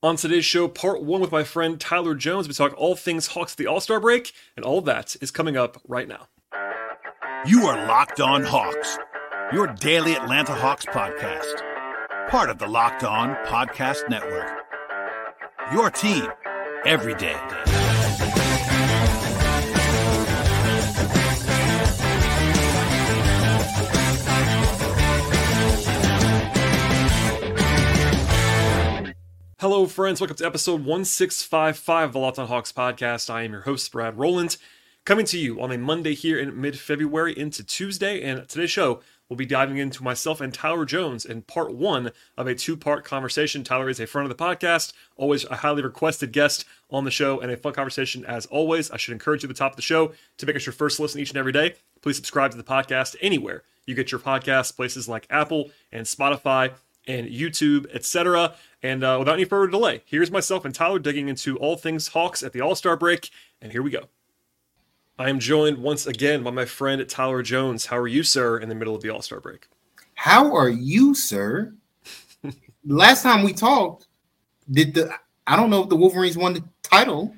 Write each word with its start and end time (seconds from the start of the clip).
On 0.00 0.14
today's 0.14 0.44
show, 0.44 0.68
part 0.68 1.02
one 1.02 1.20
with 1.20 1.32
my 1.32 1.42
friend 1.42 1.80
Tyler 1.80 2.14
Jones, 2.14 2.46
we 2.46 2.54
talk 2.54 2.72
all 2.76 2.94
things 2.94 3.26
Hawks 3.28 3.54
at 3.54 3.56
the 3.56 3.66
All 3.66 3.80
Star 3.80 3.98
break, 3.98 4.32
and 4.56 4.64
all 4.64 4.80
that 4.82 5.16
is 5.20 5.32
coming 5.32 5.56
up 5.56 5.80
right 5.88 6.06
now. 6.06 6.28
You 7.44 7.66
are 7.66 7.84
Locked 7.88 8.20
On 8.20 8.44
Hawks, 8.44 8.96
your 9.52 9.66
daily 9.66 10.14
Atlanta 10.14 10.54
Hawks 10.54 10.86
podcast, 10.86 12.30
part 12.30 12.48
of 12.48 12.58
the 12.58 12.68
Locked 12.68 13.02
On 13.02 13.34
Podcast 13.46 14.08
Network. 14.08 14.48
Your 15.72 15.90
team 15.90 16.28
every 16.86 17.16
day. 17.16 17.34
Hello, 29.60 29.86
friends. 29.86 30.20
Welcome 30.20 30.36
to 30.36 30.46
episode 30.46 30.84
1655 30.84 32.04
of 32.04 32.12
the 32.12 32.20
Locked 32.20 32.38
On 32.38 32.46
Hawks 32.46 32.70
podcast. 32.70 33.28
I 33.28 33.42
am 33.42 33.50
your 33.50 33.62
host, 33.62 33.90
Brad 33.90 34.16
Rowland, 34.16 34.56
coming 35.04 35.26
to 35.26 35.36
you 35.36 35.60
on 35.60 35.72
a 35.72 35.78
Monday 35.78 36.14
here 36.14 36.38
in 36.38 36.60
mid 36.60 36.78
February 36.78 37.36
into 37.36 37.64
Tuesday. 37.64 38.22
And 38.22 38.48
today's 38.48 38.70
show, 38.70 39.00
we'll 39.28 39.36
be 39.36 39.46
diving 39.46 39.78
into 39.78 40.04
myself 40.04 40.40
and 40.40 40.54
Tyler 40.54 40.84
Jones 40.84 41.24
in 41.24 41.42
part 41.42 41.74
one 41.74 42.12
of 42.36 42.46
a 42.46 42.54
two 42.54 42.76
part 42.76 43.04
conversation. 43.04 43.64
Tyler 43.64 43.88
is 43.88 43.98
a 43.98 44.06
friend 44.06 44.30
of 44.30 44.38
the 44.38 44.40
podcast, 44.40 44.92
always 45.16 45.44
a 45.46 45.56
highly 45.56 45.82
requested 45.82 46.30
guest 46.30 46.64
on 46.88 47.04
the 47.04 47.10
show, 47.10 47.40
and 47.40 47.50
a 47.50 47.56
fun 47.56 47.72
conversation 47.72 48.24
as 48.26 48.46
always. 48.46 48.92
I 48.92 48.96
should 48.96 49.12
encourage 49.12 49.42
you 49.42 49.48
at 49.48 49.56
the 49.56 49.58
top 49.58 49.72
of 49.72 49.76
the 49.76 49.82
show 49.82 50.12
to 50.36 50.46
make 50.46 50.54
us 50.54 50.66
your 50.66 50.72
first 50.72 51.00
listen 51.00 51.20
each 51.20 51.30
and 51.30 51.38
every 51.38 51.50
day. 51.50 51.74
Please 52.00 52.14
subscribe 52.14 52.52
to 52.52 52.56
the 52.56 52.62
podcast 52.62 53.16
anywhere 53.20 53.64
you 53.86 53.96
get 53.96 54.12
your 54.12 54.20
podcasts, 54.20 54.76
places 54.76 55.08
like 55.08 55.26
Apple 55.30 55.72
and 55.90 56.06
Spotify 56.06 56.74
and 57.08 57.26
YouTube, 57.26 57.92
etc. 57.92 58.54
And 58.82 59.02
uh, 59.02 59.16
without 59.18 59.34
any 59.34 59.44
further 59.44 59.70
delay, 59.70 60.02
here's 60.06 60.30
myself 60.30 60.64
and 60.64 60.74
Tyler 60.74 60.98
digging 60.98 61.28
into 61.28 61.56
all 61.58 61.76
things 61.76 62.08
Hawks 62.08 62.42
at 62.42 62.52
the 62.52 62.60
All 62.60 62.74
Star 62.74 62.96
break, 62.96 63.30
and 63.60 63.72
here 63.72 63.82
we 63.82 63.90
go. 63.90 64.08
I 65.18 65.28
am 65.28 65.40
joined 65.40 65.78
once 65.78 66.06
again 66.06 66.44
by 66.44 66.52
my 66.52 66.64
friend 66.64 67.06
Tyler 67.08 67.42
Jones. 67.42 67.86
How 67.86 67.98
are 67.98 68.06
you, 68.06 68.22
sir, 68.22 68.58
in 68.58 68.68
the 68.68 68.74
middle 68.76 68.94
of 68.94 69.02
the 69.02 69.10
All 69.10 69.22
Star 69.22 69.40
break? 69.40 69.66
How 70.14 70.54
are 70.54 70.68
you, 70.68 71.14
sir? 71.14 71.74
Last 72.86 73.22
time 73.24 73.42
we 73.42 73.52
talked, 73.52 74.06
did 74.70 74.94
the 74.94 75.12
I 75.46 75.56
don't 75.56 75.70
know 75.70 75.82
if 75.82 75.88
the 75.88 75.96
Wolverines 75.96 76.36
won 76.36 76.54
the 76.54 76.62
title. 76.82 77.34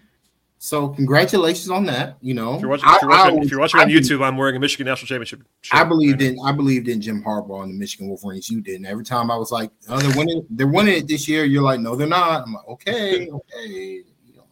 So 0.63 0.89
congratulations 0.89 1.71
on 1.71 1.87
that. 1.87 2.19
You 2.21 2.35
know, 2.35 2.55
if 2.55 2.61
you're 2.61 2.69
watching, 2.69 2.87
if 2.87 3.01
you're 3.01 3.11
watching, 3.11 3.39
I, 3.39 3.43
if 3.43 3.51
you're 3.51 3.61
watching 3.61 3.81
on 3.81 3.89
YouTube, 3.89 4.23
I'm 4.23 4.37
wearing 4.37 4.57
a 4.57 4.61
Michigan 4.61 4.87
National 4.87 5.07
Championship. 5.07 5.41
I 5.73 5.85
believed 5.85 6.21
right 6.21 6.33
in 6.33 6.39
I 6.45 6.53
believed 6.53 6.87
in 6.87 7.01
Jim 7.01 7.23
Harbaugh 7.23 7.63
and 7.63 7.73
the 7.73 7.79
Michigan 7.79 8.09
Wolverines. 8.09 8.51
You 8.51 8.61
didn't. 8.61 8.85
every 8.85 9.03
time 9.03 9.31
I 9.31 9.37
was 9.37 9.51
like, 9.51 9.71
"Oh, 9.89 9.99
they're 9.99 10.15
winning, 10.15 10.47
they're 10.51 10.67
winning 10.67 10.99
it 10.99 11.09
this 11.09 11.27
year." 11.27 11.47
You're 11.47 11.63
like, 11.63 11.81
"No, 11.81 11.97
they're 11.97 12.07
not." 12.07 12.43
I'm 12.43 12.53
like, 12.53 12.69
"Okay, 12.69 13.31
okay." 13.33 14.03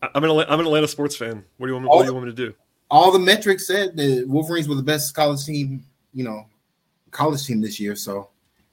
I'm 0.00 0.24
an 0.24 0.30
I'm 0.30 0.60
an 0.60 0.66
Atlanta 0.66 0.88
sports 0.88 1.14
fan. 1.14 1.44
What 1.58 1.66
do 1.66 1.72
you 1.72 1.74
want 1.74 1.84
me, 1.84 1.88
what 1.90 2.00
do 2.00 2.06
you 2.06 2.14
want 2.14 2.24
me 2.24 2.32
to 2.32 2.36
do? 2.36 2.54
All 2.90 3.12
the 3.12 3.18
metrics 3.18 3.66
said 3.66 3.94
the 3.94 4.24
Wolverines 4.24 4.66
were 4.66 4.76
the 4.76 4.82
best 4.82 5.14
college 5.14 5.44
team, 5.44 5.84
you 6.14 6.24
know, 6.24 6.46
college 7.10 7.44
team 7.44 7.60
this 7.60 7.78
year. 7.78 7.94
So 7.94 8.30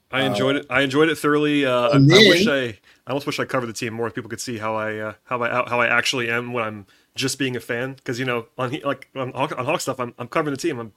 I 0.09 0.21
enjoyed 0.21 0.55
uh, 0.55 0.59
it. 0.59 0.65
I 0.69 0.81
enjoyed 0.83 1.09
it 1.09 1.17
thoroughly. 1.17 1.65
Uh, 1.65 1.89
I, 1.89 1.97
then, 1.97 2.11
I, 2.11 2.29
wish 2.29 2.47
I, 2.47 2.61
I 2.61 2.77
almost 3.09 3.25
wish 3.25 3.41
I 3.41 3.45
covered 3.45 3.67
the 3.67 3.73
team 3.73 3.93
more. 3.93 4.07
If 4.07 4.13
people 4.13 4.29
could 4.29 4.39
see 4.39 4.57
how 4.57 4.75
I, 4.75 4.97
uh, 4.99 5.13
how 5.25 5.43
I, 5.43 5.49
how 5.67 5.81
I 5.81 5.87
actually 5.87 6.29
am 6.29 6.53
when 6.53 6.63
I'm 6.63 6.85
just 7.15 7.39
being 7.39 7.55
a 7.55 7.59
fan 7.59 7.93
because 7.93 8.19
you 8.19 8.25
know 8.25 8.45
on 8.57 8.77
like 8.83 9.09
on, 9.15 9.31
on 9.31 9.65
Hawk 9.65 9.81
stuff 9.81 9.99
I'm, 9.99 10.13
I'm 10.19 10.27
covering 10.27 10.53
the 10.53 10.61
team 10.61 10.79
I'm 10.79 10.93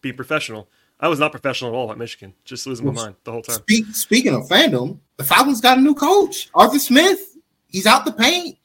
being 0.00 0.16
professional. 0.16 0.68
I 0.98 1.08
was 1.08 1.18
not 1.18 1.30
professional 1.30 1.72
at 1.72 1.74
all 1.74 1.90
at 1.92 1.98
Michigan, 1.98 2.32
just 2.44 2.66
losing 2.66 2.86
my 2.86 2.92
mind 2.92 3.16
the 3.24 3.32
whole 3.32 3.42
time. 3.42 3.56
Speak, 3.56 3.84
speaking 3.94 4.34
of 4.34 4.44
fandom, 4.44 4.98
the 5.18 5.24
Falcons 5.24 5.60
got 5.60 5.76
a 5.76 5.80
new 5.80 5.94
coach, 5.94 6.48
Arthur 6.54 6.78
Smith. 6.78 7.36
He's 7.66 7.86
out 7.86 8.06
the 8.06 8.12
paint. 8.12 8.56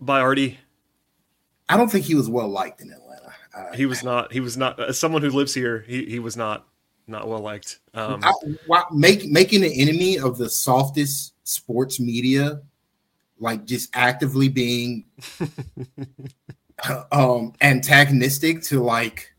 By 0.00 0.20
Artie. 0.20 0.58
I 1.68 1.76
don't 1.76 1.90
think 1.90 2.06
he 2.06 2.14
was 2.14 2.28
well 2.30 2.48
liked 2.48 2.80
in 2.80 2.90
Atlanta. 2.90 3.34
Uh, 3.54 3.74
he 3.74 3.84
was 3.84 4.02
not. 4.02 4.32
He 4.32 4.40
was 4.40 4.56
not. 4.56 4.80
As 4.80 4.98
someone 4.98 5.20
who 5.20 5.28
lives 5.30 5.52
here, 5.52 5.84
he, 5.86 6.06
he 6.06 6.18
was 6.20 6.36
not 6.36 6.66
not 7.06 7.28
well 7.28 7.40
liked. 7.40 7.80
Um, 7.94 8.22
I, 8.22 8.84
make, 8.92 9.26
making 9.26 9.64
an 9.64 9.72
enemy 9.72 10.18
of 10.18 10.38
the 10.38 10.48
softest 10.48 11.34
sports 11.44 11.98
media 11.98 12.60
like 13.40 13.64
just 13.64 13.90
actively 13.94 14.48
being 14.48 15.04
um 17.12 17.52
antagonistic 17.60 18.62
to 18.62 18.82
like 18.82 19.32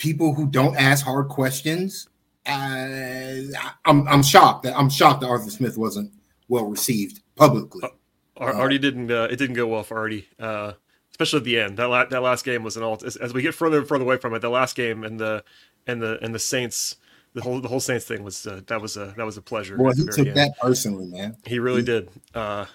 people 0.00 0.34
who 0.34 0.46
don't 0.46 0.76
ask 0.76 1.04
hard 1.04 1.28
questions. 1.28 2.08
Uh, 2.46 3.42
I'm 3.84 4.08
I'm 4.08 4.22
shocked 4.22 4.64
that 4.64 4.76
I'm 4.76 4.90
shocked 4.90 5.20
that 5.20 5.28
Arthur 5.28 5.50
Smith 5.50 5.76
wasn't 5.76 6.12
well 6.48 6.64
received 6.64 7.20
publicly. 7.36 7.82
Uh, 7.84 8.44
Artie 8.44 8.78
didn't. 8.78 9.10
Uh, 9.10 9.28
it 9.30 9.36
didn't 9.36 9.56
go 9.56 9.66
well 9.66 9.82
for 9.82 9.98
Artie, 9.98 10.26
uh, 10.38 10.72
especially 11.10 11.38
at 11.38 11.44
the 11.44 11.60
end. 11.60 11.76
That 11.76 11.90
la- 11.90 12.06
that 12.06 12.22
last 12.22 12.44
game 12.44 12.64
was 12.64 12.76
an 12.76 12.82
all. 12.82 12.98
As, 13.04 13.16
as, 13.16 13.34
we 13.34 13.42
get 13.42 13.54
further 13.54 13.78
and 13.78 13.86
further 13.86 14.04
away 14.04 14.16
from 14.16 14.34
it, 14.34 14.40
the 14.40 14.48
last 14.48 14.74
game 14.74 15.04
and 15.04 15.20
the 15.20 15.44
and 15.86 16.00
the 16.00 16.18
and 16.22 16.34
the 16.34 16.38
Saints 16.38 16.96
the 17.34 17.42
whole 17.42 17.60
the 17.60 17.68
whole 17.68 17.80
Saints 17.80 18.04
thing 18.04 18.22
was 18.22 18.46
uh, 18.46 18.60
that 18.66 18.80
was 18.80 18.96
a 18.96 19.14
that 19.16 19.24
was 19.24 19.36
a 19.36 19.42
pleasure. 19.42 19.76
Well, 19.76 19.92
he 19.94 20.04
took 20.04 20.26
end. 20.26 20.36
that 20.36 20.58
personally, 20.60 21.06
man. 21.06 21.36
He 21.46 21.58
really 21.58 21.80
he, 21.80 21.86
did. 21.86 22.08
Uh, 22.34 22.66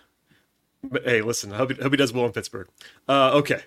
but 0.84 1.04
hey, 1.04 1.22
listen, 1.22 1.52
I 1.52 1.58
hope 1.58 1.72
he, 1.72 1.82
hope 1.82 1.92
he 1.92 1.98
does 1.98 2.14
well 2.14 2.26
in 2.26 2.32
Pittsburgh. 2.32 2.68
Uh, 3.08 3.32
okay, 3.34 3.62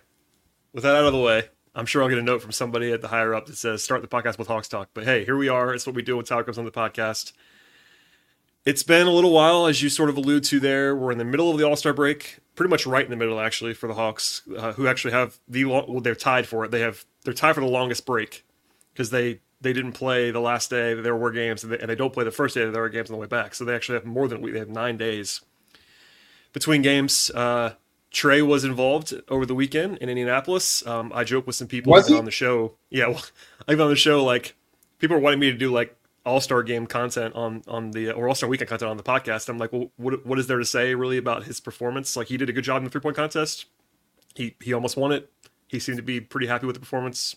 with 0.73 0.85
that 0.85 0.95
out 0.95 1.05
of 1.05 1.13
the 1.13 1.21
way, 1.21 1.49
I'm 1.75 1.87
sure 1.87 2.03
I'll 2.03 2.09
get 2.09 2.19
a 2.19 2.23
note 2.23 2.43
from 2.43 2.53
somebody 2.53 2.93
at 2.93 3.03
the 3.03 3.09
higher 3.09 3.35
up 3.35 3.47
that 3.47 3.57
says 3.57 3.83
start 3.83 4.03
the 4.03 4.09
podcast 4.09 4.39
with 4.39 4.49
Hawks 4.49 4.69
talk. 4.69 4.91
But 4.95 5.05
hey, 5.05 5.25
here 5.25 5.37
we 5.37 5.49
are. 5.49 5.75
It's 5.75 5.87
what 5.87 5.95
we 5.95 6.03
do 6.03 6.17
when 6.17 6.25
Tyler 6.25 6.45
comes 6.45 6.59
on 6.59 6.65
the 6.65 6.71
podcast. 6.71 7.33
It's 8.65 8.83
been 8.83 9.07
a 9.07 9.13
little 9.13 9.33
while, 9.33 9.67
as 9.67 9.83
you 9.83 9.89
sort 9.89 10.11
of 10.11 10.17
allude 10.17 10.45
to 10.45 10.61
there. 10.61 10.95
We're 10.95 11.13
in 11.13 11.19
the 11.19 11.25
middle 11.25 11.51
of 11.51 11.59
the 11.59 11.65
All 11.65 11.77
Star 11.77 11.93
break, 11.93 12.39
pretty 12.55 12.71
much 12.71 12.87
right 12.87 13.05
in 13.05 13.11
the 13.11 13.17
middle, 13.17 13.41
actually, 13.41 13.75
for 13.75 13.87
the 13.87 13.95
Hawks, 13.95 14.43
uh, 14.57 14.73
who 14.73 14.87
actually 14.87 15.13
have 15.13 15.39
the 15.49 15.65
long, 15.65 15.87
well, 15.89 16.01
they're 16.01 16.15
tied 16.15 16.47
for 16.47 16.65
it. 16.65 16.71
They 16.71 16.81
have 16.81 17.05
they're 17.25 17.35
tied 17.35 17.55
for 17.55 17.61
the 17.61 17.67
longest 17.67 18.05
break 18.05 18.45
because 18.93 19.11
they 19.11 19.41
they 19.61 19.73
didn't 19.73 19.93
play 19.93 20.31
the 20.31 20.41
last 20.41 20.71
day 20.71 20.95
there 20.95 21.17
were 21.17 21.31
games, 21.31 21.65
and 21.65 21.73
they, 21.73 21.79
and 21.79 21.91
they 21.91 21.95
don't 21.95 22.13
play 22.13 22.25
the 22.25 22.31
first 22.31 22.55
day 22.55 22.65
there 22.69 22.83
were 22.83 22.89
games 22.89 23.11
on 23.11 23.15
the 23.15 23.21
way 23.21 23.27
back. 23.27 23.55
So 23.55 23.65
they 23.65 23.75
actually 23.75 23.95
have 23.95 24.05
more 24.05 24.29
than 24.29 24.39
a 24.39 24.41
week. 24.41 24.53
They 24.53 24.61
have 24.61 24.69
nine 24.69 24.97
days 24.97 25.41
between 26.53 26.83
games. 26.83 27.31
Uh, 27.35 27.75
Trae 28.13 28.47
was 28.47 28.65
involved 28.65 29.15
over 29.29 29.45
the 29.45 29.55
weekend 29.55 29.99
in 29.99 30.09
Indianapolis. 30.09 30.87
Um, 30.87 31.13
I 31.15 31.25
joke 31.25 31.47
with 31.47 31.57
some 31.57 31.69
people 31.69 31.93
on 31.95 32.25
the 32.25 32.31
show. 32.31 32.75
Yeah, 32.91 33.09
well, 33.09 33.25
I've 33.69 33.81
on 33.81 33.91
the 33.91 33.97
show 33.97 34.25
like 34.25 34.55
people 34.99 35.17
are 35.17 35.21
wanting 35.21 35.41
me 35.41 35.51
to 35.51 35.57
do 35.57 35.73
like 35.73 35.95
All 36.25 36.41
Star 36.41 36.63
game 36.63 36.87
content 36.87 37.35
on 37.35 37.63
on 37.69 37.91
the 37.91 38.13
or 38.13 38.29
All 38.29 38.35
Star 38.35 38.49
weekend 38.49 38.69
content 38.69 38.91
on 38.91 38.97
the 38.97 39.03
podcast. 39.03 39.49
I'm 39.49 39.59
like, 39.59 39.73
well, 39.73 39.91
what 39.97 40.25
what 40.25 40.39
is 40.39 40.47
there 40.47 40.59
to 40.59 40.65
say 40.65 40.95
really 40.95 41.19
about 41.19 41.45
his 41.45 41.61
performance? 41.61 42.17
Like 42.17 42.29
he 42.29 42.37
did 42.37 42.49
a 42.49 42.53
good 42.53 42.65
job 42.65 42.79
in 42.79 42.85
the 42.85 42.91
three 42.91 43.01
point 43.01 43.17
contest. 43.17 43.67
He 44.35 44.57
he 44.63 44.73
almost 44.73 44.97
won 44.97 45.13
it. 45.13 45.31
He 45.67 45.79
seemed 45.79 45.99
to 45.99 46.03
be 46.03 46.21
pretty 46.21 46.47
happy 46.47 46.67
with 46.67 46.75
the 46.75 46.81
performance. 46.81 47.37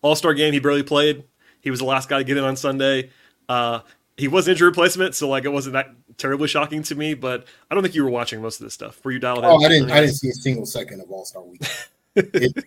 All 0.00 0.14
Star 0.14 0.32
game, 0.32 0.52
he 0.52 0.60
barely 0.60 0.82
played. 0.82 1.24
He 1.60 1.70
was 1.70 1.80
the 1.80 1.86
last 1.86 2.08
guy 2.08 2.18
to 2.18 2.24
get 2.24 2.36
in 2.36 2.44
on 2.44 2.56
Sunday. 2.56 3.10
Uh, 3.48 3.80
he 4.16 4.28
was 4.28 4.48
an 4.48 4.52
injury 4.52 4.68
replacement, 4.68 5.14
so 5.14 5.28
like 5.28 5.44
it 5.44 5.48
wasn't 5.48 5.74
that 5.74 5.94
terribly 6.18 6.48
shocking 6.48 6.82
to 6.82 6.94
me. 6.94 7.14
But 7.14 7.46
I 7.70 7.74
don't 7.74 7.82
think 7.82 7.94
you 7.94 8.04
were 8.04 8.10
watching 8.10 8.42
most 8.42 8.60
of 8.60 8.66
this 8.66 8.74
stuff. 8.74 9.02
Were 9.04 9.12
you 9.12 9.18
dialed 9.18 9.44
oh, 9.44 9.58
in? 9.58 9.64
I 9.64 9.68
didn't. 9.68 9.90
I 9.90 10.00
didn't 10.00 10.16
see 10.16 10.28
a 10.28 10.34
single 10.34 10.66
second 10.66 11.00
of 11.00 11.10
All 11.10 11.24
Star 11.24 11.42
Week. 11.42 11.62
it, 12.16 12.64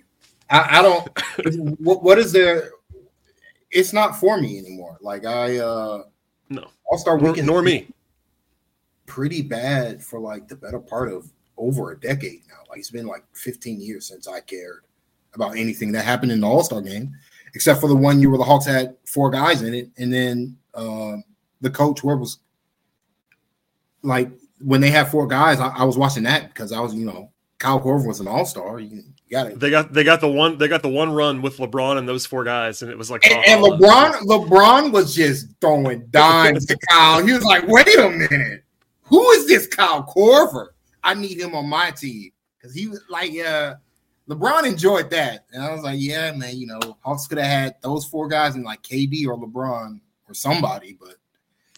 I, 0.49 0.79
I, 0.79 0.81
don't. 0.81 1.79
What, 1.79 2.03
what 2.03 2.17
is 2.17 2.31
there? 2.31 2.71
It's 3.69 3.93
not 3.93 4.17
for 4.17 4.39
me 4.39 4.57
anymore. 4.57 4.97
Like 5.01 5.25
I. 5.25 5.57
uh 5.57 6.03
No. 6.49 6.67
All 6.85 6.97
Star. 6.97 7.19
Nor, 7.19 7.35
nor 7.37 7.61
me. 7.61 7.87
Pretty 9.05 9.41
bad 9.41 10.01
for 10.01 10.19
like 10.19 10.47
the 10.47 10.55
better 10.55 10.79
part 10.79 11.11
of 11.11 11.29
over 11.57 11.91
a 11.91 11.99
decade 11.99 12.41
now. 12.47 12.63
Like 12.69 12.79
it's 12.79 12.91
been 12.91 13.07
like 13.07 13.25
15 13.33 13.81
years 13.81 14.07
since 14.07 14.27
I 14.27 14.39
cared 14.39 14.85
about 15.33 15.57
anything 15.57 15.91
that 15.91 16.05
happened 16.05 16.31
in 16.31 16.39
the 16.39 16.47
All 16.47 16.63
Star 16.63 16.81
game 16.81 17.13
except 17.53 17.81
for 17.81 17.87
the 17.87 17.95
one 17.95 18.19
year 18.19 18.29
where 18.29 18.37
the 18.37 18.43
Hawks 18.43 18.65
had 18.65 18.95
four 19.05 19.29
guys 19.29 19.61
in 19.61 19.73
it, 19.73 19.89
and 19.97 20.13
then 20.13 20.57
uh, 20.73 21.17
the 21.61 21.69
coach 21.69 22.03
where 22.03 22.17
was 22.17 22.39
like 24.03 24.31
when 24.59 24.81
they 24.81 24.89
had 24.91 25.09
four 25.09 25.27
guys, 25.27 25.59
I, 25.59 25.69
I, 25.69 25.83
was 25.83 25.97
watching 25.97 26.23
that 26.23 26.49
because 26.49 26.71
I 26.71 26.79
was, 26.79 26.93
you 26.93 27.05
know, 27.05 27.31
Kyle 27.57 27.79
Korver 27.79 28.07
was 28.07 28.19
an 28.19 28.27
all 28.27 28.45
star. 28.45 28.79
You, 28.79 29.03
you 29.27 29.31
got 29.31 29.47
it. 29.47 29.59
They 29.59 29.69
got 29.69 29.93
they 29.93 30.03
got 30.03 30.21
the 30.21 30.29
one 30.29 30.57
they 30.57 30.67
got 30.67 30.81
the 30.81 30.89
one 30.89 31.11
run 31.11 31.41
with 31.41 31.57
LeBron 31.57 31.97
and 31.97 32.07
those 32.07 32.25
four 32.25 32.43
guys, 32.43 32.81
and 32.81 32.91
it 32.91 32.97
was 32.97 33.09
like 33.09 33.25
and, 33.25 33.43
and 33.45 33.63
LeBron 33.63 34.13
LeBron 34.21 34.91
was 34.91 35.15
just 35.15 35.47
throwing 35.61 36.05
dimes 36.07 36.65
to 36.67 36.77
Kyle. 36.89 37.25
He 37.25 37.33
was 37.33 37.43
like, 37.43 37.67
"Wait 37.67 37.97
a 37.97 38.09
minute, 38.09 38.63
who 39.03 39.29
is 39.31 39.47
this 39.47 39.67
Kyle 39.67 40.03
Korver? 40.03 40.67
I 41.03 41.13
need 41.13 41.39
him 41.39 41.55
on 41.55 41.69
my 41.69 41.91
team." 41.91 42.31
Because 42.57 42.75
he 42.75 42.87
was 42.87 43.01
like, 43.09 43.31
uh, 43.39 43.75
LeBron 44.31 44.65
enjoyed 44.65 45.09
that. 45.09 45.45
And 45.51 45.61
I 45.61 45.71
was 45.73 45.81
like, 45.81 45.97
yeah, 45.99 46.31
man, 46.31 46.57
you 46.57 46.65
know, 46.65 46.79
Hawks 47.01 47.27
could 47.27 47.37
have 47.37 47.47
had 47.47 47.75
those 47.81 48.05
four 48.05 48.29
guys 48.29 48.55
and 48.55 48.63
like 48.63 48.81
KD 48.81 49.27
or 49.27 49.37
LeBron 49.37 49.99
or 50.27 50.33
somebody, 50.33 50.97
but 50.99 51.15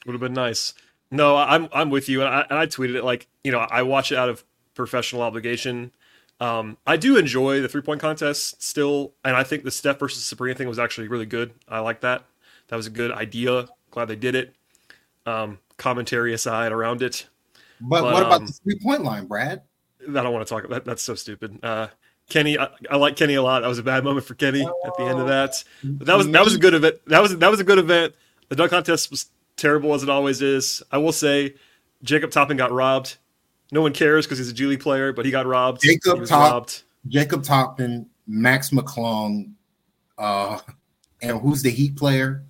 would 0.05 0.13
have 0.13 0.21
been 0.21 0.33
nice. 0.33 0.75
No, 1.09 1.35
I'm 1.35 1.67
I'm 1.73 1.89
with 1.89 2.09
you, 2.09 2.21
and 2.21 2.29
I, 2.29 2.45
and 2.50 2.57
I 2.57 2.65
tweeted 2.65 2.95
it 2.95 3.03
like 3.03 3.27
you 3.44 3.51
know 3.51 3.59
I 3.59 3.83
watch 3.83 4.11
it 4.11 4.17
out 4.17 4.29
of 4.29 4.44
professional 4.75 5.21
obligation. 5.21 5.91
Um, 6.39 6.77
I 6.85 6.97
do 6.97 7.17
enjoy 7.17 7.61
the 7.61 7.67
three 7.67 7.81
point 7.81 8.01
contest 8.01 8.61
still, 8.61 9.13
and 9.23 9.35
I 9.35 9.44
think 9.44 9.63
the 9.63 9.71
Steph 9.71 9.99
versus 9.99 10.23
Sabrina 10.25 10.56
thing 10.56 10.67
was 10.67 10.79
actually 10.79 11.07
really 11.07 11.25
good. 11.25 11.53
I 11.67 11.79
like 11.79 12.01
that. 12.01 12.23
That 12.67 12.75
was 12.75 12.88
a 12.88 12.91
good 12.91 13.11
idea. 13.11 13.67
Glad 13.91 14.06
they 14.06 14.15
did 14.15 14.35
it. 14.35 14.56
Um, 15.25 15.59
commentary 15.77 16.33
aside 16.33 16.71
around 16.71 17.01
it, 17.01 17.27
But, 17.79 18.01
But, 18.01 18.13
what 18.13 18.23
about 18.23 18.41
um, 18.41 18.47
the 18.47 18.53
three 18.53 18.79
point 18.79 19.03
line, 19.03 19.25
Brad? 19.25 19.61
I 20.01 20.11
don't 20.11 20.33
want 20.33 20.45
to 20.45 20.53
talk 20.53 20.65
about 20.65 20.83
that. 20.83 20.89
That's 20.89 21.03
so 21.03 21.15
stupid. 21.15 21.59
Uh, 21.63 21.88
Kenny, 22.29 22.57
I, 22.57 22.69
I 22.89 22.95
like 22.97 23.15
Kenny 23.15 23.35
a 23.35 23.41
lot. 23.41 23.61
That 23.61 23.67
was 23.67 23.79
a 23.79 23.83
bad 23.83 24.03
moment 24.03 24.25
for 24.25 24.33
Kenny 24.35 24.61
at 24.63 24.97
the 24.97 25.03
end 25.03 25.19
of 25.19 25.27
that. 25.27 25.63
But 25.83 26.07
that 26.07 26.17
was 26.17 26.27
that 26.29 26.43
was 26.43 26.55
a 26.55 26.57
good 26.59 26.73
event. 26.73 26.95
That 27.07 27.21
was 27.21 27.37
that 27.37 27.51
was 27.51 27.59
a 27.59 27.63
good 27.63 27.79
event. 27.79 28.15
The 28.49 28.55
dunk 28.55 28.71
contest 28.71 29.11
was 29.11 29.27
terrible 29.57 29.93
as 29.93 30.03
it 30.03 30.09
always 30.09 30.41
is. 30.41 30.81
I 30.91 30.97
will 30.97 31.11
say, 31.11 31.55
Jacob 32.03 32.31
Toppin 32.31 32.57
got 32.57 32.71
robbed. 32.71 33.17
No 33.71 33.81
one 33.81 33.93
cares 33.93 34.25
because 34.25 34.37
he's 34.37 34.51
a 34.51 34.65
League 34.67 34.79
player, 34.81 35.13
but 35.13 35.25
he 35.25 35.31
got 35.31 35.45
robbed. 35.45 35.81
Jacob 35.81 36.25
Top- 36.25 36.51
robbed. 36.51 36.83
Jacob 37.07 37.43
Toppin, 37.43 38.07
Mac 38.27 38.61
McClung, 38.63 39.51
uh, 40.17 40.59
and 41.21 41.39
who's 41.41 41.61
the 41.61 41.69
Heat 41.69 41.95
player? 41.95 42.43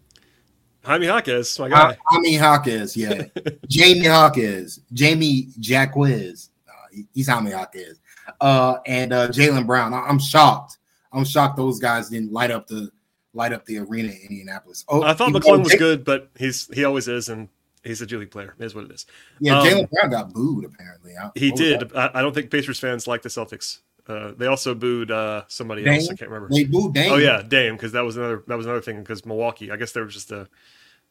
Jaime 0.84 1.06
Jaquez, 1.08 1.58
my 1.60 1.70
guy. 1.70 1.98
I 2.10 2.20
mean 2.20 2.40
Hawkins, 2.40 2.96
yeah. 2.98 3.24
Jamie 3.70 4.06
Hawkins, 4.06 4.82
Jaime 4.98 5.48
Jaquez. 5.58 6.50
Uh, 6.68 6.72
he- 6.92 7.08
he's 7.14 7.28
Jaime 7.28 7.52
Hawkins. 7.52 8.00
Uh, 8.42 8.78
and 8.86 9.14
uh, 9.14 9.28
Jaylen 9.30 9.66
Brown. 9.66 9.94
I, 9.94 10.10
am 10.10 10.20
shocked. 10.20 10.78
I'm 11.12 11.26
shocked 11.26 11.58
those 11.58 11.80
guys 11.80 12.10
didn't 12.10 12.32
light 12.32 12.52
up 12.52 12.68
the 12.68 12.92
light 13.34 13.54
up 13.54 13.66
the 13.66 13.80
arena 13.80 14.10
in 14.12 14.20
Indianapolis. 14.30 14.86
Oh, 14.88 15.04
I 15.04 15.14
thought 15.14 15.32
McClung 15.32 15.58
though 15.58 15.60
was 15.60 15.76
good, 15.76 16.04
but 16.04 16.30
he's 16.38 16.68
he 16.74 16.84
always 16.86 17.08
is, 17.08 17.30
and 17.30 17.50
he's 17.84 18.02
a 18.02 18.06
G 18.06 18.18
League 18.18 18.32
player. 18.32 18.56
Is 18.60 18.76
what 18.76 18.86
it 18.86 18.92
is. 18.92 19.06
Yeah, 19.40 19.60
Um, 19.60 19.68
Jaylen 19.68 19.90
Brown 19.90 20.10
got 20.12 20.34
booed 20.34 20.66
apparently. 20.66 21.14
I- 21.18 21.32
He 21.36 21.52
what 21.52 21.60
was 21.60 21.70
that? 21.70 21.80
did. 21.80 21.96
I, 21.96 22.12
I 22.16 22.22
don't 22.22 22.34
think 22.34 22.50
Pacers 22.52 22.80
fans 22.80 23.08
like 23.08 23.22
the 23.22 23.30
Celtics. 23.30 23.80
Uh, 24.08 24.34
they 24.38 24.48
also 24.48 24.76
booed 24.76 25.12
uh, 25.12 25.44
somebody 25.48 25.84
Dame? 25.84 25.94
else. 25.94 26.10
I 26.10 26.16
can't 26.16 26.30
remember. 26.30 26.54
They 26.54 26.66
booed 26.66 26.94
Dame. 26.94 27.12
Oh 27.14 27.18
yeah, 27.18 27.42
Dame, 27.42 27.76
because 27.76 27.94
that 27.94 28.04
was 28.04 28.18
another 28.18 28.44
that 28.48 28.58
was 28.58 28.66
another 28.66 28.82
thing. 28.82 29.00
Because 29.00 29.26
Milwaukee, 29.26 29.72
I 29.72 29.78
guess 29.78 29.92
there 29.94 30.04
was 30.04 30.14
just 30.14 30.32
a 30.32 30.48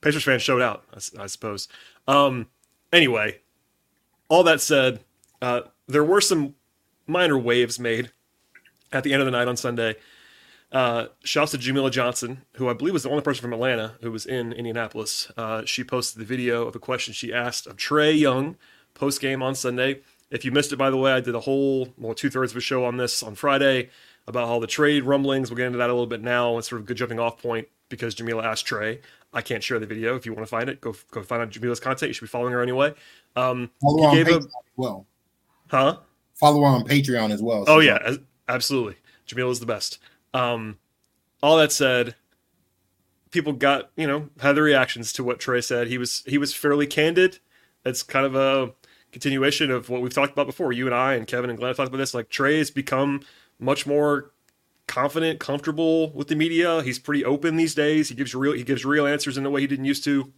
Pacers 0.02 0.24
fans 0.24 0.42
showed 0.42 0.60
out. 0.60 0.84
I 1.18 1.26
suppose. 1.26 1.68
Um, 2.06 2.48
anyway, 2.92 3.40
all 4.28 4.42
that 4.44 4.60
said, 4.60 5.00
uh, 5.40 5.62
there 5.86 6.04
were 6.04 6.20
some 6.20 6.54
minor 7.12 7.38
waves 7.38 7.78
made 7.78 8.10
at 8.92 9.04
the 9.04 9.12
end 9.12 9.22
of 9.22 9.26
the 9.26 9.32
night 9.32 9.48
on 9.48 9.56
Sunday. 9.56 9.96
Uh, 10.72 11.08
shouts 11.22 11.50
to 11.52 11.58
Jamila 11.58 11.90
Johnson, 11.90 12.42
who 12.54 12.68
I 12.68 12.72
believe 12.72 12.94
was 12.94 13.02
the 13.02 13.10
only 13.10 13.22
person 13.22 13.42
from 13.42 13.52
Atlanta 13.52 13.96
who 14.00 14.10
was 14.10 14.24
in 14.24 14.52
Indianapolis. 14.54 15.30
Uh, 15.36 15.62
she 15.66 15.84
posted 15.84 16.20
the 16.20 16.24
video 16.24 16.66
of 16.66 16.74
a 16.74 16.78
question 16.78 17.12
she 17.12 17.32
asked 17.32 17.66
of 17.66 17.76
Trae 17.76 18.18
Young 18.18 18.56
post 18.94 19.20
game 19.20 19.42
on 19.42 19.54
Sunday. 19.54 20.00
If 20.30 20.46
you 20.46 20.50
missed 20.50 20.72
it, 20.72 20.76
by 20.76 20.88
the 20.88 20.96
way, 20.96 21.12
I 21.12 21.20
did 21.20 21.34
a 21.34 21.40
whole, 21.40 21.88
well, 21.98 22.14
two 22.14 22.30
thirds 22.30 22.52
of 22.52 22.56
a 22.56 22.60
show 22.60 22.86
on 22.86 22.96
this 22.96 23.22
on 23.22 23.34
Friday 23.34 23.90
about 24.26 24.44
all 24.44 24.60
the 24.60 24.66
trade 24.66 25.04
rumblings. 25.04 25.50
We'll 25.50 25.58
get 25.58 25.66
into 25.66 25.78
that 25.78 25.90
a 25.90 25.92
little 25.92 26.06
bit 26.06 26.22
now. 26.22 26.56
It's 26.56 26.70
sort 26.70 26.80
of 26.80 26.86
a 26.86 26.88
good 26.88 26.96
jumping 26.96 27.20
off 27.20 27.42
point 27.42 27.68
because 27.90 28.14
Jamila 28.14 28.42
asked 28.42 28.66
Trae. 28.66 28.98
I 29.34 29.42
can't 29.42 29.62
share 29.62 29.78
the 29.78 29.84
video. 29.86 30.16
If 30.16 30.24
you 30.24 30.32
want 30.32 30.46
to 30.46 30.50
find 30.50 30.70
it, 30.70 30.80
go 30.80 30.94
go 31.10 31.22
find 31.22 31.42
out 31.42 31.50
Jamila's 31.50 31.80
content. 31.80 32.08
You 32.08 32.14
should 32.14 32.22
be 32.24 32.28
following 32.28 32.52
her 32.54 32.62
anyway. 32.62 32.94
Um, 33.36 33.70
he 34.10 34.24
gave 34.24 34.28
a- 34.28 34.46
well. 34.76 35.06
huh? 35.68 35.98
Follow 36.42 36.60
her 36.62 36.66
on 36.66 36.84
Patreon 36.84 37.30
as 37.30 37.40
well. 37.40 37.62
Oh 37.68 37.78
yeah, 37.78 38.16
absolutely. 38.48 38.96
Jamila's 39.28 39.60
the 39.60 39.66
best. 39.66 40.00
Um, 40.34 40.76
all 41.40 41.56
that 41.58 41.70
said, 41.70 42.16
people 43.30 43.52
got 43.52 43.92
you 43.96 44.08
know 44.08 44.28
had 44.40 44.56
their 44.56 44.64
reactions 44.64 45.12
to 45.12 45.22
what 45.22 45.38
Trae 45.38 45.62
said. 45.62 45.86
He 45.86 45.98
was 45.98 46.24
he 46.26 46.38
was 46.38 46.52
fairly 46.52 46.88
candid. 46.88 47.38
It's 47.84 48.02
kind 48.02 48.26
of 48.26 48.34
a 48.34 48.72
continuation 49.12 49.70
of 49.70 49.88
what 49.88 50.02
we've 50.02 50.12
talked 50.12 50.32
about 50.32 50.46
before. 50.46 50.72
You 50.72 50.86
and 50.86 50.94
I 50.96 51.14
and 51.14 51.28
Kevin 51.28 51.48
and 51.48 51.56
Glenn 51.56 51.68
have 51.68 51.76
talked 51.76 51.90
about 51.90 51.98
this. 51.98 52.12
Like 52.12 52.28
Trae 52.28 52.58
has 52.58 52.72
become 52.72 53.20
much 53.60 53.86
more 53.86 54.32
confident, 54.88 55.38
comfortable 55.38 56.10
with 56.10 56.26
the 56.26 56.34
media. 56.34 56.82
He's 56.82 56.98
pretty 56.98 57.24
open 57.24 57.54
these 57.54 57.76
days. 57.76 58.08
He 58.08 58.16
gives 58.16 58.34
real 58.34 58.54
he 58.54 58.64
gives 58.64 58.84
real 58.84 59.06
answers 59.06 59.38
in 59.38 59.46
a 59.46 59.50
way 59.50 59.60
he 59.60 59.68
didn't 59.68 59.84
used 59.84 60.02
to. 60.04 60.32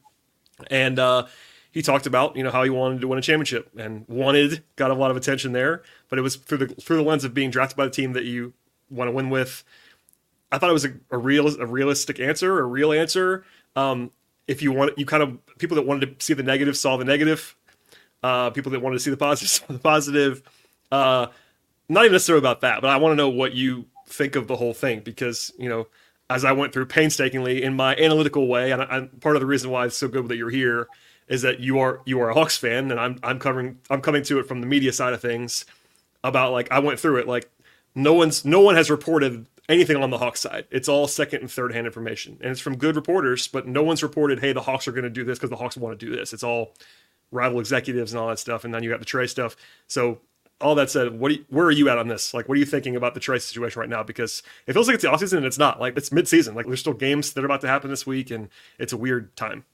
And 0.71 0.99
uh, 0.99 1.29
he 1.75 1.83
talked 1.83 2.07
about 2.07 2.37
you 2.37 2.45
know 2.45 2.53
how 2.53 2.63
he 2.63 2.71
wanted 2.71 3.01
to 3.01 3.09
win 3.09 3.19
a 3.19 3.23
championship 3.23 3.69
and 3.77 4.07
wanted 4.07 4.63
got 4.77 4.93
a 4.93 4.95
lot 4.95 5.11
of 5.11 5.17
attention 5.17 5.51
there, 5.51 5.83
but 6.09 6.21
it 6.21 6.23
was 6.23 6.37
through 6.37 6.59
the 6.59 6.69
through 6.69 6.99
the 6.99 7.03
lens 7.03 7.25
of 7.25 7.35
being 7.35 7.51
drafted 7.51 7.77
by 7.77 7.85
the 7.85 7.91
team 7.91 8.13
that 8.13 8.25
you 8.25 8.53
want 8.89 9.09
to 9.09 9.13
win 9.13 9.29
with. 9.29 9.65
I 10.53 10.59
thought 10.59 10.71
it 10.71 10.73
was 10.73 10.85
a, 10.85 10.95
a 11.11 11.19
real 11.19 11.49
a 11.61 11.67
realistic 11.67 12.21
answer, 12.21 12.61
a 12.61 12.63
real 12.63 12.93
answer. 12.93 13.45
Um, 13.75 14.13
if 14.47 14.63
you 14.63 14.71
want, 14.71 14.97
you 14.97 15.05
kind 15.05 15.25
of 15.25 15.37
people 15.59 15.75
that 15.75 15.85
wanted 15.85 16.17
to 16.21 16.25
see 16.25 16.33
the 16.33 16.45
negative 16.45 16.77
saw 16.77 16.97
the 16.97 17.05
negative. 17.05 17.57
Uh, 18.23 18.51
people 18.51 18.71
that 18.71 18.81
wanted 18.81 18.95
to 18.95 19.01
see 19.01 19.11
the 19.11 19.17
positive 19.17 19.49
saw 19.51 19.67
the 19.67 19.81
positive. 19.81 20.43
Uh, 20.93 21.27
not 21.89 22.05
even 22.05 22.13
necessarily 22.13 22.39
about 22.39 22.61
that, 22.61 22.83
but 22.83 22.91
I 22.91 22.99
want 22.99 23.13
to 23.13 23.17
know 23.17 23.29
what 23.29 23.53
you 23.53 23.87
think 24.07 24.37
of 24.37 24.47
the 24.47 24.55
whole 24.55 24.75
thing 24.75 25.01
because 25.01 25.53
you 25.59 25.69
know, 25.69 25.89
as 26.31 26.45
I 26.45 26.53
went 26.53 26.73
through 26.73 26.87
painstakingly 26.87 27.65
in 27.65 27.75
my 27.75 27.97
analytical 27.97 28.47
way, 28.47 28.71
and 28.71 28.81
I, 28.81 28.85
I'm 28.85 29.09
part 29.09 29.35
of 29.35 29.41
the 29.41 29.47
reason 29.47 29.71
why 29.71 29.87
it's 29.87 29.97
so 29.97 30.07
good 30.07 30.29
that 30.29 30.37
you're 30.37 30.51
here 30.51 30.87
is 31.29 31.43
that 31.43 31.61
you 31.61 31.79
are 31.79 32.01
you 32.05 32.21
are 32.21 32.31
a 32.31 32.35
Hawks 32.35 32.57
fan, 32.57 32.91
and 32.91 33.01
I'm 33.01 33.19
I'm 33.23 33.39
covering 33.39 33.79
I'm 33.91 34.01
coming 34.01 34.23
to 34.25 34.39
it 34.39 34.47
from 34.47 34.61
the 34.61 34.67
media 34.67 34.93
side 34.93 35.13
of 35.13 35.21
things 35.21 35.65
about 36.23 36.53
like 36.53 36.71
I 36.71 36.79
went 36.79 37.01
through 37.01 37.19
it 37.19 37.29
like 37.29 37.51
no 37.95 38.13
one's 38.15 38.45
no 38.45 38.61
one 38.61 38.75
has 38.75 38.91
reported 38.91 39.47
anything 39.69 39.97
on 39.97 40.11
the 40.11 40.19
Hawks 40.19 40.41
side. 40.41 40.67
It's 40.71 40.89
all 40.89 41.07
second 41.09 41.41
and 41.41 41.51
third 41.51 41.73
hand 41.73 41.87
information, 41.87 42.39
and 42.41 42.51
it's 42.51 42.61
from 42.61 42.77
good 42.77 42.97
reporters, 42.97 43.49
but 43.49 43.67
no 43.67 43.83
one's 43.83 44.03
reported, 44.03 44.41
hey, 44.41 44.53
the 44.53 44.63
Hawks 44.63 44.87
are 44.89 44.93
going 44.93 45.05
to 45.05 45.11
do 45.11 45.25
this 45.25 45.39
because 45.39 45.51
the 45.51 45.57
Hawks 45.57 45.77
want 45.77 45.99
to 45.99 46.07
do 46.07 46.15
this. 46.15 46.33
It's 46.33 46.43
all 46.43 46.75
rival 47.31 47.61
executives 47.61 48.13
and 48.13 48.21
all 48.21 48.29
that 48.29 48.39
stuff, 48.39 48.65
and 48.65 48.75
then 48.75 48.83
you 48.83 48.91
got 48.91 49.01
the 49.01 49.07
Trae 49.07 49.29
stuff. 49.29 49.57
So 49.87 50.21
all 50.61 50.75
that 50.77 50.91
said, 50.91 51.19
what 51.19 51.33
you, 51.33 51.45
where 51.49 51.67
are 51.67 51.73
you 51.73 51.89
at 51.89 51.99
on 51.99 52.09
this? 52.09 52.35
Like, 52.35 52.49
what 52.49 52.57
are 52.57 52.61
you 52.61 52.67
thinking 52.67 52.97
about 52.97 53.15
the 53.15 53.21
Trae 53.21 53.41
situation 53.41 53.81
right 53.81 53.89
now? 53.89 54.03
Because 54.03 54.43
it 54.67 54.73
feels 54.73 54.87
like 54.87 54.95
it's 54.95 55.05
the 55.05 55.11
offseason 55.11 55.39
and 55.39 55.47
it's 55.47 55.59
not. 55.59 55.81
Like 55.81 55.97
it's 55.97 56.13
mid-season. 56.13 56.55
Like 56.55 56.67
there's 56.67 56.81
still 56.81 56.95
games 56.95 57.33
that 57.33 57.43
are 57.43 57.47
about 57.47 57.61
to 57.63 57.69
happen 57.69 57.91
this 57.91 58.07
week, 58.07 58.31
and 58.31 58.49
it's 58.79 58.93
a 58.93 58.97
weird 58.97 59.35
time. 59.37 59.65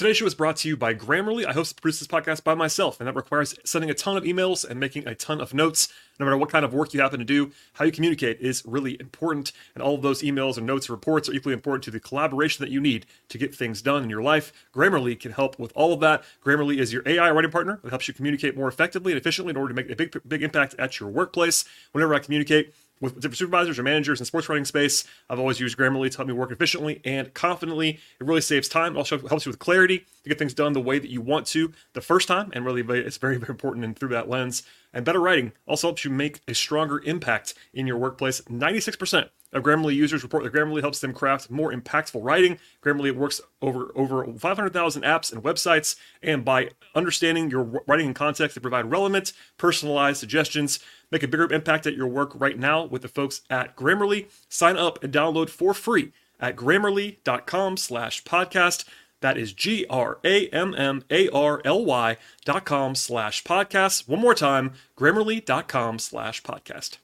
Today's 0.00 0.16
show 0.16 0.24
is 0.24 0.34
brought 0.34 0.56
to 0.56 0.68
you 0.68 0.78
by 0.78 0.94
Grammarly. 0.94 1.44
I 1.44 1.52
host 1.52 1.72
and 1.72 1.82
produce 1.82 1.98
this 1.98 2.08
podcast 2.08 2.42
by 2.42 2.54
myself, 2.54 2.98
and 2.98 3.06
that 3.06 3.14
requires 3.14 3.54
sending 3.66 3.90
a 3.90 3.94
ton 3.94 4.16
of 4.16 4.24
emails 4.24 4.66
and 4.66 4.80
making 4.80 5.06
a 5.06 5.14
ton 5.14 5.42
of 5.42 5.52
notes. 5.52 5.92
No 6.18 6.24
matter 6.24 6.38
what 6.38 6.48
kind 6.48 6.64
of 6.64 6.72
work 6.72 6.94
you 6.94 7.00
happen 7.02 7.18
to 7.18 7.24
do, 7.26 7.52
how 7.74 7.84
you 7.84 7.92
communicate 7.92 8.40
is 8.40 8.62
really 8.64 8.98
important. 8.98 9.52
And 9.74 9.82
all 9.82 9.96
of 9.96 10.00
those 10.00 10.22
emails 10.22 10.56
and 10.56 10.66
notes 10.66 10.86
and 10.86 10.94
reports 10.94 11.28
are 11.28 11.34
equally 11.34 11.52
important 11.52 11.84
to 11.84 11.90
the 11.90 12.00
collaboration 12.00 12.64
that 12.64 12.72
you 12.72 12.80
need 12.80 13.04
to 13.28 13.36
get 13.36 13.54
things 13.54 13.82
done 13.82 14.02
in 14.02 14.08
your 14.08 14.22
life. 14.22 14.54
Grammarly 14.74 15.20
can 15.20 15.32
help 15.32 15.58
with 15.58 15.70
all 15.74 15.92
of 15.92 16.00
that. 16.00 16.24
Grammarly 16.42 16.78
is 16.78 16.94
your 16.94 17.02
AI 17.04 17.30
writing 17.30 17.50
partner 17.50 17.78
that 17.82 17.90
helps 17.90 18.08
you 18.08 18.14
communicate 18.14 18.56
more 18.56 18.68
effectively 18.68 19.12
and 19.12 19.20
efficiently 19.20 19.50
in 19.50 19.58
order 19.58 19.68
to 19.68 19.74
make 19.74 19.90
a 19.90 19.96
big, 19.96 20.18
big 20.26 20.42
impact 20.42 20.74
at 20.78 20.98
your 20.98 21.10
workplace. 21.10 21.66
Whenever 21.92 22.14
I 22.14 22.20
communicate, 22.20 22.72
with 23.00 23.14
different 23.14 23.38
supervisors 23.38 23.78
or 23.78 23.82
managers 23.82 24.20
in 24.20 24.26
sports 24.26 24.48
writing 24.48 24.64
space. 24.64 25.04
I've 25.28 25.38
always 25.38 25.60
used 25.60 25.78
Grammarly 25.78 26.10
to 26.10 26.16
help 26.16 26.28
me 26.28 26.34
work 26.34 26.52
efficiently 26.52 27.00
and 27.04 27.32
confidently. 27.34 28.00
It 28.20 28.26
really 28.26 28.40
saves 28.40 28.68
time. 28.68 28.94
It 28.94 28.98
also 28.98 29.18
helps 29.26 29.46
you 29.46 29.50
with 29.50 29.58
clarity 29.58 30.06
to 30.22 30.28
get 30.28 30.38
things 30.38 30.54
done 30.54 30.72
the 30.72 30.80
way 30.80 30.98
that 30.98 31.10
you 31.10 31.20
want 31.20 31.46
to 31.48 31.72
the 31.94 32.00
first 32.00 32.28
time. 32.28 32.50
And 32.52 32.64
really, 32.64 32.82
it's 33.00 33.16
very, 33.16 33.36
very 33.38 33.50
important 33.50 33.84
and 33.84 33.98
through 33.98 34.10
that 34.10 34.28
lens. 34.28 34.62
And 34.92 35.04
better 35.04 35.20
writing 35.20 35.52
also 35.66 35.88
helps 35.88 36.04
you 36.04 36.10
make 36.10 36.40
a 36.48 36.54
stronger 36.54 37.00
impact 37.04 37.54
in 37.72 37.86
your 37.86 37.96
workplace. 37.96 38.40
96% 38.42 39.30
of 39.52 39.62
Grammarly 39.62 39.94
users 39.94 40.22
report 40.22 40.44
that 40.44 40.52
Grammarly 40.52 40.80
helps 40.80 41.00
them 41.00 41.12
craft 41.12 41.50
more 41.50 41.72
impactful 41.72 42.22
writing. 42.22 42.58
Grammarly 42.84 43.14
works 43.14 43.40
over 43.60 43.92
over 43.94 44.24
500,000 44.32 45.02
apps 45.02 45.32
and 45.32 45.42
websites, 45.42 45.96
and 46.22 46.44
by 46.44 46.70
understanding 46.94 47.50
your 47.50 47.82
writing 47.86 48.06
and 48.06 48.14
context, 48.14 48.54
they 48.54 48.60
provide 48.60 48.90
relevant, 48.90 49.32
personalized 49.58 50.18
suggestions. 50.18 50.78
Make 51.10 51.22
a 51.22 51.28
bigger 51.28 51.52
impact 51.52 51.86
at 51.86 51.94
your 51.94 52.06
work 52.06 52.32
right 52.34 52.58
now 52.58 52.84
with 52.84 53.02
the 53.02 53.08
folks 53.08 53.42
at 53.50 53.76
Grammarly. 53.76 54.28
Sign 54.48 54.76
up 54.76 55.02
and 55.02 55.12
download 55.12 55.50
for 55.50 55.74
free 55.74 56.12
at 56.38 56.56
grammarly.com 56.56 57.76
slash 57.76 58.24
podcast. 58.24 58.84
That 59.20 59.36
is 59.36 59.52
G 59.52 59.84
R 59.90 60.18
A 60.24 60.48
M 60.48 60.74
M 60.74 61.02
A 61.10 61.28
R 61.28 61.60
L 61.64 61.84
Y 61.84 62.16
dot 62.44 62.64
com 62.64 62.94
slash 62.94 63.44
podcast. 63.44 64.08
One 64.08 64.20
more 64.20 64.34
time, 64.34 64.72
grammarly.com 64.96 65.98
slash 65.98 66.42
podcast. 66.42 66.98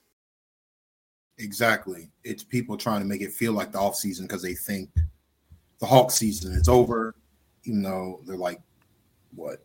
Exactly. 1.39 2.09
It's 2.23 2.43
people 2.43 2.77
trying 2.77 3.01
to 3.01 3.05
make 3.05 3.21
it 3.21 3.31
feel 3.31 3.53
like 3.53 3.71
the 3.71 3.79
off 3.79 3.95
season 3.95 4.25
because 4.25 4.41
they 4.41 4.53
think 4.55 4.89
the 5.79 5.85
Hawk 5.85 6.11
season 6.11 6.53
is 6.53 6.67
over, 6.67 7.15
even 7.65 7.83
though 7.83 8.21
they're 8.25 8.37
like 8.37 8.59
what 9.35 9.63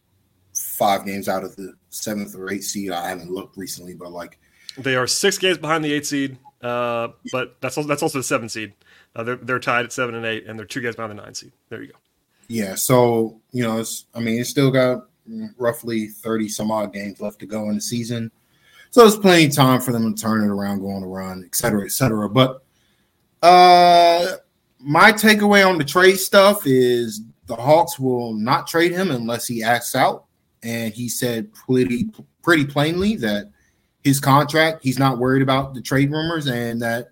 five 0.55 1.07
games 1.07 1.29
out 1.29 1.45
of 1.45 1.57
the 1.57 1.75
seventh 1.89 2.35
or 2.35 2.51
eighth 2.51 2.65
seed. 2.65 2.91
I 2.91 3.09
haven't 3.09 3.31
looked 3.31 3.57
recently, 3.57 3.95
but 3.95 4.13
like 4.13 4.39
They 4.77 4.97
are 4.97 5.07
six 5.07 5.39
games 5.39 5.57
behind 5.57 5.83
the 5.85 5.93
eight 5.93 6.07
seed, 6.07 6.37
uh, 6.61 7.09
but 7.33 7.57
that's 7.61 7.79
also, 7.79 7.89
that's 7.89 8.03
also 8.03 8.19
the 8.19 8.25
seven 8.25 8.49
seed. 8.49 8.75
Uh, 9.17 9.23
they're, 9.23 9.37
they're 9.37 9.59
tied 9.59 9.85
at 9.87 9.93
seven 9.93 10.15
and 10.15 10.27
eight, 10.27 10.47
and 10.47 10.59
they're 10.59 10.67
two 10.67 10.81
games 10.81 10.97
behind 10.97 11.11
the 11.19 11.23
nine 11.23 11.35
seed. 11.35 11.53
There 11.71 11.83
you 11.83 11.89
go. 11.93 11.99
yeah. 12.49 12.75
So 12.75 13.41
you 13.53 13.63
know, 13.63 13.79
it's 13.79 14.07
I 14.15 14.21
mean, 14.21 14.41
it's 14.41 14.51
still 14.51 14.71
got 14.71 15.07
roughly 15.57 16.09
thirty 16.09 16.49
some 16.49 16.71
odd 16.71 16.93
games 16.93 17.21
left 17.21 17.39
to 17.41 17.47
go 17.47 17.69
in 17.71 17.77
the 17.77 17.81
season. 17.81 18.31
So 18.93 19.01
there's 19.01 19.17
plenty 19.17 19.47
of 19.47 19.55
time 19.55 19.81
for 19.81 19.91
them 19.91 20.15
to 20.15 20.23
turn 20.23 20.43
it 20.43 20.49
around, 20.49 20.81
go 20.81 20.91
on 20.91 21.03
a 21.03 21.07
run, 21.07 21.45
et 21.47 21.57
cetera, 21.57 21.85
et 21.85 21.93
cetera. 21.93 22.29
But 22.29 22.63
uh 23.43 24.37
my 24.79 25.13
takeaway 25.13 25.67
on 25.67 25.79
the 25.79 25.85
trade 25.85 26.17
stuff 26.17 26.67
is 26.67 27.23
the 27.47 27.57
Hawks 27.57 27.99
will 27.99 28.35
not 28.35 28.67
trade 28.67 28.93
him 28.93 29.11
unless 29.11 29.47
he 29.47 29.63
acts 29.63 29.95
out. 29.95 30.27
And 30.63 30.93
he 30.93 31.09
said 31.09 31.53
pretty 31.55 32.11
pretty 32.43 32.67
plainly 32.67 33.17
that 33.17 33.51
his 34.05 34.21
contract, 34.21 34.81
he's 34.83 34.99
not 34.99 35.17
worried 35.17 35.43
about 35.43 35.73
the 35.73 35.81
trade 35.81 36.11
rumors 36.11 36.47
and 36.47 36.83
that 36.83 37.12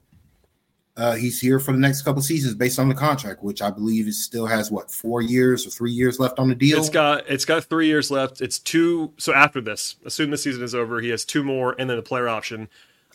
Uh, 0.97 1.15
he's 1.15 1.41
here 1.41 1.59
for 1.59 1.73
the 1.73 1.79
next 1.79 2.03
couple 2.03 2.21
seasons 2.21 2.55
based 2.55 2.79
on 2.79 2.89
the 2.89 2.95
contract, 2.95 3.43
which 3.43 3.63
I 3.63 3.71
believe 3.71 4.07
is 4.07 4.23
still 4.23 4.47
has 4.47 4.71
what 4.71 4.91
four 4.91 5.23
years 5.23 5.67
or 5.67 5.71
three 5.71 5.93
years 5.93 6.19
left 6.19 6.39
on 6.39 6.49
the 6.49 6.55
deal. 6.55 6.79
It's 6.79 6.89
got 6.89 7.29
it's 7.29 7.45
got 7.45 7.65
three 7.65 7.87
years 7.87 8.11
left. 8.11 8.41
It's 8.41 8.59
two. 8.59 9.13
So 9.17 9.33
after 9.33 9.61
this, 9.61 9.97
assume 10.05 10.31
the 10.31 10.37
season 10.37 10.63
is 10.63 10.75
over, 10.75 11.01
he 11.01 11.11
has 11.11 11.25
two 11.25 11.45
more, 11.45 11.75
and 11.79 11.89
then 11.89 11.97
a 11.97 12.03
player 12.03 12.29
option. 12.29 12.69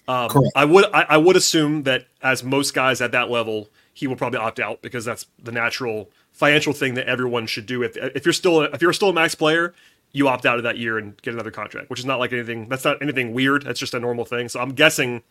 Um, 0.08 0.30
I 0.56 0.66
would 0.66 0.86
I, 0.94 1.06
I 1.10 1.18
would 1.18 1.36
assume 1.36 1.84
that 1.84 2.08
as 2.22 2.44
most 2.44 2.74
guys 2.74 3.02
at 3.02 3.12
that 3.12 3.30
level, 3.30 3.70
he 3.94 4.08
will 4.08 4.16
probably 4.16 4.40
opt 4.40 4.60
out 4.60 4.82
because 4.82 5.04
that's 5.04 5.26
the 5.44 5.52
natural 5.52 6.10
financial 6.32 6.74
thing 6.74 6.94
that 6.94 7.08
everyone 7.08 7.46
should 7.48 7.66
do. 7.66 7.84
If 7.84 7.98
if 7.98 8.26
you're 8.26 8.34
still 8.34 8.62
a, 8.62 8.66
if 8.66 8.82
you're 8.82 8.94
still 8.94 9.10
a 9.10 9.14
max 9.14 9.36
player, 9.36 9.74
you 10.12 10.28
opt 10.28 10.46
out 10.46 10.58
of 10.58 10.64
that 10.64 10.78
year 10.78 10.98
and 10.98 11.20
get 11.22 11.34
another 11.34 11.52
contract, 11.52 11.90
which 11.90 12.00
is 12.00 12.06
not 12.06 12.20
like 12.20 12.32
anything. 12.32 12.70
That's 12.70 12.86
not 12.86 13.02
anything 13.02 13.34
weird. 13.34 13.64
That's 13.64 13.80
just 13.80 13.94
a 13.94 14.00
normal 14.00 14.26
thing. 14.26 14.48
So 14.48 14.60
I'm 14.60 14.74
guessing 14.74 15.24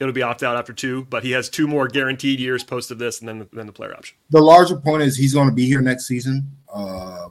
it'll 0.00 0.12
be 0.12 0.22
opt 0.22 0.42
out 0.42 0.56
after 0.56 0.72
two, 0.72 1.04
but 1.10 1.22
he 1.22 1.30
has 1.32 1.48
two 1.48 1.66
more 1.66 1.88
guaranteed 1.88 2.40
years 2.40 2.64
post 2.64 2.90
of 2.90 2.98
this, 2.98 3.20
and 3.20 3.28
then 3.28 3.48
then 3.52 3.66
the 3.66 3.72
player 3.72 3.94
option. 3.94 4.16
the 4.30 4.40
larger 4.40 4.76
point 4.76 5.02
is 5.02 5.16
he's 5.16 5.34
going 5.34 5.48
to 5.48 5.54
be 5.54 5.66
here 5.66 5.80
next 5.80 6.06
season. 6.06 6.50
Uh, 6.72 7.28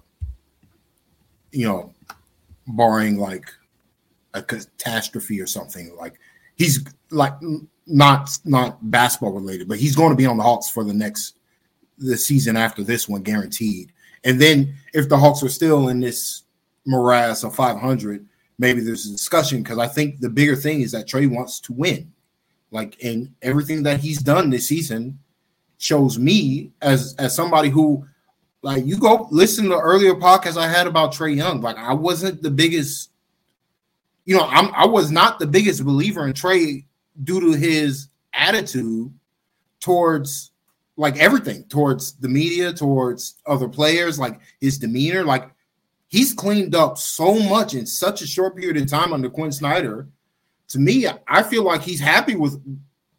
you 1.51 1.67
know, 1.67 1.93
barring 2.67 3.17
like 3.17 3.51
a 4.33 4.41
catastrophe 4.41 5.41
or 5.41 5.47
something. 5.47 5.95
Like 5.97 6.19
he's 6.55 6.83
like 7.09 7.33
not 7.87 8.37
not 8.45 8.91
basketball 8.91 9.33
related, 9.33 9.67
but 9.67 9.79
he's 9.79 9.95
going 9.95 10.11
to 10.11 10.15
be 10.15 10.25
on 10.25 10.37
the 10.37 10.43
Hawks 10.43 10.69
for 10.69 10.83
the 10.83 10.93
next 10.93 11.35
the 11.97 12.17
season 12.17 12.57
after 12.57 12.83
this 12.83 13.07
one, 13.07 13.21
guaranteed. 13.21 13.91
And 14.23 14.39
then 14.39 14.75
if 14.93 15.09
the 15.09 15.17
Hawks 15.17 15.43
are 15.43 15.49
still 15.49 15.89
in 15.89 15.99
this 15.99 16.43
morass 16.85 17.43
of 17.43 17.55
500, 17.55 18.25
maybe 18.57 18.81
there's 18.81 19.07
a 19.07 19.11
discussion 19.11 19.63
because 19.63 19.77
I 19.77 19.87
think 19.87 20.19
the 20.19 20.29
bigger 20.29 20.55
thing 20.55 20.81
is 20.81 20.91
that 20.91 21.07
Trae 21.07 21.29
wants 21.29 21.59
to 21.61 21.73
win. 21.73 22.11
Like, 22.71 22.97
and 23.03 23.33
everything 23.41 23.83
that 23.83 23.99
he's 23.99 24.19
done 24.19 24.49
this 24.49 24.67
season 24.67 25.19
shows 25.77 26.17
me 26.17 26.71
as 26.81 27.15
as 27.17 27.35
somebody 27.35 27.69
who 27.69 28.05
like 28.61 28.85
you 28.85 28.97
go 28.97 29.27
listen 29.31 29.67
to 29.69 29.77
earlier 29.77 30.13
podcasts 30.13 30.57
I 30.57 30.67
had 30.67 30.87
about 30.87 31.13
Trae 31.13 31.35
Young. 31.35 31.61
Like 31.61 31.77
I 31.77 31.93
wasn't 31.93 32.41
the 32.41 32.51
biggest, 32.51 33.09
you 34.25 34.37
know, 34.37 34.47
I'm 34.47 34.73
I 34.73 34.85
was 34.85 35.11
not 35.11 35.39
the 35.39 35.47
biggest 35.47 35.83
believer 35.83 36.27
in 36.27 36.33
Trae 36.33 36.85
due 37.23 37.39
to 37.41 37.57
his 37.57 38.09
attitude 38.33 39.11
towards 39.79 40.51
like 40.97 41.17
everything, 41.17 41.63
towards 41.63 42.13
the 42.13 42.29
media, 42.29 42.71
towards 42.71 43.35
other 43.47 43.67
players, 43.67 44.19
like 44.19 44.39
his 44.59 44.77
demeanor. 44.77 45.23
Like 45.23 45.49
he's 46.09 46.33
cleaned 46.33 46.75
up 46.75 46.99
so 46.99 47.39
much 47.39 47.73
in 47.73 47.87
such 47.87 48.21
a 48.21 48.27
short 48.27 48.55
period 48.55 48.77
of 48.77 48.87
time 48.87 49.13
under 49.13 49.29
Quin 49.29 49.51
Snyder. 49.51 50.07
To 50.71 50.79
me, 50.79 51.07
I 51.27 51.43
feel 51.43 51.63
like 51.63 51.81
he's 51.81 51.99
happy 51.99 52.35
with 52.35 52.61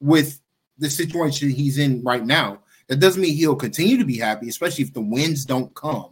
with 0.01 0.41
the 0.79 0.91
situation 0.91 1.51
he's 1.51 1.79
in 1.79 2.03
right 2.03 2.25
now. 2.25 2.61
That 2.89 2.97
doesn't 2.97 3.23
mean 3.23 3.35
he'll 3.37 3.57
continue 3.57 3.97
to 3.97 4.05
be 4.05 4.19
happy, 4.19 4.49
especially 4.49 4.85
if 4.85 4.93
the 4.93 5.01
wins 5.01 5.45
don't 5.45 5.75
come. 5.75 6.11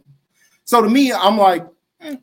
So 0.63 0.81
to 0.81 0.89
me, 0.89 1.11
I'm 1.11 1.37
like, 1.37 1.67
eh, 1.99 2.15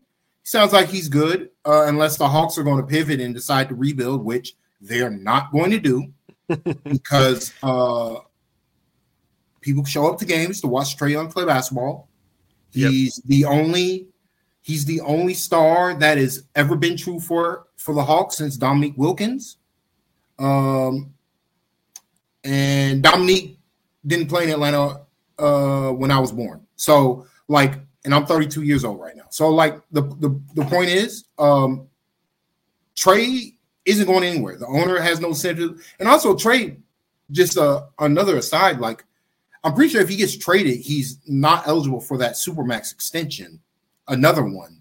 sounds 0.42 0.72
like 0.72 0.88
he's 0.88 1.08
good, 1.08 1.50
uh, 1.64 1.84
unless 1.86 2.16
the 2.16 2.28
Hawks 2.28 2.56
are 2.58 2.62
going 2.62 2.80
to 2.80 2.86
pivot 2.86 3.20
and 3.20 3.34
decide 3.34 3.68
to 3.68 3.74
rebuild, 3.74 4.24
which 4.24 4.56
they're 4.80 5.10
not 5.10 5.52
going 5.52 5.70
to 5.70 5.78
do 5.78 6.12
because 6.84 7.52
uh, 7.62 8.16
people 9.60 9.84
show 9.84 10.10
up 10.10 10.18
to 10.18 10.24
games 10.24 10.60
to 10.62 10.66
watch 10.66 10.96
Trae 10.96 11.10
Young 11.10 11.30
play 11.30 11.44
basketball. 11.44 12.08
Yep. 12.72 12.90
He's 12.90 13.16
the 13.26 13.44
only 13.44 14.07
he's 14.68 14.84
the 14.84 15.00
only 15.00 15.32
star 15.32 15.94
that 15.94 16.18
has 16.18 16.44
ever 16.54 16.76
been 16.76 16.94
true 16.94 17.18
for 17.18 17.68
for 17.76 17.94
the 17.94 18.04
Hawks 18.04 18.36
since 18.36 18.58
Dominique 18.58 18.98
Wilkins. 18.98 19.56
Um, 20.38 21.14
and 22.44 23.02
Dominique 23.02 23.58
didn't 24.06 24.28
play 24.28 24.44
in 24.44 24.50
Atlanta 24.50 25.06
uh, 25.38 25.90
when 25.92 26.10
I 26.10 26.18
was 26.18 26.32
born. 26.32 26.66
So 26.76 27.26
like, 27.48 27.74
and 28.04 28.14
I'm 28.14 28.26
32 28.26 28.62
years 28.62 28.84
old 28.84 29.00
right 29.00 29.16
now. 29.16 29.24
So 29.30 29.48
like, 29.48 29.80
the 29.90 30.02
the, 30.02 30.38
the 30.54 30.64
point 30.66 30.90
is, 30.90 31.24
um, 31.38 31.88
Trae 32.94 33.56
isn't 33.86 34.06
going 34.06 34.22
anywhere. 34.24 34.58
The 34.58 34.66
owner 34.66 35.00
has 35.00 35.18
no 35.18 35.28
incentive, 35.28 35.82
and 35.98 36.08
also 36.08 36.34
Trae. 36.34 36.76
Just 37.30 37.56
uh, 37.58 37.84
another 37.98 38.36
aside, 38.36 38.80
like 38.80 39.04
I'm 39.64 39.74
pretty 39.74 39.92
sure 39.92 40.02
if 40.02 40.08
he 40.08 40.16
gets 40.16 40.36
traded, 40.36 40.80
he's 40.80 41.18
not 41.26 41.66
eligible 41.66 42.00
for 42.00 42.18
that 42.18 42.34
supermax 42.34 42.92
extension. 42.92 43.60
Another 44.08 44.42
one 44.44 44.80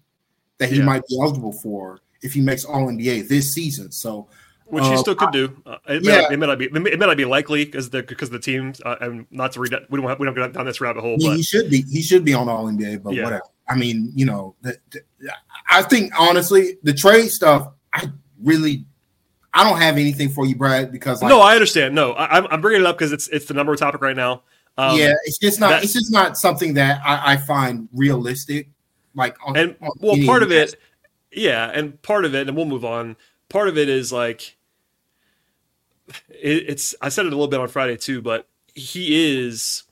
that 0.58 0.70
he 0.70 0.78
Yeah. 0.78 0.86
might 0.86 1.04
be 1.08 1.20
eligible 1.22 1.54
for 1.54 2.00
if 2.22 2.34
he 2.34 2.42
makes 2.42 2.66
All 2.66 2.88
NBA 2.88 3.28
this 3.28 3.54
season. 3.54 3.92
So 3.92 4.28
which 4.66 4.84
he 4.84 4.94
Uh, 4.94 4.98
still 4.98 5.16
could 5.16 5.32
do. 5.32 5.56
Uh, 5.66 5.78
it, 5.88 6.04
may 6.04 6.12
yeah. 6.12 6.22
not, 6.22 6.32
it 6.34 6.38
may 6.40 6.46
not 6.48 6.58
be. 6.60 6.66
It 6.66 6.74
may, 6.74 7.06
not 7.06 7.16
be 7.16 7.24
likely 7.26 7.64
because 7.64 7.90
the 7.90 8.04
because 8.04 8.30
the 8.30 8.40
teams 8.40 8.82
uh, 8.86 8.96
and 9.00 9.26
not 9.32 9.54
to 9.54 9.62
read. 9.62 9.72
that- 9.72 9.90
We 9.90 10.00
don't 10.00 10.10
have, 10.10 10.20
we 10.20 10.26
don't 10.26 10.36
go 10.36 10.48
down 10.50 10.66
this 10.66 10.82
rabbit 10.82 11.02
hole, 11.02 11.14
I 11.14 11.18
mean, 11.18 11.30
but 11.30 11.38
he 11.38 11.44
should 11.44 11.70
be 11.70 11.84
he 11.84 12.02
should 12.02 12.26
be 12.26 12.34
on 12.34 12.50
All 12.50 12.66
NBA, 12.68 12.98
but 13.04 13.14
Yeah. 13.14 13.24
whatever. 13.24 13.44
I 13.70 13.76
mean, 13.76 14.12
you 14.16 14.26
know, 14.26 14.56
the, 14.62 14.78
the- 14.92 15.02
I 15.70 15.84
think 15.84 16.12
honestly, 16.20 16.78
the 16.84 16.94
trade 16.94 17.30
stuff, 17.30 17.70
I 17.94 18.10
really, 18.42 18.86
I 19.54 19.64
don't 19.70 19.80
have 19.80 19.96
anything 19.98 20.30
for 20.30 20.46
you, 20.46 20.56
Brad, 20.56 20.92
because 20.92 21.22
like, 21.22 21.30
no, 21.30 21.40
I 21.42 21.54
understand. 21.54 21.96
No, 21.96 22.12
I, 22.14 22.38
I'm 22.38 22.48
I'm 22.50 22.62
bringing 22.62 22.82
it 22.82 22.88
up 22.88 22.98
because 22.98 23.12
it's 23.14 23.28
it's 23.30 23.46
the 23.46 23.54
number 23.54 23.74
topic 23.78 24.02
right 24.02 24.16
now. 24.18 24.44
Um, 24.78 24.98
yeah, 25.00 25.14
it's 25.26 25.38
just 25.38 25.60
not 25.62 25.70
that- 25.70 25.84
it's 25.84 25.94
just 25.94 26.12
not 26.12 26.38
something 26.38 26.74
that 26.74 27.02
I, 27.06 27.34
I 27.34 27.38
find 27.38 27.88
realistic. 27.94 28.70
Like, 29.18 29.36
on, 29.46 29.58
and 29.58 29.76
on 29.82 29.90
well, 30.00 30.16
part 30.26 30.44
of 30.44 30.52
it, 30.52 30.76
yeah, 31.32 31.72
and 31.74 32.02
part 32.02 32.24
of 32.24 32.34
it, 32.36 32.48
and 32.48 32.56
we'll 32.56 32.66
move 32.66 32.86
on. 32.86 33.18
Part 33.50 33.68
of 33.68 33.78
it 33.78 33.90
is 33.90 34.14
like 34.14 34.56
it, 36.30 36.66
it's. 36.70 36.96
I 37.02 37.10
said 37.10 37.26
it 37.26 37.34
a 37.34 37.36
little 37.36 37.50
bit 37.50 37.60
on 37.60 37.68
Friday 37.68 37.98
too, 37.98 38.22
but 38.22 38.48
he 38.76 39.42
is 39.44 39.84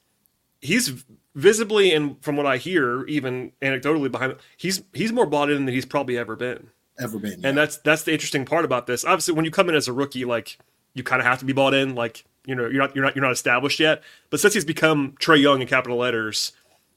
he's 0.61 1.03
visibly 1.33 1.93
and 1.93 2.23
from 2.23 2.37
what 2.37 2.45
I 2.45 2.57
hear, 2.57 3.05
even 3.07 3.51
anecdotally 3.61 4.11
behind, 4.11 4.35
he's 4.57 4.83
he's 4.93 5.11
more 5.11 5.25
bought 5.25 5.49
in 5.49 5.65
than 5.65 5.73
he's 5.73 5.85
probably 5.85 6.17
ever 6.17 6.35
been. 6.35 6.69
ever 6.99 7.19
been. 7.19 7.45
And 7.45 7.57
that's 7.57 7.77
that's 7.77 8.03
the 8.03 8.13
interesting 8.13 8.45
part 8.45 8.63
about 8.63 8.87
this. 8.87 9.03
Obviously, 9.03 9.33
when 9.33 9.45
you 9.45 9.51
come 9.51 9.69
in 9.69 9.75
as 9.75 9.87
a 9.87 9.93
rookie, 9.93 10.25
like 10.25 10.57
you 10.93 11.03
kind 11.03 11.19
of 11.19 11.25
have 11.25 11.39
to 11.39 11.45
be 11.45 11.53
bought 11.53 11.73
in. 11.73 11.95
Like 11.95 12.25
you 12.45 12.55
know, 12.55 12.67
you're 12.67 12.81
not 12.81 12.95
you're 12.95 13.03
not 13.03 13.15
you're 13.15 13.25
not 13.25 13.31
established 13.31 13.79
yet. 13.79 14.01
But 14.29 14.39
since 14.39 14.53
he's 14.53 14.65
become 14.65 15.13
Trae 15.19 15.41
Young 15.41 15.61
in 15.61 15.67
capital 15.67 15.97
letters, 15.97 16.53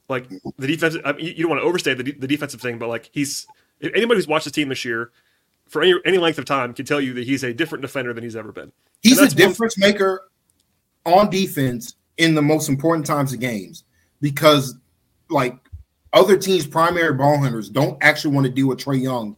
like 0.09 0.27
the 0.57 0.67
defense, 0.67 0.97
I 1.05 1.13
mean, 1.13 1.27
you 1.27 1.43
don't 1.43 1.49
want 1.49 1.61
to 1.61 1.65
overstate 1.67 1.97
the, 1.97 2.03
de- 2.03 2.19
the 2.19 2.27
defensive 2.27 2.59
thing, 2.61 2.77
but 2.77 2.89
like 2.89 3.09
he's 3.13 3.47
if 3.79 3.93
anybody 3.93 4.17
who's 4.17 4.27
watched 4.27 4.45
the 4.45 4.51
team 4.51 4.69
this 4.69 4.83
year 4.83 5.11
for 5.67 5.81
any 5.81 5.93
any 6.05 6.17
length 6.17 6.39
of 6.39 6.45
time 6.45 6.73
can 6.73 6.85
tell 6.85 6.99
you 6.99 7.13
that 7.13 7.25
he's 7.25 7.43
a 7.43 7.53
different 7.53 7.81
defender 7.81 8.13
than 8.13 8.23
he's 8.23 8.35
ever 8.35 8.51
been. 8.51 8.71
He's 9.01 9.17
a 9.19 9.21
that's 9.21 9.35
one- 9.35 9.49
difference 9.49 9.77
maker 9.77 10.29
on 11.05 11.29
defense 11.29 11.95
in 12.17 12.35
the 12.35 12.41
most 12.41 12.67
important 12.69 13.05
times 13.05 13.31
of 13.33 13.39
games 13.39 13.85
because, 14.19 14.75
like, 15.29 15.55
other 16.11 16.35
teams' 16.37 16.67
primary 16.67 17.13
ball 17.13 17.37
hunters 17.37 17.69
don't 17.69 17.97
actually 18.01 18.33
want 18.35 18.45
to 18.45 18.51
deal 18.51 18.67
with 18.67 18.79
Trae 18.79 19.01
Young 19.01 19.37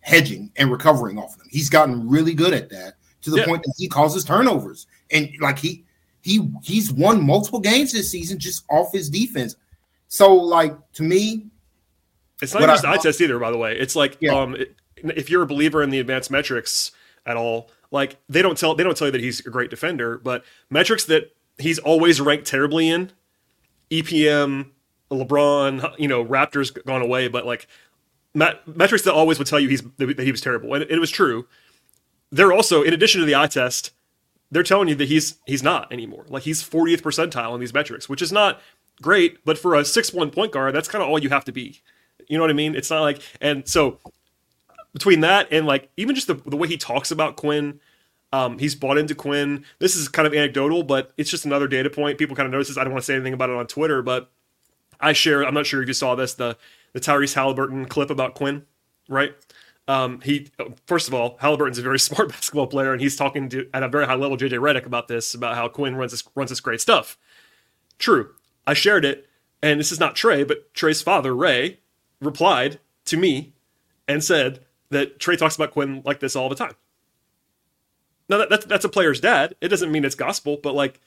hedging 0.00 0.50
and 0.56 0.70
recovering 0.70 1.18
off 1.18 1.32
of 1.34 1.38
them. 1.40 1.48
He's 1.50 1.68
gotten 1.68 2.08
really 2.08 2.32
good 2.34 2.54
at 2.54 2.70
that 2.70 2.94
to 3.22 3.30
the 3.30 3.38
Yeah. 3.38 3.46
point 3.46 3.62
that 3.64 3.74
he 3.76 3.88
causes 3.88 4.24
turnovers 4.24 4.86
and 5.10 5.28
like 5.40 5.58
he 5.58 5.84
he 6.22 6.50
he's 6.62 6.90
won 6.92 7.22
multiple 7.26 7.60
games 7.60 7.92
this 7.92 8.10
season 8.10 8.38
just 8.38 8.64
off 8.70 8.92
his 8.92 9.10
defense. 9.10 9.56
So, 10.08 10.34
like 10.34 10.74
to 10.94 11.02
me, 11.02 11.46
It's 12.42 12.54
not 12.54 12.62
just 12.62 12.84
I- 12.84 12.94
eye 12.94 12.96
test 12.98 13.20
either, 13.20 13.38
by 13.38 13.50
the 13.50 13.58
way. 13.58 13.76
It's 13.78 13.96
like 13.96 14.16
Yeah. 14.20 14.34
um, 14.38 14.56
if 14.96 15.28
you're 15.30 15.42
a 15.42 15.46
believer 15.46 15.82
in 15.82 15.90
the 15.90 15.98
advanced 15.98 16.30
metrics 16.30 16.92
at 17.26 17.36
all, 17.36 17.70
like 17.90 18.16
they 18.28 18.42
don't 18.42 18.56
tell 18.58 18.74
they 18.74 18.84
don't 18.84 18.96
tell 18.96 19.08
you 19.08 19.12
that 19.12 19.20
he's 19.20 19.40
a 19.40 19.50
great 19.50 19.70
defender, 19.70 20.18
but 20.18 20.44
metrics 20.70 21.04
that 21.06 21.34
he's 21.58 21.78
always 21.78 22.20
ranked 22.20 22.46
terribly 22.46 22.88
in, 22.88 23.10
EPM, 23.90 24.70
LeBron, 25.10 25.94
you 25.98 26.08
know, 26.08 26.22
RAPTOR's 26.22 26.70
gone 26.70 27.02
away, 27.02 27.28
but 27.28 27.46
like 27.46 27.66
met, 28.34 28.66
metrics 28.66 29.04
that 29.04 29.14
always 29.14 29.38
would 29.38 29.46
tell 29.46 29.60
you 29.60 29.68
he's 29.68 29.82
that 29.98 30.18
he 30.18 30.30
was 30.32 30.40
terrible, 30.40 30.74
and 30.74 30.84
it, 30.88 30.98
was 30.98 31.10
true. 31.10 31.46
They're 32.32 32.52
also, 32.52 32.82
in 32.82 32.92
addition 32.92 33.20
to 33.20 33.26
the 33.26 33.36
eye 33.36 33.46
test, 33.46 33.92
they're 34.50 34.62
telling 34.64 34.88
you 34.88 34.94
that 34.96 35.08
he's 35.08 35.36
he's 35.46 35.62
not 35.62 35.92
anymore. 35.92 36.24
Like 36.28 36.42
he's 36.42 36.62
40th 36.62 37.02
percentile 37.02 37.54
in 37.54 37.60
these 37.60 37.74
metrics, 37.74 38.08
which 38.08 38.22
is 38.22 38.32
not 38.32 38.60
great, 39.02 39.44
but 39.44 39.58
for 39.58 39.74
a 39.74 39.84
six 39.84 40.12
one 40.12 40.30
point 40.30 40.52
guard, 40.52 40.74
that's 40.74 40.88
kind 40.88 41.02
of 41.02 41.08
all 41.08 41.18
you 41.18 41.30
have 41.30 41.44
to 41.44 41.52
be. 41.52 41.80
You 42.28 42.38
know 42.38 42.42
what 42.42 42.50
I 42.50 42.54
mean? 42.54 42.74
It's 42.74 42.90
not 42.90 43.02
like 43.02 43.20
and 43.40 43.68
so 43.68 43.98
between 44.92 45.20
that 45.20 45.48
and 45.50 45.66
like 45.66 45.90
even 45.96 46.14
just 46.14 46.26
the, 46.26 46.34
the 46.34 46.56
way 46.56 46.68
he 46.68 46.76
talks 46.76 47.10
about 47.10 47.36
Quin, 47.36 47.80
um, 48.32 48.58
he's 48.58 48.74
bought 48.74 48.96
into 48.96 49.14
Quin. 49.14 49.64
This 49.78 49.94
is 49.94 50.08
kind 50.08 50.26
of 50.26 50.34
anecdotal, 50.34 50.82
but 50.82 51.12
it's 51.16 51.30
just 51.30 51.44
another 51.44 51.68
data 51.68 51.90
point. 51.90 52.18
People 52.18 52.36
kind 52.36 52.46
of 52.46 52.52
notice 52.52 52.68
this. 52.68 52.78
I 52.78 52.84
don't 52.84 52.92
want 52.92 53.02
to 53.02 53.06
say 53.06 53.14
anything 53.14 53.34
about 53.34 53.50
it 53.50 53.56
on 53.56 53.66
Twitter, 53.66 54.02
but 54.02 54.30
I 55.00 55.12
share. 55.12 55.44
I'm 55.44 55.54
not 55.54 55.66
sure 55.66 55.82
if 55.82 55.88
you 55.88 55.94
saw 55.94 56.14
this 56.14 56.34
the 56.34 56.56
the 56.92 57.00
Tyrese 57.00 57.34
Halliburton 57.34 57.86
clip 57.86 58.10
about 58.10 58.34
Quin, 58.34 58.64
right? 59.08 59.34
Um, 59.86 60.20
he 60.22 60.48
first 60.86 61.08
of 61.08 61.14
all, 61.14 61.36
Halliburton's 61.40 61.78
a 61.78 61.82
very 61.82 61.98
smart 62.00 62.30
basketball 62.30 62.66
player, 62.66 62.92
and 62.92 63.02
he's 63.02 63.16
talking 63.16 63.48
to 63.50 63.68
at 63.74 63.82
a 63.82 63.88
very 63.88 64.06
high 64.06 64.14
level 64.14 64.36
JJ 64.36 64.52
Redick 64.52 64.86
about 64.86 65.08
this, 65.08 65.34
about 65.34 65.56
how 65.56 65.68
Quin 65.68 65.96
runs 65.96 66.12
this 66.12 66.24
runs 66.34 66.50
this 66.50 66.60
great 66.60 66.80
stuff. 66.80 67.18
True, 67.98 68.34
I 68.66 68.74
shared 68.74 69.04
it, 69.04 69.28
and 69.62 69.78
this 69.78 69.92
is 69.92 70.00
not 70.00 70.14
Trae, 70.14 70.46
but 70.46 70.72
Trae's 70.74 71.02
father 71.02 71.34
Ray 71.34 71.80
replied 72.20 72.80
to 73.06 73.16
me 73.16 73.52
and 74.08 74.22
said 74.22 74.64
that 74.90 75.18
Trae 75.18 75.38
talks 75.38 75.56
about 75.56 75.72
Quin 75.72 76.02
like 76.04 76.20
this 76.20 76.36
all 76.36 76.48
the 76.48 76.54
time. 76.54 76.74
Now 78.28 78.38
that, 78.38 78.50
that's 78.50 78.66
that's 78.66 78.84
a 78.84 78.88
player's 78.88 79.20
dad. 79.20 79.54
It 79.60 79.68
doesn't 79.68 79.92
mean 79.92 80.04
it's 80.04 80.14
gospel, 80.14 80.58
but 80.62 80.74
like 80.74 81.00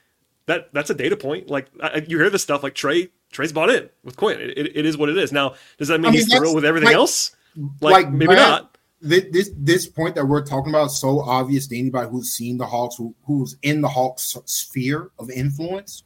that 0.46 0.72
that's 0.74 0.90
a 0.90 0.94
data 0.94 1.18
point. 1.18 1.50
Like 1.50 1.68
I, 1.82 2.06
you 2.08 2.20
hear 2.20 2.30
this 2.30 2.44
stuff, 2.44 2.62
like 2.64 2.76
Trae 2.76 3.10
Trae's 3.34 3.52
bought 3.52 3.70
in 3.70 3.90
with 4.04 4.18
Quin. 4.18 4.40
It, 4.40 4.58
it, 4.58 4.78
it 4.78 4.86
is 4.86 4.98
what 4.98 5.10
it 5.10 5.18
is. 5.18 5.32
Now, 5.32 5.56
does 5.78 5.88
that 5.88 6.00
mean, 6.00 6.10
I 6.10 6.12
mean, 6.12 6.22
he's 6.22 6.34
thrilled 6.34 6.56
with 6.56 6.66
everything 6.66 6.88
like- 6.88 6.96
else? 6.96 7.36
Like, 7.82 8.12
maybe 8.12 8.28
Brad- 8.28 8.38
not. 8.38 8.78
This 9.00 9.52
this 9.56 9.88
point 9.88 10.16
that 10.16 10.26
we're 10.26 10.44
talking 10.44 10.72
about 10.72 10.88
is 10.88 11.00
so 11.00 11.22
obvious 11.22 11.68
to 11.68 11.78
anybody 11.78 12.10
who's 12.10 12.32
seen 12.32 12.58
the 12.58 12.66
Hawks, 12.66 12.96
who, 12.96 13.14
who's 13.26 13.56
in 13.62 13.82
the 13.82 13.88
Hawks 13.88 14.36
sphere 14.46 15.12
of 15.20 15.30
influence, 15.30 16.04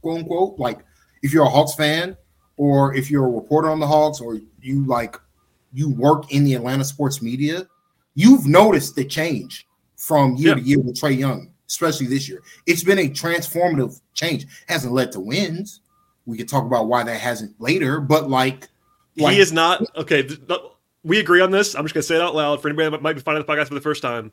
quote 0.00 0.20
unquote. 0.20 0.58
Like, 0.58 0.80
if 1.22 1.32
you're 1.32 1.44
a 1.44 1.48
Hawks 1.48 1.74
fan, 1.74 2.16
or 2.56 2.94
if 2.94 3.10
you're 3.10 3.26
a 3.26 3.30
reporter 3.30 3.70
on 3.70 3.80
the 3.80 3.86
Hawks, 3.86 4.20
or 4.20 4.38
you 4.60 4.84
like 4.86 5.16
you 5.72 5.90
work 5.90 6.32
in 6.32 6.44
the 6.44 6.54
Atlanta 6.54 6.84
sports 6.84 7.22
media, 7.22 7.66
you've 8.14 8.46
noticed 8.46 8.94
the 8.94 9.04
change 9.04 9.66
from 9.96 10.36
year 10.36 10.50
Yeah. 10.50 10.54
to 10.54 10.60
year 10.60 10.78
with 10.80 10.96
Trae 11.00 11.16
Young, 11.16 11.50
especially 11.68 12.06
this 12.06 12.28
year. 12.28 12.42
It's 12.66 12.84
been 12.84 12.98
a 12.98 13.08
transformative 13.08 14.00
change. 14.14 14.46
Hasn't 14.68 14.92
led 14.92 15.12
to 15.12 15.20
wins. 15.20 15.80
We 16.26 16.36
could 16.36 16.48
talk 16.48 16.64
about 16.64 16.88
why 16.88 17.02
that 17.04 17.20
hasn't 17.20 17.60
later, 17.60 18.00
but 18.00 18.28
like, 18.28 18.68
like 19.16 19.34
he 19.34 19.40
is 19.40 19.52
not 19.52 19.82
okay. 19.96 20.28
We 21.04 21.18
agree 21.18 21.40
on 21.40 21.50
this. 21.50 21.74
I'm 21.74 21.84
just 21.84 21.94
gonna 21.94 22.02
say 22.04 22.16
it 22.16 22.22
out 22.22 22.34
loud 22.34 22.62
for 22.62 22.68
anybody 22.68 22.90
that 22.90 23.02
might 23.02 23.14
be 23.14 23.20
finding 23.20 23.44
the 23.44 23.52
podcast 23.52 23.68
for 23.68 23.74
the 23.74 23.80
first 23.80 24.02
time. 24.02 24.30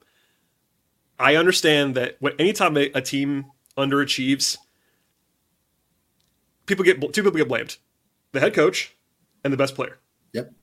I 1.17 1.35
understand 1.35 1.95
that 1.95 2.17
when, 2.19 2.33
anytime 2.39 2.77
a, 2.77 2.91
a 2.93 3.01
team 3.01 3.45
underachieves, 3.77 4.57
people 6.69 6.85
get 6.85 7.01
two 7.13 7.23
people 7.23 7.37
get 7.37 7.47
blamed: 7.49 7.77
the 8.31 8.39
head 8.39 8.53
coach 8.53 8.95
and 9.43 9.51
the 9.51 9.57
best 9.57 9.75
player. 9.75 9.97
Yep. 10.33 10.53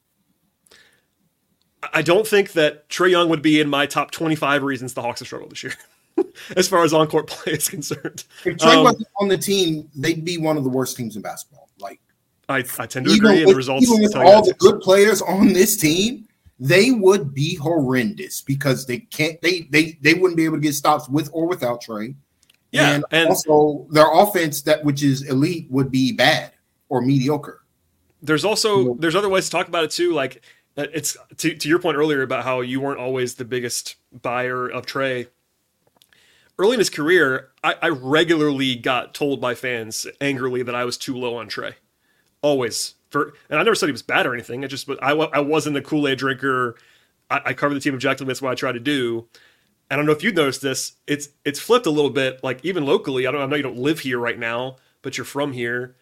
I- 1.93 2.03
don't 2.03 2.27
think 2.27 2.53
that 2.53 2.89
Trae 2.89 3.11
Young 3.11 3.29
would 3.29 3.43
be 3.43 3.61
in 3.61 3.69
my 3.69 3.87
top 3.87 4.11
25 4.11 4.63
reasons 4.63 4.95
the 4.95 5.03
Hawks 5.03 5.21
have 5.21 5.29
struggled 5.29 5.51
this 5.53 5.63
year, 5.63 5.75
as 6.57 6.69
far 6.69 6.83
as 6.85 6.93
on 6.93 7.07
court 7.07 7.27
play 7.27 7.53
is 7.53 7.69
concerned. 7.69 8.25
If 8.45 8.57
Trae 8.57 8.77
Um, 8.77 8.85
wasn't 8.85 9.09
on 9.21 9.29
the 9.29 9.39
team, 9.39 9.89
they'd 9.95 10.25
be 10.25 10.39
one 10.39 10.57
of 10.57 10.65
the 10.65 10.71
worst 10.71 10.97
teams 10.97 11.17
in 11.17 11.23
basketball. 11.23 11.69
Like 11.79 12.01
I, 12.49 12.59
I 12.79 12.87
tend 12.87 13.07
to 13.07 13.13
agree, 13.13 13.43
and 13.43 13.51
the 13.51 13.55
results 13.55 13.89
even 13.89 14.03
with 14.03 14.17
all 14.17 14.45
the 14.45 14.55
good 14.55 14.81
players 14.81 15.21
on 15.23 15.53
this 15.53 15.77
team, 15.77 16.27
they 16.59 16.91
would 16.91 17.35
be 17.35 17.57
horrendous 17.57 18.41
because 18.41 18.87
they 18.87 19.01
can't. 19.01 19.41
They 19.43 19.63
they 19.71 19.99
they 20.01 20.15
wouldn't 20.15 20.37
be 20.37 20.45
able 20.45 20.57
to 20.57 20.63
get 20.63 20.75
stops 20.75 21.09
with 21.09 21.29
or 21.33 21.47
without 21.47 21.83
Trae. 21.83 22.15
Yeah, 22.77 22.93
and, 22.95 23.05
and- 23.11 23.29
also 23.29 23.87
their 23.91 24.11
offense 24.13 24.63
that 24.63 24.85
which 24.85 25.03
is 25.03 25.23
elite 25.29 25.67
would 25.71 25.91
be 25.91 26.13
bad 26.13 26.53
or 26.89 27.01
mediocre. 27.03 27.63
there's 28.23 28.45
also 28.45 28.95
there's 28.95 29.15
other 29.17 29.29
ways 29.29 29.45
to 29.47 29.51
talk 29.51 29.69
about 29.69 29.85
it 29.85 29.91
too 29.91 30.13
like 30.13 30.43
uh, 30.77 30.87
it's 30.93 31.17
to, 31.39 31.55
to 31.55 31.69
your 31.69 31.79
point 31.79 31.97
earlier 31.97 32.23
about 32.23 32.45
how 32.45 32.61
you 32.61 32.81
weren't 32.81 33.01
always 33.01 33.35
the 33.35 33.45
biggest 33.45 33.97
buyer 34.23 34.69
of 34.69 34.85
Trae. 34.87 35.27
Early 36.59 36.75
in 36.75 36.79
his 36.79 36.91
career 36.91 37.51
I, 37.65 37.75
I 37.83 37.89
regularly 37.89 38.77
got 38.77 39.15
told 39.15 39.41
by 39.41 39.55
fans 39.55 40.07
angrily 40.21 40.63
that 40.63 40.75
i 40.75 40.85
was 40.85 40.97
too 40.97 41.17
low 41.17 41.37
on 41.37 41.49
Trae. 41.49 41.75
Always. 42.43 42.95
For 43.11 43.35
and 43.51 43.59
i 43.59 43.63
never 43.63 43.75
said 43.75 43.87
he 43.87 43.93
was 43.93 44.03
bad 44.03 44.27
or 44.27 44.35
anything. 44.35 44.65
I 44.65 44.69
just 44.69 44.87
but 44.87 45.03
i, 45.03 45.11
I 45.11 45.41
wasn't 45.41 45.77
a 45.77 45.83
kool-aid 45.83 46.19
drinker. 46.19 46.77
I, 47.31 47.41
I 47.47 47.53
covered 47.55 47.75
the 47.75 47.81
team 47.81 47.95
objectively. 47.95 48.31
That's 48.31 48.43
what 48.43 48.53
i 48.53 48.55
try 48.55 48.73
to 48.73 48.81
do 48.81 49.29
I 49.91 49.97
don't 49.97 50.07
know 50.07 50.13
if 50.13 50.23
you 50.23 50.33
noticed 50.33 50.63
this. 50.63 50.93
It's 51.07 51.29
it's 51.45 51.61
flipped 51.61 51.87
a 51.87 51.91
little 51.91 52.11
bit. 52.11 52.43
Like 52.43 52.65
even 52.65 52.85
locally, 52.85 53.27
I 53.27 53.31
don't 53.33 53.41
I 53.43 53.47
know 53.47 53.57
you 53.57 53.63
don't 53.63 53.79
live 53.79 54.01
here 54.01 54.19
right 54.19 54.39
now, 54.39 54.77
but 55.03 55.17
you're 55.17 55.25
from 55.25 55.53
here. 55.53 55.95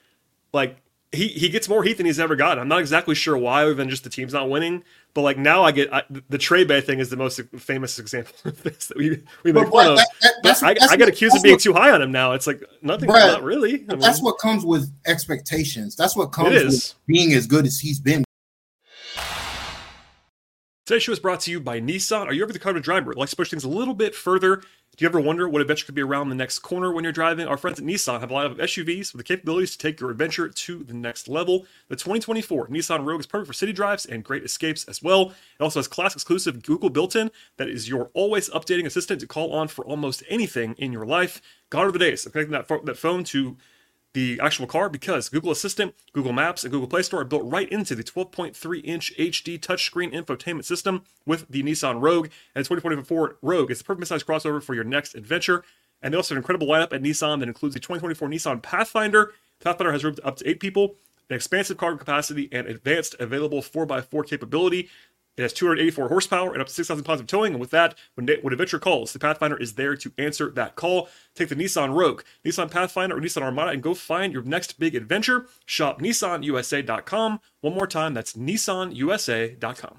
Like 0.53 0.79
he 1.13 1.29
he 1.29 1.49
gets 1.49 1.69
more 1.69 1.85
heat 1.85 1.97
than 1.99 2.07
he's 2.07 2.19
ever 2.19 2.35
gotten. 2.35 2.59
I'm 2.61 2.69
not 2.69 2.81
exactly 2.81 3.15
sure 3.15 3.37
why, 3.37 3.63
other 3.63 3.75
than 3.75 3.89
just 3.91 4.03
the 4.05 4.11
team's 4.11 4.33
not 4.33 4.49
winning. 4.51 4.83
But 5.13 5.21
like 5.23 5.39
now, 5.39 5.63
I 5.63 5.71
get 5.71 5.93
I, 5.95 6.03
the 6.29 6.39
Trae 6.39 6.67
Bay 6.67 6.81
thing 6.81 6.99
is 6.99 7.09
the 7.11 7.17
most 7.17 7.41
famous 7.57 7.99
example 8.01 8.35
of 8.47 8.61
this 8.65 8.89
that 8.89 8.97
we 8.97 9.23
we 9.45 9.53
make 9.53 9.69
fun 9.69 9.87
of. 9.93 9.97
that- 9.99 10.09
that- 10.23 10.33
that's- 10.43 10.63
I, 10.63 10.75
that's 10.75 10.91
I 10.91 10.97
get 10.97 11.09
accused 11.09 11.37
of 11.37 11.43
being 11.43 11.55
what- 11.55 11.63
too 11.63 11.73
high 11.73 11.91
on 11.93 12.03
him 12.03 12.11
now. 12.11 12.33
It's 12.33 12.47
like 12.49 12.63
nothing, 12.83 13.09
Brad, 13.09 13.29
not 13.29 13.43
really. 13.45 13.85
I 13.89 13.93
mean, 13.93 13.99
That's 14.01 14.21
what 14.23 14.39
comes 14.39 14.65
with 14.65 14.91
expectations. 15.07 15.95
That's 15.95 16.17
what 16.17 16.33
comes 16.33 16.51
with 16.55 16.95
being 17.07 17.33
as 17.33 17.47
good 17.47 17.65
as 17.67 17.79
he's 17.79 18.01
been. 18.01 18.24
Today's 20.87 21.05
show 21.05 21.13
is 21.13 21.19
brought 21.19 21.41
to 21.41 21.51
you 21.51 21.61
by 21.61 21.81
Nissan. 21.81 22.27
Are 22.27 22.35
you 22.35 22.43
ever 22.43 22.53
the 22.53 22.59
kind 22.59 22.77
of 22.77 22.83
driver 22.83 23.11
that 23.11 23.19
likes 23.19 23.31
to 23.31 23.37
push 23.39 23.49
things 23.49 23.65
a 23.65 23.71
little 23.71 23.95
bit 23.95 24.15
further? 24.15 24.57
Do 24.57 25.03
you 25.03 25.09
ever 25.09 25.19
wonder 25.19 25.49
what 25.49 25.63
adventure 25.63 25.87
could 25.87 25.95
be 25.95 26.03
around 26.03 26.29
the 26.29 26.35
next 26.35 26.59
corner 26.59 26.93
when 26.93 27.05
you're 27.05 27.13
driving? 27.13 27.47
Our 27.47 27.57
friends 27.57 27.79
at 27.79 27.87
Nissan 27.87 28.21
have 28.21 28.31
a 28.31 28.35
line 28.35 28.45
of 28.45 28.59
SUVs 28.59 29.15
with 29.15 29.17
the 29.17 29.25
capabilities 29.25 29.71
to 29.71 29.79
take 29.79 29.99
your 29.99 30.11
adventure 30.11 30.47
to 30.47 30.85
the 30.85 30.93
next 30.93 31.27
level. 31.27 31.65
The 31.89 31.97
2024 31.97 32.69
Nissan 32.69 33.07
Rogue 33.07 33.21
is 33.21 33.27
perfect 33.27 33.47
for 33.47 33.55
city 33.55 33.73
drives 33.73 34.05
and 34.05 34.23
great 34.23 34.45
escapes 34.45 34.85
as 34.85 35.03
well. 35.03 35.31
It 35.59 35.63
also 35.63 35.79
has 35.79 35.89
class 35.89 36.13
exclusive 36.13 36.63
Google 36.63 36.91
built 36.91 37.17
in 37.17 37.31
that 37.57 37.71
is 37.71 37.89
your 37.89 38.11
always 38.13 38.51
updating 38.51 38.85
assistant 38.85 39.23
to 39.23 39.27
call 39.27 39.55
on 39.55 39.69
for 39.69 39.87
almost 39.87 40.23
anything 40.29 40.75
in 40.77 40.93
your 40.93 41.07
life. 41.07 41.41
God 41.71 41.87
of 41.87 41.95
the 41.95 41.99
days 41.99 42.27
of 42.27 42.33
connecting 42.33 42.53
that, 42.53 42.69
pho- 42.69 42.85
that 42.85 42.99
phone 42.99 43.25
to 43.25 43.57
the 44.15 44.41
actual 44.41 44.67
car 44.67 44.89
because 44.89 45.29
Google 45.29 45.51
Assistant, 45.51 45.95
Google 46.13 46.33
Maps, 46.33 46.63
and 46.63 46.73
Google 46.73 46.89
Play 46.89 47.03
Store 47.03 47.21
are 47.21 47.25
built 47.25 47.43
right 47.45 47.69
into 47.69 47.95
the 47.95 48.05
12.3 48.05 48.81
inch 48.85 49.13
HD 49.19 49.59
touchscreen 49.59 50.15
infotainment 50.15 50.65
system 50.65 51.03
with 51.27 51.47
the 51.49 51.63
Nissan 51.63 52.01
Rogue. 52.01 52.27
And 52.55 52.65
the 52.65 52.69
2024 52.69 53.37
Rogue 53.43 53.71
is 53.71 53.79
the 53.79 53.85
perfect 53.85 54.09
size 54.09 54.25
crossover 54.25 54.63
for 54.63 54.75
your 54.75 54.85
next 54.85 55.15
adventure. 55.15 55.65
And 56.01 56.15
they 56.15 56.17
also 56.17 56.35
have 56.35 56.39
an 56.39 56.43
incredible 56.43 56.69
lineup 56.69 56.93
at 56.93 57.03
Nissan 57.03 57.41
that 57.41 57.49
includes 57.49 57.75
the 57.75 57.81
2024 57.81 58.29
Nissan 58.29 58.63
Pathfinder. 58.63 59.33
Pathfinder 59.61 59.93
has 59.93 60.05
room 60.05 60.15
to 60.15 60.27
up 60.27 60.37
to 60.37 60.49
eight 60.49 60.61
people, 60.61 60.95
an 61.29 61.37
expansive 61.37 61.77
cargo 61.77 61.99
capacity, 61.99 62.49
and 62.53 62.67
advanced 62.69 63.17
available 63.19 63.63
4x4 63.63 64.27
capability. 64.29 64.89
It 65.37 65.43
has 65.43 65.53
284 65.53 66.09
horsepower 66.09 66.53
and 66.53 66.61
up 66.61 66.69
to 66.69 66.73
6,000 66.73 67.03
pounds 67.03 67.21
of 67.21 67.27
towing. 67.27 67.55
And 67.55 67.61
with 67.61 67.71
that, 67.71 67.97
when, 68.15 68.29
when 68.43 68.53
adventure 68.53 68.79
calls, 68.79 69.13
the 69.13 69.19
Pathfinder 69.19 69.57
is 69.57 69.75
there 69.75 69.97
to 69.97 70.13
answer 70.17 70.51
that 70.51 70.77
call. 70.77 71.09
Take 71.35 71.49
the 71.49 71.57
Nissan 71.57 71.95
Rogue, 71.95 72.23
Nissan 72.45 72.71
Pathfinder, 72.71 73.17
or 73.17 73.21
Nissan 73.21 73.43
Armada 73.43 73.73
and 73.73 73.83
go 73.83 73.95
find 73.95 74.33
your 74.33 74.43
next 74.43 74.79
big 74.79 74.95
adventure. 74.95 75.47
Shop 75.67 76.01
nissanusa.com. 76.01 77.41
One 77.63 77.75
more 77.75 77.89
time, 77.89 78.15
that's 78.15 78.35
nissanusa.com. 78.35 79.99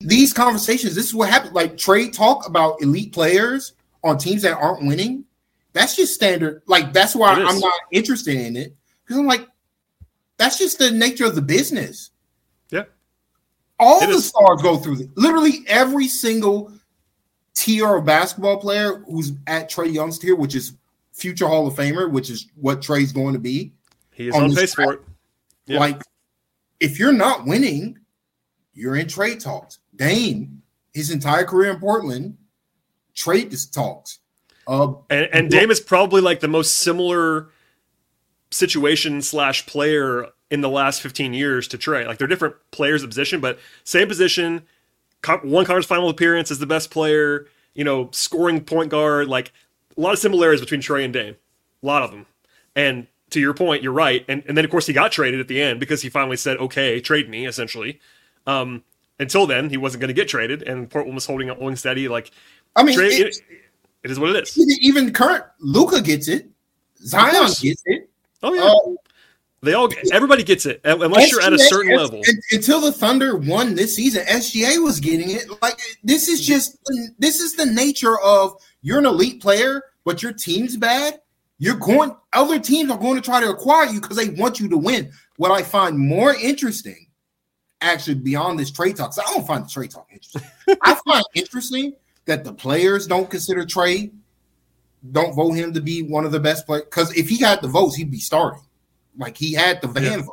These 0.00 0.32
conversations, 0.32 0.94
this 0.94 1.06
is 1.06 1.14
what 1.14 1.28
happened. 1.28 1.54
Like 1.54 1.76
trade 1.76 2.12
talk 2.12 2.48
about 2.48 2.82
elite 2.82 3.12
players 3.12 3.74
on 4.02 4.18
teams 4.18 4.42
that 4.42 4.56
aren't 4.56 4.86
winning. 4.86 5.24
That's 5.72 5.94
just 5.94 6.14
standard. 6.14 6.62
Like 6.66 6.92
that's 6.92 7.14
why 7.14 7.34
I'm 7.34 7.60
not 7.60 7.80
interested 7.92 8.34
in 8.34 8.56
it 8.56 8.74
because 9.04 9.18
I'm 9.18 9.26
like, 9.26 9.46
that's 10.38 10.58
just 10.58 10.78
the 10.78 10.90
nature 10.90 11.26
of 11.26 11.34
the 11.34 11.42
business. 11.42 12.10
Yeah. 12.70 12.84
All 13.80 14.02
It 14.02 14.06
the 14.08 14.12
is. 14.12 14.26
stars 14.28 14.62
go 14.62 14.76
through. 14.76 14.96
The, 14.96 15.10
literally 15.16 15.64
every 15.66 16.06
single 16.06 16.72
tier 17.54 17.96
of 17.96 18.04
basketball 18.04 18.58
player 18.58 19.02
who's 19.08 19.32
at 19.46 19.70
Trae 19.70 19.92
Young's 19.92 20.18
tier, 20.18 20.36
which 20.36 20.54
is 20.54 20.74
future 21.12 21.48
Hall 21.48 21.66
of 21.66 21.74
Famer, 21.74 22.10
which 22.10 22.30
is 22.30 22.46
what 22.54 22.80
Trae's 22.80 23.10
going 23.12 23.32
to 23.32 23.40
be. 23.40 23.72
He 24.12 24.28
is 24.28 24.34
On 24.34 24.44
on 24.44 24.50
this 24.50 24.74
pace 24.74 24.74
for 24.74 24.92
it. 24.94 25.00
Yeah. 25.66 25.80
Like, 25.80 26.02
if 26.78 26.98
you're 26.98 27.12
not 27.12 27.46
winning, 27.46 27.98
you're 28.74 28.96
in 28.96 29.08
trade 29.08 29.40
talks. 29.40 29.78
Dame, 29.96 30.62
his 30.94 31.10
entire 31.10 31.44
career 31.44 31.72
in 31.72 31.80
Portland, 31.80 32.36
trade 33.14 33.54
talks. 33.72 34.18
Uh, 34.66 34.92
And, 35.10 35.28
and 35.32 35.50
Dame 35.50 35.70
is 35.70 35.80
probably 35.80 36.20
like 36.20 36.40
the 36.40 36.48
most 36.48 36.78
similar 36.78 37.50
situation 38.50 39.20
slash 39.22 39.66
player 39.66 40.26
in 40.50 40.60
the 40.60 40.68
last 40.68 41.00
15 41.00 41.32
years 41.34 41.68
to 41.68 41.78
Trae. 41.78 42.06
Like 42.06 42.18
they're 42.18 42.26
different 42.26 42.56
players 42.70 43.02
of 43.02 43.10
position, 43.10 43.40
but 43.40 43.58
same 43.84 44.08
position. 44.08 44.62
One 45.42 45.64
conference 45.64 45.86
final 45.86 46.08
appearance 46.08 46.50
as 46.50 46.58
the 46.58 46.66
best 46.66 46.90
player, 46.90 47.46
you 47.74 47.84
know, 47.84 48.08
scoring 48.12 48.62
point 48.64 48.90
guard. 48.90 49.28
Like 49.28 49.52
a 49.96 50.00
lot 50.00 50.12
of 50.12 50.18
similarities 50.18 50.60
between 50.60 50.80
Trae 50.80 51.04
and 51.04 51.12
Dame. 51.12 51.36
A 51.82 51.86
lot 51.86 52.02
of 52.02 52.10
them. 52.10 52.26
And 52.74 53.06
to 53.30 53.40
your 53.40 53.54
point, 53.54 53.82
you're 53.82 53.92
right. 53.92 54.24
And, 54.28 54.42
and 54.48 54.56
then, 54.56 54.64
of 54.64 54.70
course, 54.70 54.86
he 54.86 54.92
got 54.92 55.12
traded 55.12 55.40
at 55.40 55.48
the 55.48 55.60
end 55.62 55.78
because 55.78 56.02
he 56.02 56.08
finally 56.08 56.36
said, 56.36 56.56
okay, 56.58 57.00
trade 57.00 57.28
me, 57.28 57.46
essentially. 57.46 58.00
Um, 58.46 58.82
until 59.18 59.46
then, 59.46 59.70
he 59.70 59.76
wasn't 59.76 60.00
going 60.00 60.08
to 60.08 60.14
get 60.14 60.28
traded, 60.28 60.62
and 60.62 60.88
Portland 60.90 61.14
was 61.14 61.26
holding 61.26 61.48
holding 61.48 61.76
steady. 61.76 62.08
Like, 62.08 62.30
I 62.74 62.82
mean, 62.82 62.96
trade, 62.96 63.12
it- 63.12 63.36
it, 63.36 63.42
it 64.04 64.10
is 64.10 64.18
what 64.18 64.34
it 64.34 64.42
is. 64.48 64.58
even 64.80 65.12
current 65.12 65.44
Luka 65.60 66.00
gets 66.00 66.26
it, 66.28 66.48
Zion 67.04 67.34
gets 67.60 67.82
it. 67.84 68.08
Oh, 68.42 68.54
yeah. 68.54 68.62
Uh, 68.64 68.96
They 69.62 69.74
all, 69.74 69.90
everybody 70.10 70.42
gets 70.42 70.64
it, 70.64 70.80
unless 70.84 71.30
you're 71.30 71.42
at 71.42 71.52
a 71.52 71.58
certain 71.58 71.92
S- 71.92 71.98
level. 71.98 72.22
Until 72.50 72.80
the 72.80 72.92
Thunder 72.92 73.36
won 73.36 73.74
this 73.74 73.94
season, 73.94 74.24
SGA 74.24 74.82
was 74.82 75.00
getting 75.00 75.30
it. 75.30 75.44
Like 75.60 75.78
this 76.02 76.28
is 76.28 76.44
just 76.46 76.78
this 77.18 77.40
is 77.40 77.54
the 77.56 77.66
nature 77.66 78.18
of 78.20 78.54
you're 78.80 78.98
an 78.98 79.06
elite 79.06 79.42
player, 79.42 79.82
but 80.04 80.22
your 80.22 80.32
team's 80.32 80.78
bad. 80.78 81.20
You're 81.58 81.76
going. 81.76 82.16
Other 82.32 82.58
teams 82.58 82.90
are 82.90 82.96
going 82.96 83.16
to 83.16 83.20
try 83.20 83.40
to 83.40 83.50
acquire 83.50 83.86
you 83.86 84.00
because 84.00 84.16
they 84.16 84.30
want 84.30 84.60
you 84.60 84.68
to 84.70 84.78
win. 84.78 85.12
What 85.36 85.50
I 85.50 85.62
find 85.62 85.98
more 85.98 86.34
interesting, 86.34 87.08
actually, 87.82 88.14
beyond 88.14 88.58
this 88.58 88.70
trade 88.70 88.96
talk, 88.96 89.12
I 89.18 89.34
don't 89.34 89.46
find 89.46 89.66
the 89.66 89.68
trade 89.68 89.90
talk 89.90 90.08
interesting. 90.10 90.42
I 90.82 90.98
find 91.06 91.24
interesting 91.34 91.92
that 92.24 92.44
the 92.44 92.54
players 92.54 93.06
don't 93.06 93.28
consider 93.28 93.66
trade, 93.66 94.12
don't 95.12 95.34
vote 95.34 95.52
him 95.52 95.74
to 95.74 95.82
be 95.82 96.02
one 96.02 96.24
of 96.24 96.32
the 96.32 96.40
best 96.40 96.64
players. 96.64 96.84
Because 96.84 97.14
if 97.14 97.28
he 97.28 97.36
got 97.36 97.60
the 97.60 97.68
votes, 97.68 97.94
he'd 97.94 98.10
be 98.10 98.20
starting. 98.20 98.62
Like 99.16 99.36
he 99.36 99.52
had 99.52 99.80
the 99.80 99.88
van 99.88 100.20
Yeah. 100.20 100.26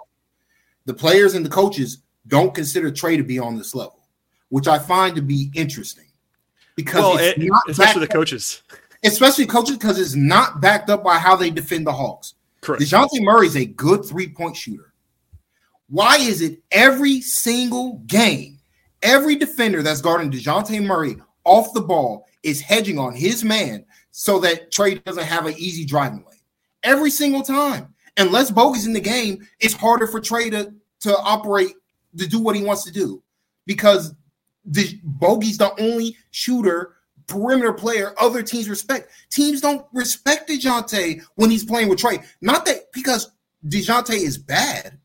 The 0.85 0.93
players 0.93 1.33
and 1.33 1.45
the 1.45 1.49
coaches 1.49 1.99
don't 2.27 2.53
consider 2.53 2.91
Trae 2.91 3.17
to 3.17 3.23
be 3.23 3.39
on 3.39 3.57
this 3.57 3.75
level, 3.75 4.07
which 4.49 4.67
I 4.67 4.79
find 4.79 5.15
to 5.15 5.21
be 5.21 5.51
interesting. 5.53 6.05
Because 6.75 7.01
Well, 7.01 7.17
it's 7.17 7.37
it, 7.37 7.47
not 7.47 7.63
especially 7.69 8.01
the 8.01 8.07
coaches. 8.13 8.61
especially 9.03 9.45
coaches, 9.45 9.77
because 9.77 9.99
it's 9.99 10.15
not 10.15 10.61
backed 10.61 10.89
up 10.89 11.03
by 11.03 11.17
how 11.17 11.35
they 11.35 11.49
defend 11.49 11.87
the 11.87 11.91
Hawks. 11.91 12.35
Correct. 12.61 12.81
DeJounte 12.81 13.21
Murray 13.21 13.47
is 13.47 13.55
a 13.57 13.65
good 13.65 14.05
three 14.05 14.29
point 14.29 14.55
shooter. 14.55 14.93
Why 15.89 16.17
is 16.17 16.41
it 16.41 16.61
every 16.71 17.21
single 17.21 17.99
game, 18.07 18.59
every 19.01 19.35
defender 19.35 19.81
that's 19.81 20.01
guarding 20.01 20.31
DeJounte 20.31 20.83
Murray 20.85 21.17
off 21.43 21.73
the 21.73 21.81
ball 21.81 22.27
is 22.43 22.61
hedging 22.61 22.99
on 22.99 23.13
his 23.13 23.43
man 23.43 23.85
so 24.11 24.39
that 24.39 24.71
Trae 24.71 25.03
doesn't 25.03 25.23
have 25.23 25.45
an 25.45 25.55
easy 25.57 25.85
driving 25.85 26.19
lane? 26.19 26.39
Every 26.83 27.09
single 27.09 27.41
time. 27.41 27.93
Unless 28.17 28.51
Bogi's 28.51 28.85
in 28.85 28.93
the 28.93 28.99
game, 28.99 29.47
it's 29.59 29.73
harder 29.73 30.07
for 30.07 30.19
Trae 30.19 30.49
to, 30.51 30.73
to 31.01 31.17
operate, 31.17 31.73
to 32.17 32.27
do 32.27 32.39
what 32.39 32.55
he 32.55 32.63
wants 32.63 32.83
to 32.85 32.91
do 32.91 33.21
because 33.65 34.13
the 34.65 34.99
Bogi's 35.03 35.57
the 35.57 35.79
only 35.79 36.17
shooter 36.31 36.95
perimeter 37.27 37.73
player 37.73 38.13
other 38.19 38.41
teams 38.41 38.69
respect. 38.69 39.11
Teams 39.29 39.61
don't 39.61 39.85
respect 39.93 40.49
DeJounte 40.49 41.21
when 41.35 41.49
he's 41.49 41.65
playing 41.65 41.89
with 41.89 41.99
Trae. 41.99 42.25
Not 42.41 42.65
that 42.65 42.91
because 42.93 43.31
DeJounte 43.67 44.15
is 44.15 44.37
bad 44.37 44.97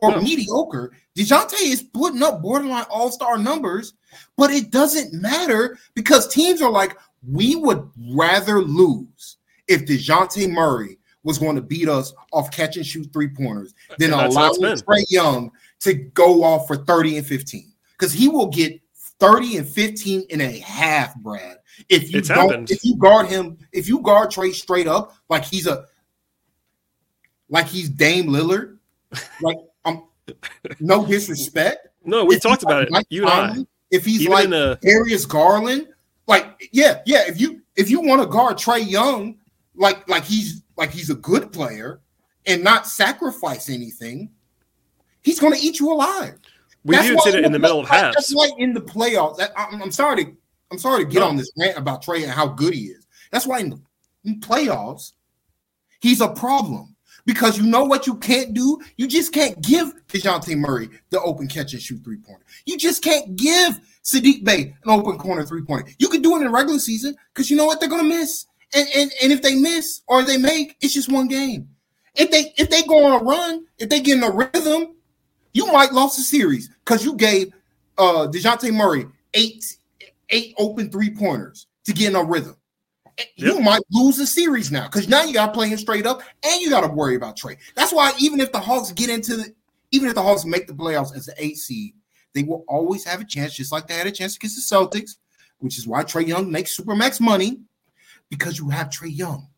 or 0.00 0.20
mediocre. 0.20 0.92
DeJounte 1.16 1.60
is 1.60 1.82
putting 1.82 2.22
up 2.22 2.42
borderline 2.42 2.86
all-star 2.90 3.38
numbers, 3.38 3.94
but 4.36 4.50
it 4.50 4.70
doesn't 4.70 5.12
matter 5.20 5.78
because 5.94 6.28
teams 6.28 6.62
are 6.62 6.70
like, 6.70 6.96
we 7.28 7.56
would 7.56 7.88
rather 8.12 8.60
lose 8.62 9.36
if 9.68 9.84
DeJounte 9.84 10.50
Murray 10.50 10.98
was 11.24 11.38
going 11.38 11.56
to 11.56 11.62
beat 11.62 11.88
us 11.88 12.12
off 12.32 12.50
catch 12.52 12.76
and 12.76 12.86
shoot 12.86 13.12
three-pointers 13.12 13.74
than 13.98 14.12
And 14.12 14.20
that's 14.20 14.36
how 14.36 14.52
allowing. 14.52 14.76
Trae 14.76 15.04
Young 15.10 15.50
to 15.80 15.94
go 15.94 16.44
off 16.44 16.66
for 16.68 16.76
30 16.76 17.18
and 17.18 17.26
15. 17.26 17.72
Because 17.98 18.12
he 18.12 18.28
will 18.28 18.48
get 18.48 18.80
30 19.18 19.56
and 19.58 19.68
15 19.68 20.24
and 20.30 20.42
a 20.42 20.58
half, 20.60 21.14
Brad. 21.16 21.56
If 21.88 22.12
you 22.12 22.18
It's 22.20 22.28
don't, 22.28 22.38
happened. 22.50 22.70
if 22.70 22.84
you 22.84 22.96
guard 22.96 23.26
him, 23.26 23.58
if 23.72 23.88
you 23.88 24.00
guard 24.00 24.30
Trae 24.30 24.54
straight 24.54 24.86
up, 24.86 25.16
like 25.28 25.44
he's 25.44 25.66
a 25.66 25.86
like 27.48 27.66
he's 27.66 27.88
Dame 27.88 28.26
Lillard, 28.26 28.78
like 29.42 29.58
um 29.84 30.04
no 30.80 31.04
disrespect. 31.06 31.88
No, 32.04 32.30
If 32.30 32.42
talked 32.42 32.62
about 32.62 32.90
like 32.90 33.06
it. 33.10 33.14
You 33.14 33.26
and 33.26 33.60
I. 33.60 33.66
If 33.90 34.04
he's 34.04 34.22
Even 34.22 34.32
like 34.32 34.48
a- 34.50 34.78
Darius 34.82 35.26
Garland, 35.26 35.88
like 36.26 36.68
yeah, 36.72 37.00
yeah. 37.06 37.22
If 37.26 37.40
you 37.40 37.60
if 37.76 37.90
you 37.90 38.00
want 38.00 38.22
to 38.22 38.28
guard 38.28 38.56
Trae 38.56 38.88
Young, 38.88 39.36
like 39.74 40.08
like 40.08 40.24
he's 40.24 40.62
like 40.76 40.90
he's 40.90 41.10
a 41.10 41.14
good 41.14 41.52
player 41.52 42.00
and 42.46 42.62
not 42.62 42.86
sacrifice 42.86 43.68
anything, 43.68 44.30
he's 45.22 45.40
going 45.40 45.52
to 45.54 45.58
eat 45.60 45.78
you 45.80 45.92
alive. 45.92 46.38
We 46.84 46.96
That's 46.96 47.08
why 47.14 47.30
said 47.30 47.38
it 47.38 47.44
in 47.44 47.52
the 47.52 47.58
middle 47.58 47.80
of 47.80 47.88
halves. 47.88 48.14
That's 48.14 48.34
why 48.34 48.50
in 48.58 48.74
the 48.74 48.80
playoffs. 48.82 49.38
that- 49.38 49.52
I'm, 49.56 49.80
I'm 49.82 49.90
sorry 49.92 50.24
to 50.24 50.32
I'm 50.70 50.78
sorry 50.78 51.04
to 51.04 51.10
get 51.10 51.20
No. 51.20 51.28
on 51.28 51.36
this 51.36 51.50
rant 51.58 51.78
about 51.78 52.04
Trae 52.04 52.22
and 52.24 52.32
how 52.32 52.46
good 52.48 52.74
he 52.74 52.86
is. 52.86 53.06
That's 53.30 53.46
why 53.46 53.60
in 53.60 53.70
the 53.70 53.80
in 54.24 54.40
playoffs 54.40 55.12
he's 56.00 56.20
a 56.20 56.28
problem 56.28 56.94
because 57.26 57.56
you 57.56 57.64
know 57.64 57.84
what 57.84 58.06
you 58.06 58.16
can't 58.16 58.52
do. 58.54 58.80
You 58.96 59.06
just 59.06 59.32
can't 59.32 59.60
give 59.62 59.92
Dejounte 60.08 60.56
Murray 60.56 60.90
the 61.10 61.20
open 61.22 61.48
catch 61.48 61.72
and 61.72 61.80
shoot 61.82 62.02
three 62.04 62.16
pointer. 62.18 62.44
You 62.66 62.76
just 62.76 63.02
can't 63.02 63.36
give 63.36 63.78
Saddiq 64.02 64.44
Bey 64.44 64.74
an 64.84 64.90
open 64.90 65.16
corner 65.16 65.44
three 65.44 65.62
pointer. 65.62 65.90
You 65.98 66.08
can 66.08 66.20
do 66.22 66.34
it 66.34 66.38
in 66.40 66.44
the 66.44 66.50
regular 66.50 66.78
season 66.78 67.14
because 67.32 67.50
you 67.50 67.56
know 67.56 67.64
what 67.66 67.80
they're 67.80 67.88
gonna 67.88 68.02
miss. 68.04 68.46
And, 68.74 68.88
and 68.94 69.12
and 69.22 69.32
if 69.32 69.42
they 69.42 69.54
miss 69.54 70.02
or 70.08 70.22
they 70.22 70.36
make, 70.36 70.76
it's 70.80 70.94
just 70.94 71.10
one 71.10 71.28
game. 71.28 71.68
If 72.14 72.30
they 72.30 72.52
if 72.56 72.70
they 72.70 72.82
go 72.82 73.04
on 73.04 73.20
a 73.20 73.24
run, 73.24 73.66
if 73.78 73.88
they 73.88 74.00
get 74.00 74.18
in 74.18 74.24
a 74.24 74.30
rhythm, 74.30 74.96
you 75.52 75.66
might 75.72 75.92
lose 75.92 76.16
the 76.16 76.22
series 76.22 76.68
because 76.84 77.04
you 77.04 77.14
gave 77.14 77.52
uh 77.98 78.26
Dejounte 78.26 78.72
Murray 78.74 79.06
eight 79.34 79.64
eight 80.30 80.54
open 80.58 80.90
three 80.90 81.10
pointers 81.10 81.66
to 81.84 81.92
get 81.92 82.10
in 82.10 82.16
a 82.16 82.24
rhythm. 82.24 82.56
You 83.36 83.60
might 83.60 83.82
lose 83.92 84.16
the 84.16 84.26
series 84.26 84.72
now 84.72 84.86
because 84.86 85.08
now 85.08 85.22
you 85.22 85.32
got 85.32 85.46
to 85.46 85.52
play 85.52 85.68
him 85.68 85.78
straight 85.78 86.04
up 86.04 86.22
and 86.42 86.60
you 86.60 86.68
got 86.68 86.80
to 86.80 86.88
worry 86.88 87.14
about 87.14 87.38
Trae. 87.38 87.56
That's 87.76 87.92
why 87.92 88.12
even 88.18 88.40
if 88.40 88.50
the 88.50 88.58
Hawks 88.58 88.90
get 88.90 89.08
into 89.08 89.36
the, 89.36 89.54
even 89.92 90.08
if 90.08 90.16
the 90.16 90.22
Hawks 90.22 90.44
make 90.44 90.66
the 90.66 90.72
playoffs 90.72 91.14
as 91.14 91.26
the 91.26 91.34
eight 91.38 91.58
seed, 91.58 91.94
they 92.32 92.42
will 92.42 92.64
always 92.66 93.04
have 93.04 93.20
a 93.20 93.24
chance, 93.24 93.54
just 93.54 93.70
like 93.70 93.86
they 93.86 93.94
had 93.94 94.08
a 94.08 94.10
chance 94.10 94.34
against 94.34 94.68
the 94.68 94.76
Celtics, 94.76 95.16
which 95.58 95.78
is 95.78 95.86
why 95.86 96.02
Trae 96.02 96.26
Young 96.26 96.50
makes 96.50 96.76
super 96.76 96.96
max 96.96 97.20
money 97.20 97.60
because 98.30 98.58
you 98.58 98.68
have 98.70 98.88
Trae 98.90 99.14
Young. 99.16 99.48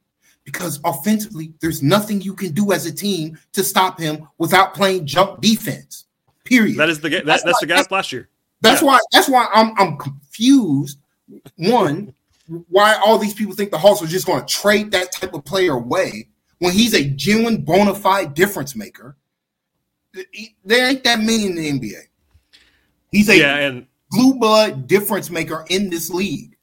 Because 0.44 0.79
offensively, 0.85 1.52
there's 1.61 1.83
nothing 1.83 2.20
you 2.20 2.33
can 2.35 2.52
do 2.52 2.70
as 2.72 2.87
a 2.87 2.92
team 2.94 3.37
to 3.52 3.64
stop 3.64 3.98
him 3.98 4.29
without 4.38 4.74
playing 4.74 5.05
jump 5.07 5.40
defense. 5.40 6.05
Period. 6.44 6.76
That 6.76 6.88
is 6.88 7.00
the 7.00 7.09
that, 7.09 7.26
That's 7.26 7.42
that's, 7.42 7.55
why- 7.57 7.59
the 7.62 7.66
gap 7.66 7.90
last 7.90 8.12
year. 8.12 8.29
That's 8.61 8.81
Yeah. 8.81 8.87
why. 8.87 8.98
That's 9.12 9.29
why 9.29 9.48
I'm 9.52 9.72
I'm 9.76 9.96
confused. 9.98 10.98
One, 11.57 12.14
why 12.68 12.94
all 13.05 13.18
these 13.18 13.35
people 13.35 13.55
think 13.55 13.72
the 13.72 13.79
Hawks 13.79 14.00
are 14.02 14.07
just 14.07 14.24
going 14.26 14.40
to 14.40 14.46
trade 14.46 14.92
that 14.92 15.11
type 15.11 15.35
of 15.35 15.44
player 15.44 15.72
away 15.72 16.29
when 16.61 16.72
he's 16.72 16.94
a 16.94 17.02
genuine 17.05 17.62
bona 17.62 17.94
fide 17.94 18.35
difference 18.35 18.76
maker. 18.76 19.16
There 20.64 20.88
ain't 20.88 21.05
that 21.05 21.18
many 21.18 21.46
in 21.46 21.55
the 21.57 21.68
NBA. 21.70 22.00
He's 23.11 23.29
a 23.29 23.37
Yeah, 23.37 23.57
and 23.59 23.87
blue 24.11 24.35
blood 24.38 24.87
difference 24.87 25.29
maker 25.31 25.64
in 25.68 25.90
this 25.90 26.09
league 26.11 26.56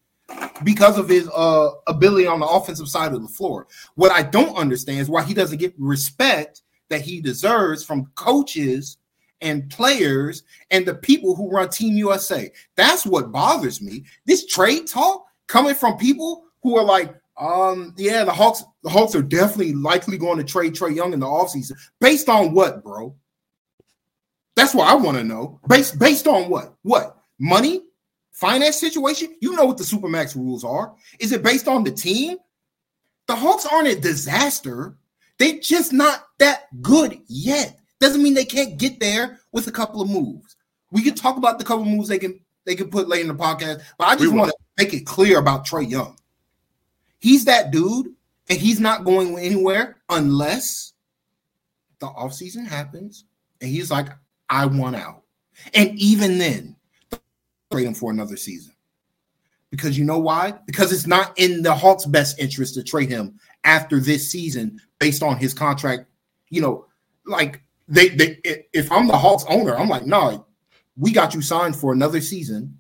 because 0.63 0.98
of 0.98 1.10
his 1.10 1.30
uh, 1.30 1.69
ability 1.88 2.28
on 2.28 2.39
the 2.39 2.48
offensive 2.48 2.88
side 2.88 3.13
of 3.13 3.22
the 3.22 3.28
floor. 3.28 3.67
What 3.96 4.12
I 4.12 4.24
don't 4.24 4.56
understand 4.56 5.00
is 5.00 5.10
why 5.10 5.24
he 5.24 5.34
doesn't 5.34 5.60
get 5.60 5.74
respect 5.78 6.62
that 6.89 7.02
he 7.02 7.22
deserves 7.22 7.84
from 7.84 8.12
coaches 8.15 8.98
and 9.41 9.69
players 9.69 10.43
and 10.72 10.86
the 10.86 10.96
people 10.96 11.36
who 11.36 11.52
run 11.52 11.69
Team 11.69 11.98
USA. 11.98 12.52
That's 12.76 13.06
what 13.06 13.32
bothers 13.32 13.82
me. 13.82 14.06
This 14.26 14.46
trade 14.46 14.88
talk 14.88 15.26
coming 15.48 15.76
from 15.76 15.98
people 15.98 16.46
who 16.62 16.78
are 16.78 16.86
like, 16.86 17.13
um, 17.38 17.93
yeah, 17.98 18.24
the 18.24 18.32
Hawks, 18.32 18.63
the 18.84 18.89
Hawks 18.89 19.15
are 19.15 19.22
definitely 19.22 19.74
likely 19.74 20.17
going 20.17 20.38
to 20.38 20.43
trade 20.43 20.74
Trae 20.74 20.96
Young 20.96 21.13
in 21.13 21.19
the 21.19 21.26
offseason. 21.26 21.74
Based 22.00 22.30
on 22.30 22.54
what, 22.54 22.84
bro? 22.84 23.15
That's 24.56 24.76
what 24.76 24.88
I 24.88 24.93
want 24.93 25.17
to 25.17 25.24
know. 25.24 25.60
Based 25.67 25.98
based 25.98 26.28
on 26.28 26.50
what? 26.50 26.76
What? 26.84 27.17
Money? 27.39 27.82
Finance 28.34 28.80
situation? 28.80 29.36
You 29.39 29.56
know 29.56 29.65
what 29.65 29.78
the 29.78 29.84
Supermax 29.84 30.36
rules 30.36 30.63
are. 30.63 30.93
Is 31.19 31.32
it 31.32 31.43
based 31.43 31.67
on 31.67 31.84
the 31.84 31.91
team? 31.91 32.38
The 33.28 33.36
Hawks 33.36 33.65
aren't 33.65 33.88
a 33.88 34.00
disaster. 34.00 34.98
They're 35.38 35.60
just 35.60 35.93
not 35.93 36.26
that 36.39 36.65
good 36.82 37.22
yet. 37.28 37.80
Doesn't 38.00 38.22
mean 38.22 38.34
they 38.34 38.46
can't 38.46 38.78
get 38.78 39.00
there 39.00 39.39
with 39.52 39.67
a 39.67 39.72
couple 39.72 40.02
of 40.02 40.10
moves. 40.10 40.56
We 40.91 41.02
can 41.04 41.15
talk 41.15 41.38
about 41.38 41.58
the 41.58 41.65
couple 41.65 41.84
of 41.84 41.89
moves 41.89 42.10
they 42.10 42.19
can 42.19 42.39
they 42.65 42.76
can 42.76 42.89
put 42.89 43.10
later 43.10 43.24
in 43.24 43.28
the 43.28 43.36
podcast, 43.36 43.82
but 43.98 44.08
I 44.08 44.15
just 44.15 44.34
want 44.34 44.52
to 44.52 44.58
make 44.78 44.93
it 44.93 45.06
clear 45.06 45.38
about 45.38 45.65
Trae 45.65 45.89
Young. 45.89 46.17
He's 47.19 47.46
that 47.46 47.72
dude, 47.72 48.13
and 48.50 48.60
he's 48.60 48.80
not 48.80 49.04
going 49.04 49.38
anywhere 49.38 49.98
unless 50.10 50.93
the 52.00 52.08
offseason 52.08 52.67
happens 52.67 53.26
and 53.62 53.69
he's 53.69 53.89
like, 53.89 54.10
I 54.50 54.65
want 54.65 54.98
out. 54.98 55.24
And 55.74 55.98
even 55.98 56.38
then, 56.38 56.76
trade 57.73 57.88
him 57.88 57.93
for 57.93 58.12
another 58.12 58.38
season. 58.38 58.73
Because 59.71 59.97
you 59.97 60.05
know 60.05 60.19
why? 60.19 60.53
Because 60.67 60.93
it's 60.93 61.07
not 61.07 61.38
in 61.38 61.63
the 61.63 61.73
Hawks' 61.73 62.05
best 62.05 62.39
interest 62.39 62.75
to 62.75 62.83
trade 62.83 63.09
him 63.09 63.39
after 63.63 63.99
this 63.99 64.29
season 64.29 64.79
based 64.99 65.23
on 65.23 65.38
his 65.38 65.53
contract. 65.53 66.05
You 66.49 66.62
know, 66.62 66.86
like 67.25 67.63
they, 67.88 68.09
they 68.09 68.39
if 68.71 68.91
I'm 68.91 69.07
the 69.07 69.17
Hawks 69.17 69.45
owner, 69.49 69.75
I'm 69.75 69.89
like, 69.89 70.05
no, 70.05 70.45
we 70.95 71.12
got 71.12 71.33
you 71.33 71.41
signed 71.41 71.75
for 71.75 71.91
another 71.91 72.21
season, 72.21 72.79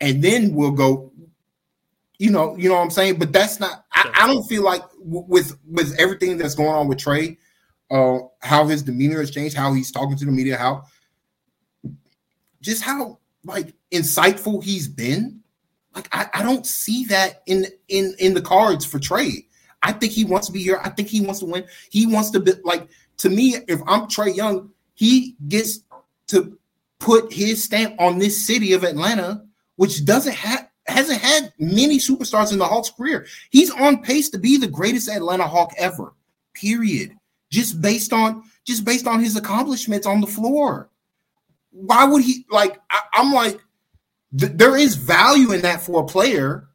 and 0.00 0.22
then 0.22 0.54
we'll 0.54 0.72
go. 0.72 1.12
You 2.18 2.30
know, 2.30 2.56
you 2.56 2.68
know 2.68 2.76
what 2.76 2.82
I'm 2.82 2.90
saying, 2.90 3.18
but 3.18 3.32
that's 3.32 3.58
not. 3.58 3.86
I, 3.92 4.10
I 4.14 4.26
don't 4.26 4.44
feel 4.44 4.62
like 4.62 4.82
with 4.98 5.58
with 5.66 5.98
everything 5.98 6.36
that's 6.36 6.54
going 6.54 6.68
on 6.68 6.88
with 6.88 6.98
Trae, 6.98 7.38
uh, 7.90 8.18
how 8.40 8.66
his 8.66 8.82
demeanor 8.82 9.20
has 9.20 9.30
changed, 9.30 9.56
how 9.56 9.72
he's 9.72 9.90
talking 9.90 10.16
to 10.18 10.26
the 10.26 10.30
media, 10.30 10.58
how 10.58 10.84
just 12.60 12.82
how 12.82 13.18
like 13.44 13.74
insightful 13.90 14.62
he's 14.62 14.88
been. 14.88 15.40
Like 15.94 16.08
I, 16.12 16.28
I 16.34 16.42
don't 16.42 16.66
see 16.66 17.04
that 17.06 17.42
in 17.46 17.66
in 17.88 18.14
in 18.18 18.34
the 18.34 18.42
cards 18.42 18.84
for 18.84 18.98
Trae. 18.98 19.46
I 19.82 19.92
think 19.92 20.12
he 20.12 20.24
wants 20.24 20.46
to 20.46 20.52
be 20.52 20.62
here. 20.62 20.80
I 20.82 20.90
think 20.90 21.08
he 21.08 21.20
wants 21.20 21.40
to 21.40 21.46
win. 21.46 21.64
He 21.90 22.06
wants 22.06 22.30
to 22.30 22.40
be 22.40 22.52
like 22.64 22.88
to 23.18 23.28
me. 23.28 23.56
If 23.68 23.80
I'm 23.86 24.02
Trae 24.02 24.34
Young, 24.34 24.70
he 24.94 25.36
gets 25.48 25.80
to 26.28 26.56
put 26.98 27.32
his 27.32 27.62
stamp 27.62 27.96
on 27.98 28.18
this 28.18 28.46
city 28.46 28.72
of 28.72 28.84
Atlanta, 28.84 29.44
which 29.76 30.04
doesn't 30.04 30.34
have 30.34 30.68
hasn't 30.86 31.20
had 31.20 31.52
many 31.58 31.98
superstars 31.98 32.52
in 32.52 32.58
the 32.58 32.64
Hawks 32.64 32.90
career. 32.90 33.26
He's 33.50 33.70
on 33.70 34.02
pace 34.02 34.30
to 34.30 34.38
be 34.38 34.56
the 34.56 34.68
greatest 34.68 35.08
Atlanta 35.08 35.46
Hawk 35.46 35.72
ever. 35.76 36.14
Period. 36.54 37.16
Just 37.50 37.80
based 37.80 38.12
on 38.12 38.44
just 38.64 38.84
based 38.84 39.06
on 39.06 39.20
his 39.20 39.36
accomplishments 39.36 40.06
on 40.06 40.20
the 40.20 40.26
floor. 40.26 40.88
Why 41.72 42.04
would 42.04 42.22
he 42.22 42.46
like? 42.50 42.78
I, 42.90 43.00
I'm 43.14 43.32
like, 43.32 43.60
th- 44.38 44.52
there 44.54 44.76
is 44.76 44.94
value 44.94 45.52
in 45.52 45.62
that 45.62 45.80
for 45.80 46.02
a 46.02 46.06
player, 46.06 46.68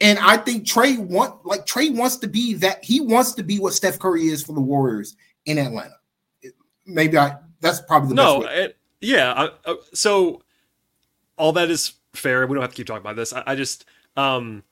and 0.00 0.18
I 0.18 0.36
think 0.36 0.64
Trae 0.64 0.98
want 0.98 1.44
like 1.44 1.66
Trae 1.66 1.94
wants 1.94 2.16
to 2.18 2.28
be 2.28 2.54
that. 2.54 2.82
He 2.84 3.00
wants 3.00 3.32
to 3.32 3.42
be 3.42 3.58
what 3.58 3.74
Steph 3.74 3.98
Curry 3.98 4.28
is 4.28 4.42
for 4.42 4.52
the 4.52 4.60
Warriors 4.60 5.16
in 5.46 5.58
Atlanta. 5.58 5.96
Maybe 6.86 7.18
I. 7.18 7.36
That's 7.60 7.80
probably 7.80 8.10
the 8.10 8.14
no, 8.14 8.40
best. 8.40 8.54
way. 8.54 8.64
it, 8.64 8.76
yeah. 9.00 9.32
I, 9.32 9.70
uh, 9.70 9.76
so 9.94 10.42
all 11.38 11.52
that 11.52 11.70
is 11.70 11.94
fair. 12.12 12.46
We 12.46 12.54
don't 12.54 12.62
have 12.62 12.70
to 12.70 12.76
keep 12.76 12.86
talking 12.86 13.00
about 13.00 13.16
this. 13.16 13.32
I, 13.32 13.42
I 13.46 13.54
just, 13.54 13.86
um, 14.16 14.62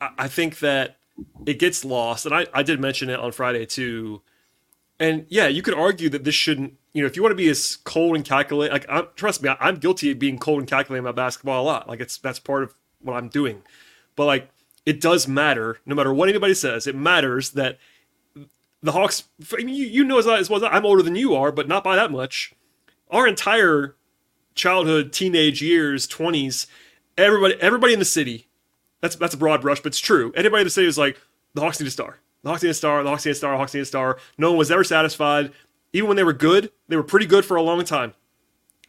I, 0.00 0.10
I 0.18 0.28
think 0.28 0.58
that 0.58 0.98
it 1.46 1.58
gets 1.58 1.84
lost, 1.84 2.26
and 2.26 2.34
I, 2.34 2.46
I 2.52 2.62
did 2.62 2.80
mention 2.80 3.08
it 3.08 3.18
on 3.18 3.32
Friday 3.32 3.64
too. 3.64 4.22
And 5.00 5.26
yeah, 5.28 5.46
you 5.46 5.62
could 5.62 5.74
argue 5.74 6.08
that 6.10 6.24
this 6.24 6.34
shouldn't. 6.34 6.74
You 6.92 7.02
know, 7.02 7.06
if 7.06 7.16
you 7.16 7.22
want 7.22 7.32
to 7.32 7.36
be 7.36 7.48
as 7.48 7.76
cold 7.84 8.16
and 8.16 8.24
calculate, 8.24 8.72
like 8.72 8.86
I'm, 8.88 9.06
trust 9.14 9.42
me, 9.42 9.50
I'm 9.60 9.76
guilty 9.76 10.10
of 10.10 10.18
being 10.18 10.38
cold 10.38 10.58
and 10.58 10.68
calculating 10.68 11.04
about 11.04 11.16
basketball 11.16 11.62
a 11.62 11.66
lot. 11.66 11.88
Like 11.88 12.00
it's 12.00 12.18
that's 12.18 12.38
part 12.40 12.64
of 12.64 12.74
what 13.00 13.14
I'm 13.14 13.28
doing. 13.28 13.62
But 14.16 14.26
like, 14.26 14.50
it 14.84 15.00
does 15.00 15.28
matter, 15.28 15.78
no 15.86 15.94
matter 15.94 16.12
what 16.12 16.28
anybody 16.28 16.54
says. 16.54 16.86
It 16.86 16.96
matters 16.96 17.50
that 17.50 17.78
the 18.82 18.92
Hawks. 18.92 19.24
I 19.52 19.62
mean, 19.62 19.76
you, 19.76 19.86
you 19.86 20.04
know 20.04 20.18
as 20.18 20.26
well 20.26 20.64
as 20.64 20.70
I'm 20.72 20.86
older 20.86 21.02
than 21.02 21.14
you 21.14 21.34
are, 21.34 21.52
but 21.52 21.68
not 21.68 21.84
by 21.84 21.94
that 21.96 22.10
much. 22.10 22.52
Our 23.10 23.28
entire 23.28 23.94
childhood, 24.54 25.12
teenage 25.12 25.62
years, 25.62 26.06
twenties, 26.06 26.66
everybody, 27.16 27.54
everybody 27.60 27.92
in 27.92 27.98
the 27.98 28.04
city. 28.04 28.48
That's 29.00 29.14
that's 29.14 29.34
a 29.34 29.38
broad 29.38 29.60
brush, 29.60 29.80
but 29.80 29.88
it's 29.88 30.00
true. 30.00 30.32
Anybody 30.34 30.62
in 30.62 30.66
the 30.66 30.70
city 30.70 30.86
was 30.86 30.98
like, 30.98 31.20
the 31.54 31.60
Hawks 31.60 31.78
need 31.78 31.86
a 31.86 31.90
star. 31.90 32.18
The 32.42 32.50
Hawks 32.50 32.62
need 32.62 32.70
a 32.70 32.74
star. 32.74 33.02
The 33.02 33.10
Hawks 33.10 33.24
need 33.24 33.32
a 33.32 33.34
star. 33.34 33.52
The 33.52 33.58
Hawks 33.58 33.74
need 33.74 33.80
a 33.80 33.84
star. 33.84 34.18
No 34.36 34.50
one 34.50 34.58
was 34.58 34.70
ever 34.70 34.84
satisfied. 34.84 35.52
Even 35.92 36.08
when 36.08 36.16
they 36.16 36.24
were 36.24 36.32
good, 36.32 36.70
they 36.88 36.96
were 36.96 37.02
pretty 37.02 37.26
good 37.26 37.44
for 37.44 37.56
a 37.56 37.62
long 37.62 37.82
time. 37.84 38.14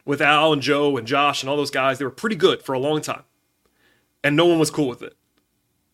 With 0.04 0.20
Al 0.20 0.52
and 0.52 0.62
Joe 0.62 0.96
and 0.96 1.06
Josh 1.06 1.42
and 1.42 1.50
all 1.50 1.56
those 1.56 1.70
guys, 1.70 1.98
they 1.98 2.04
were 2.04 2.10
pretty 2.10 2.36
good 2.36 2.62
for 2.62 2.72
a 2.74 2.78
long 2.78 3.00
time. 3.00 3.22
And 4.24 4.36
no 4.36 4.46
one 4.46 4.58
was 4.58 4.70
cool 4.70 4.88
with 4.88 5.02
it 5.02 5.16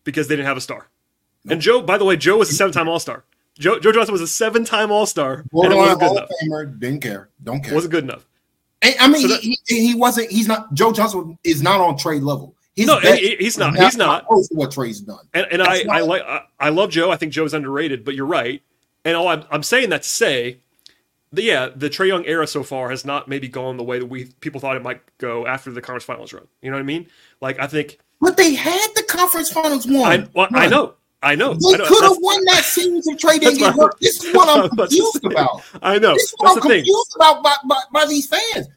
because 0.03 0.27
they 0.27 0.35
didn't 0.35 0.47
have 0.47 0.57
a 0.57 0.61
star. 0.61 0.87
Nope. 1.43 1.53
And 1.53 1.61
Joe, 1.61 1.81
by 1.81 1.97
the 1.97 2.05
way, 2.05 2.17
Joe 2.17 2.37
was 2.37 2.49
a 2.49 2.53
seven-time 2.53 2.89
All-Star. 2.89 3.23
Joe, 3.57 3.79
Joe 3.79 3.91
Johnson 3.91 4.11
was 4.11 4.21
a 4.21 4.27
seven-time 4.27 4.91
All-Star. 4.91 5.45
and 5.53 5.73
it 5.73 5.75
wasn't 5.75 5.99
good 5.99 6.11
enough. 6.11 6.29
Famer, 6.43 6.79
didn't 6.79 7.01
care. 7.01 7.29
Don't 7.43 7.63
care. 7.63 7.73
Wasn't 7.73 7.91
good 7.91 8.03
enough. 8.03 8.25
I 8.83 9.07
mean, 9.07 9.21
so 9.21 9.27
that, 9.29 9.41
he, 9.41 9.57
he, 9.65 9.95
wasn't. 9.95 10.29
He's 10.29 10.47
not. 10.47 10.73
Joe 10.73 10.91
Johnson 10.91 11.37
is 11.43 11.63
not 11.63 11.81
on 11.81 11.97
trade 11.97 12.21
level. 12.21 12.55
He's 12.77 12.85
no, 12.85 12.99
he, 12.99 13.35
he's 13.37 13.57
not. 13.57 13.75
He's 13.75 13.97
not. 13.97 14.25
what 14.27 14.69
Trae's 14.69 15.01
done. 15.01 15.25
And, 15.33 15.47
and 15.51 15.63
I, 15.63 15.83
I 15.89 16.01
like. 16.01 16.21
I, 16.21 16.43
I, 16.59 16.69
love 16.69 16.91
Joe. 16.91 17.09
I 17.09 17.17
think 17.17 17.33
Joe's 17.33 17.55
underrated. 17.55 18.05
But 18.05 18.13
you're 18.13 18.27
right. 18.27 18.61
And 19.03 19.17
all 19.17 19.27
I'm, 19.27 19.43
I'm 19.49 19.63
saying 19.63 19.89
that 19.89 20.03
to 20.03 20.07
say, 20.07 20.59
that 21.33 21.41
yeah, 21.41 21.69
the 21.75 21.89
Trae 21.89 22.07
Young 22.07 22.23
era 22.27 22.45
so 22.45 22.61
far 22.61 22.91
has 22.91 23.03
not 23.03 23.27
maybe 23.27 23.47
gone 23.47 23.77
the 23.77 23.83
way 23.83 23.97
that 23.97 24.05
we 24.05 24.25
people 24.41 24.61
thought 24.61 24.75
it 24.75 24.83
might 24.83 25.01
go 25.17 25.47
after 25.47 25.71
the 25.71 25.81
conference 25.81 26.03
finals 26.03 26.31
run. 26.33 26.47
You 26.61 26.69
know 26.69 26.77
what 26.77 26.81
I 26.81 26.85
mean? 26.85 27.07
Like 27.41 27.59
I 27.59 27.65
think. 27.65 27.97
But 28.21 28.37
they 28.37 28.53
had 28.53 28.87
the 28.93 29.01
conference 29.01 29.49
finals 29.49 29.87
won. 29.87 30.11
I, 30.11 30.27
well, 30.35 30.47
I 30.51 30.67
know. 30.67 30.93
I 31.23 31.33
know. 31.33 31.55
They 31.55 31.77
could 31.77 32.03
have 32.03 32.17
won 32.19 32.45
that 32.45 32.63
series 32.63 33.07
if 33.07 33.17
Trae 33.17 33.39
didn't 33.39 33.57
get 33.57 33.73
hurt. 33.73 33.99
This 33.99 34.23
is 34.23 34.35
what 34.35 34.47
I'm 34.47 34.69
confused 34.77 35.25
about. 35.25 35.63
I 35.81 35.97
know. 35.97 36.13
This 36.13 36.25
is 36.25 36.35
what 36.37 36.53
that's 36.53 36.57
I'm 36.57 36.71
confused 36.71 37.13
thing. 37.13 37.15
about 37.15 37.43
by, 37.43 37.55
by, 37.67 37.81
by 37.91 38.05
these 38.05 38.27
fans. 38.27 38.67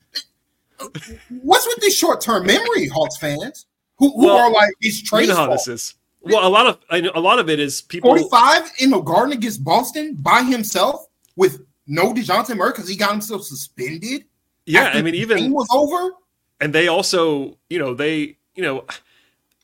What's 1.43 1.67
with 1.67 1.81
this 1.81 1.95
short 1.95 2.23
term 2.23 2.47
memory, 2.47 2.89
Hawks 2.89 3.19
fans? 3.19 3.67
Who, 4.01 4.11
who 4.13 4.27
well, 4.27 4.37
are 4.37 4.51
like 4.51 4.73
it's 4.81 5.01
Trae's 5.01 5.29
you 5.29 5.29
know 5.29 5.37
how 5.37 5.47
fault. 5.47 5.59
this 5.59 5.69
is. 5.69 5.95
Well, 6.23 6.47
a 6.47 6.51
lot 6.51 6.67
of 6.67 6.79
I 6.91 7.01
know 7.01 7.13
a 7.15 7.21
lot 7.21 7.39
of 7.39 7.49
it 7.49 7.61
is 7.61 7.81
people. 7.83 8.11
Forty 8.11 8.29
five 8.29 8.71
in 8.79 8.91
the 8.91 9.01
Garden 9.01 9.33
against 9.33 9.63
Boston 9.63 10.15
by 10.15 10.43
himself 10.43 11.07
with 11.37 11.65
no 11.87 12.13
Dejounte 12.13 12.57
Murray 12.57 12.73
because 12.73 12.89
he 12.89 12.97
got 12.97 13.13
himself 13.13 13.45
suspended. 13.45 14.25
Yeah, 14.67 14.91
I 14.93 15.03
mean 15.03 15.15
even 15.15 15.39
game 15.39 15.53
was 15.53 15.69
over. 15.73 16.17
And 16.61 16.75
they 16.75 16.89
also, 16.89 17.57
you 17.71 17.79
know, 17.79 17.95
they, 17.95 18.37
you 18.55 18.63
know, 18.63 18.85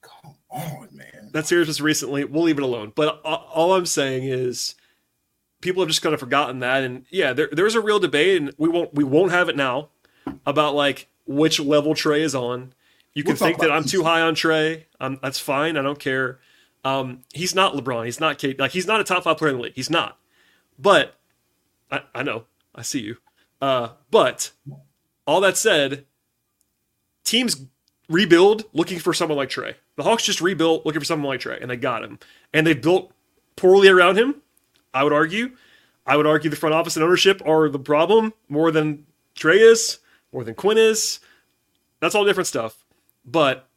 come 0.01 0.35
on, 0.51 0.89
man. 0.93 1.31
That 1.33 1.47
series 1.47 1.67
was 1.67 1.83
recently. 1.83 2.25
We'll 2.25 2.45
leave 2.45 2.57
it 2.57 2.65
alone. 2.65 2.93
But 2.95 3.21
all 3.23 3.75
I'm 3.75 3.85
saying 3.85 4.25
is, 4.25 4.75
people 5.61 5.83
have 5.83 5.89
just 5.89 6.01
kind 6.01 6.15
of 6.15 6.21
forgotten 6.21 6.61
that. 6.61 6.85
And 6.85 7.05
yeah, 7.11 7.35
there, 7.35 7.49
there's 7.53 7.75
a 7.75 7.81
real 7.81 7.99
debate, 7.99 8.41
and 8.41 8.55
we 8.57 8.69
won't 8.69 8.95
we 8.95 9.05
won't 9.05 9.33
have 9.33 9.49
it 9.49 9.57
now 9.57 9.91
about 10.47 10.75
like 10.75 11.09
which 11.27 11.61
level 11.61 11.95
Trae 11.95 12.21
is 12.21 12.35
on. 12.35 12.73
You 13.17 13.23
can 13.25 13.31
we'll 13.31 13.37
think 13.39 13.61
that 13.61 13.73
I'm 13.73 13.85
too 13.85 14.05
high 14.05 14.21
on 14.21 14.35
Trae. 14.35 14.85
Um, 15.01 15.19
that's 15.23 15.39
fine. 15.39 15.79
I 15.79 15.83
don't 15.83 15.99
care. 15.99 16.39
Um, 16.85 17.23
he's 17.33 17.55
not 17.55 17.73
LeBron. 17.73 18.05
He's 18.05 18.21
not 18.21 18.39
KD. 18.39 18.61
Like 18.61 18.73
he's 18.73 18.87
not 18.87 19.01
a 19.01 19.05
top 19.05 19.25
five 19.25 19.39
player 19.39 19.53
in 19.53 19.57
the 19.57 19.63
league. 19.63 19.73
He's 19.75 19.89
not. 19.89 20.19
But 20.79 21.15
I, 21.91 22.03
I 22.15 22.23
know. 22.23 22.45
I 22.75 22.83
see 22.83 23.01
you. 23.01 23.17
Uh, 23.63 23.89
but 24.11 24.51
all 25.27 25.41
that 25.41 25.57
said, 25.57 26.05
teams 27.25 27.65
rebuild 28.11 28.67
looking 28.75 28.99
for 28.99 29.15
someone 29.15 29.39
like 29.39 29.49
Trae. 29.49 29.77
The 29.97 30.03
Hawks 30.03 30.25
just 30.25 30.43
rebuilt 30.43 30.85
looking 30.85 31.01
for 31.01 31.07
someone 31.07 31.31
like 31.31 31.41
Trae, 31.41 31.59
and 31.59 31.71
they 31.71 31.79
got 31.79 32.05
him. 32.05 32.19
And 32.53 32.67
they 32.67 32.75
built 32.75 33.13
poorly 33.57 33.89
around 33.89 34.19
him. 34.19 34.43
I 34.93 35.05
would 35.05 35.15
argue. 35.15 35.57
I 36.07 36.19
would 36.19 36.27
argue 36.27 36.51
the 36.51 36.57
front 36.57 36.75
office 36.75 36.97
and 36.97 37.03
ownership 37.03 37.41
are 37.47 37.71
the 37.71 37.79
problem 37.79 38.35
more 38.51 38.71
than 38.71 39.07
Trae 39.35 39.57
is, 39.57 40.01
more 40.35 40.45
than 40.45 40.55
Quin 40.55 40.77
is. 40.77 41.19
That's 42.01 42.15
all 42.15 42.27
different 42.27 42.47
stuff. 42.47 42.86
But 43.27 43.69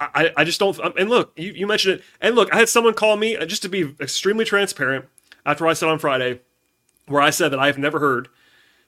I, 0.00 0.30
I 0.36 0.44
just 0.44 0.60
don't. 0.60 0.78
And 0.96 1.10
look, 1.10 1.32
you, 1.36 1.52
you 1.52 1.66
mentioned 1.66 1.96
it. 1.96 2.04
And 2.20 2.36
look, 2.36 2.52
I 2.54 2.58
had 2.58 2.68
someone 2.68 2.94
call 2.94 3.16
me 3.16 3.36
uh, 3.36 3.46
just 3.46 3.62
to 3.62 3.68
be 3.68 3.94
extremely 4.00 4.44
transparent 4.44 5.06
after 5.44 5.66
I 5.66 5.72
said 5.72 5.88
on 5.88 5.98
Friday, 5.98 6.40
where 7.06 7.20
I 7.20 7.30
said 7.30 7.50
that 7.50 7.58
I 7.58 7.66
have 7.66 7.78
never 7.78 7.98
heard 7.98 8.28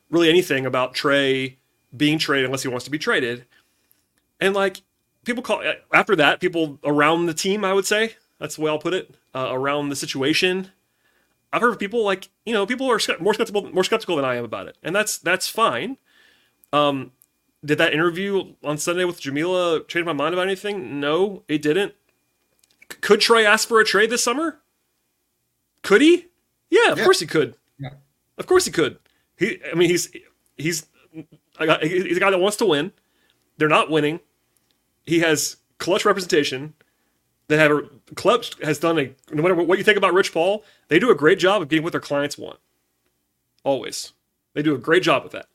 really 0.09 0.29
anything 0.29 0.67
about 0.67 0.95
Trae 0.95 1.57
being 1.97 2.19
traded 2.19 2.47
unless 2.47 2.63
he 2.63 2.69
wants 2.69 2.85
to 2.85 2.91
be 2.91 2.99
traded. 2.99 3.45
And 4.41 4.55
like 4.55 4.83
people 5.25 5.43
call 5.43 5.67
uh, 5.67 5.75
after 5.93 6.15
that, 6.17 6.41
people 6.41 6.79
around 6.85 7.27
the 7.27 7.35
team, 7.35 7.65
I 7.65 7.73
would 7.73 7.87
say 7.87 8.15
that's 8.39 8.57
the 8.57 8.63
way 8.63 8.71
I'll 8.71 8.79
put 8.79 8.95
it, 8.95 9.15
uh, 9.35 9.49
around 9.51 9.89
the 9.89 9.97
situation. 9.97 10.71
I've 11.53 11.63
heard 11.63 11.79
people 11.81 12.05
like 12.05 12.29
you 12.47 12.53
know 12.53 12.67
people 12.67 12.87
are 12.87 13.01
more 13.19 13.35
skeptical 13.35 13.73
more 13.73 13.85
skeptical 13.85 14.15
than 14.15 14.25
I 14.25 14.37
am 14.37 14.45
about 14.45 14.69
it, 14.69 14.77
and 14.83 14.95
that's 14.95 15.19
that's 15.19 15.49
fine. 15.49 15.97
Um, 16.73 17.11
did 17.65 17.79
that 17.79 17.93
interview 17.93 18.55
on 18.65 18.79
Sunday 18.79 19.05
with 19.05 19.21
Jamila 19.21 19.85
change 19.85 20.07
my 20.07 20.13
mind 20.13 20.35
about 20.35 20.47
anything? 20.47 21.01
No, 21.01 21.43
it 21.49 21.63
didn't. 21.63 21.95
Could 23.01 23.21
Trae 23.21 23.45
ask 23.45 23.69
for 23.69 23.81
a 23.81 23.85
trade 23.85 24.11
this 24.11 24.25
summer? 24.25 24.61
Could 25.83 26.01
he? 26.01 26.27
Yeah, 26.71 26.93
of 26.93 26.99
yeah. 26.99 27.05
course 27.05 27.21
he 27.21 27.27
could. 27.27 27.55
Yeah. 27.79 27.91
Of 28.39 28.47
course 28.47 28.65
he 28.65 28.71
could. 28.71 28.99
He, 29.37 29.61
I 29.71 29.75
mean, 29.75 29.89
he's 29.89 30.11
he's 30.57 30.87
I 31.59 31.67
got 31.67 31.83
he's 31.83 32.17
a 32.17 32.21
guy 32.21 32.31
that 32.31 32.39
wants 32.39 32.57
to 32.59 32.67
win. 32.67 32.93
They're 33.59 33.69
not 33.69 33.91
winning. 33.91 34.21
He 35.05 35.21
has 35.21 35.57
Klutch 35.79 36.05
representation. 36.05 36.75
They 37.49 37.57
have 37.57 37.73
a 37.73 37.83
Klutch 38.15 38.61
has 38.63 38.79
done 38.79 38.99
a 38.99 39.15
no 39.33 39.43
matter 39.43 39.55
what 39.55 39.79
you 39.79 39.85
think 39.85 39.99
about 39.99 40.15
Rich 40.15 40.33
Paul, 40.33 40.65
they 40.89 40.99
do 40.99 41.11
a 41.11 41.15
great 41.15 41.39
job 41.39 41.63
of 41.63 41.69
getting 41.69 41.83
what 41.83 41.93
their 41.93 42.01
clients 42.01 42.39
want. 42.39 42.59
Always, 43.65 44.13
they 44.55 44.63
do 44.63 44.75
a 44.75 44.79
great 44.79 45.03
job 45.03 45.23
with 45.23 45.33
that 45.33 45.47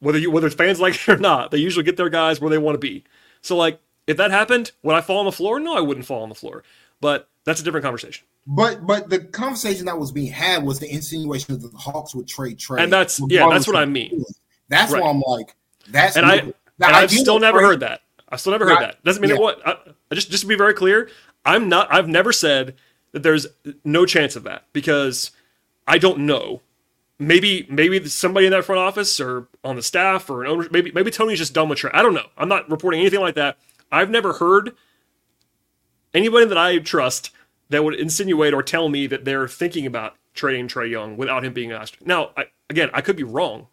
whether 0.00 0.18
you 0.18 0.30
whether 0.30 0.46
it's 0.46 0.56
fans 0.56 0.80
like 0.80 0.94
it 0.94 1.08
or 1.08 1.16
not, 1.16 1.50
they 1.50 1.58
usually 1.58 1.84
get 1.84 1.96
their 1.96 2.08
guys 2.08 2.40
where 2.40 2.50
they 2.50 2.58
want 2.58 2.74
to 2.74 2.78
be. 2.78 3.04
So 3.42 3.56
like 3.56 3.80
if 4.06 4.16
that 4.16 4.30
happened, 4.30 4.72
would 4.82 4.94
I 4.94 5.00
fall 5.00 5.18
on 5.18 5.26
the 5.26 5.32
floor? 5.32 5.60
No, 5.60 5.76
I 5.76 5.80
wouldn't 5.80 6.06
fall 6.06 6.22
on 6.22 6.28
the 6.28 6.34
floor. 6.34 6.64
But 7.00 7.28
that's 7.44 7.60
a 7.60 7.64
different 7.64 7.84
conversation. 7.84 8.26
But 8.46 8.86
but 8.86 9.10
the 9.10 9.20
conversation 9.20 9.86
that 9.86 9.98
was 9.98 10.10
being 10.10 10.32
had 10.32 10.64
was 10.64 10.80
the 10.80 10.90
insinuation 10.90 11.60
that 11.60 11.70
the 11.70 11.76
Hawks 11.76 12.14
would 12.14 12.26
trade 12.26 12.58
Trae. 12.58 12.80
And 12.80 12.92
that's 12.92 13.20
yeah, 13.28 13.48
that's 13.50 13.66
what 13.66 13.76
I 13.76 13.84
mean. 13.84 14.24
That's 14.68 14.92
right. 14.92 15.02
why 15.02 15.10
I'm 15.10 15.20
like, 15.20 15.54
that's 15.88 16.16
and 16.16 16.26
I 16.26 16.36
and 16.36 16.54
I've 16.80 17.10
still 17.10 17.38
never 17.38 17.60
heard 17.60 17.80
that. 17.80 18.00
I 18.28 18.36
still 18.36 18.52
never 18.52 18.68
heard 18.68 18.80
that. 18.80 19.02
Doesn't 19.04 19.22
mean 19.22 19.32
yeah. 19.32 19.38
what. 19.38 19.66
I, 19.66 19.76
just 20.14 20.30
just 20.30 20.42
to 20.42 20.46
be 20.46 20.56
very 20.56 20.74
clear, 20.74 21.10
I'm 21.44 21.68
not. 21.68 21.92
I've 21.92 22.08
never 22.08 22.32
said 22.32 22.74
that 23.12 23.22
there's 23.22 23.46
no 23.84 24.06
chance 24.06 24.36
of 24.36 24.44
that 24.44 24.64
because 24.72 25.30
I 25.86 25.98
don't 25.98 26.20
know 26.20 26.62
maybe 27.18 27.66
maybe 27.68 28.06
somebody 28.08 28.46
in 28.46 28.52
that 28.52 28.64
front 28.64 28.80
office 28.80 29.20
or 29.20 29.48
on 29.64 29.76
the 29.76 29.82
staff 29.82 30.30
or 30.30 30.44
an 30.44 30.50
owner 30.50 30.68
maybe 30.70 30.92
maybe 30.92 31.10
Tony's 31.10 31.38
just 31.38 31.54
done 31.54 31.68
with 31.68 31.78
Trae. 31.78 31.90
I 31.92 32.02
don't 32.02 32.14
know. 32.14 32.26
I'm 32.36 32.48
not 32.48 32.70
reporting 32.70 33.00
anything 33.00 33.20
like 33.20 33.34
that. 33.34 33.58
I've 33.90 34.10
never 34.10 34.34
heard 34.34 34.74
anybody 36.14 36.46
that 36.46 36.58
I 36.58 36.78
trust 36.78 37.30
that 37.70 37.84
would 37.84 37.94
insinuate 37.94 38.54
or 38.54 38.62
tell 38.62 38.88
me 38.88 39.06
that 39.06 39.24
they're 39.24 39.48
thinking 39.48 39.86
about 39.86 40.16
trading 40.34 40.68
Trae 40.68 40.90
Young 40.90 41.16
without 41.16 41.44
him 41.44 41.52
being 41.52 41.72
asked. 41.72 42.04
Now, 42.06 42.30
I, 42.36 42.44
again, 42.70 42.90
I 42.94 43.00
could 43.00 43.16
be 43.16 43.24
wrong. 43.24 43.66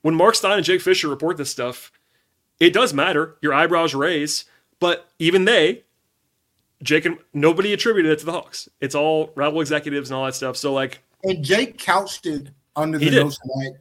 When 0.00 0.14
Marc 0.14 0.34
Stein 0.34 0.56
and 0.56 0.64
Jake 0.64 0.80
Fisher 0.80 1.08
report 1.08 1.36
this 1.36 1.50
stuff, 1.50 1.92
it 2.58 2.72
does 2.72 2.92
matter. 2.92 3.36
Your 3.40 3.54
eyebrows 3.54 3.94
raise, 3.94 4.44
but 4.80 5.08
even 5.18 5.44
they, 5.44 5.84
Jake 6.82 7.04
and 7.04 7.18
nobody 7.32 7.72
attributed 7.72 8.10
it 8.10 8.18
to 8.20 8.26
the 8.26 8.32
Hawks. 8.32 8.68
It's 8.80 8.94
all 8.94 9.30
rival 9.36 9.60
executives 9.60 10.10
and 10.10 10.16
all 10.16 10.24
that 10.24 10.34
stuff. 10.34 10.56
So 10.56 10.72
like, 10.72 11.02
and 11.22 11.44
Jake 11.44 11.78
couched 11.78 12.26
it 12.26 12.48
under 12.76 12.98
the 12.98 13.10
notion 13.10 13.40
that 13.46 13.76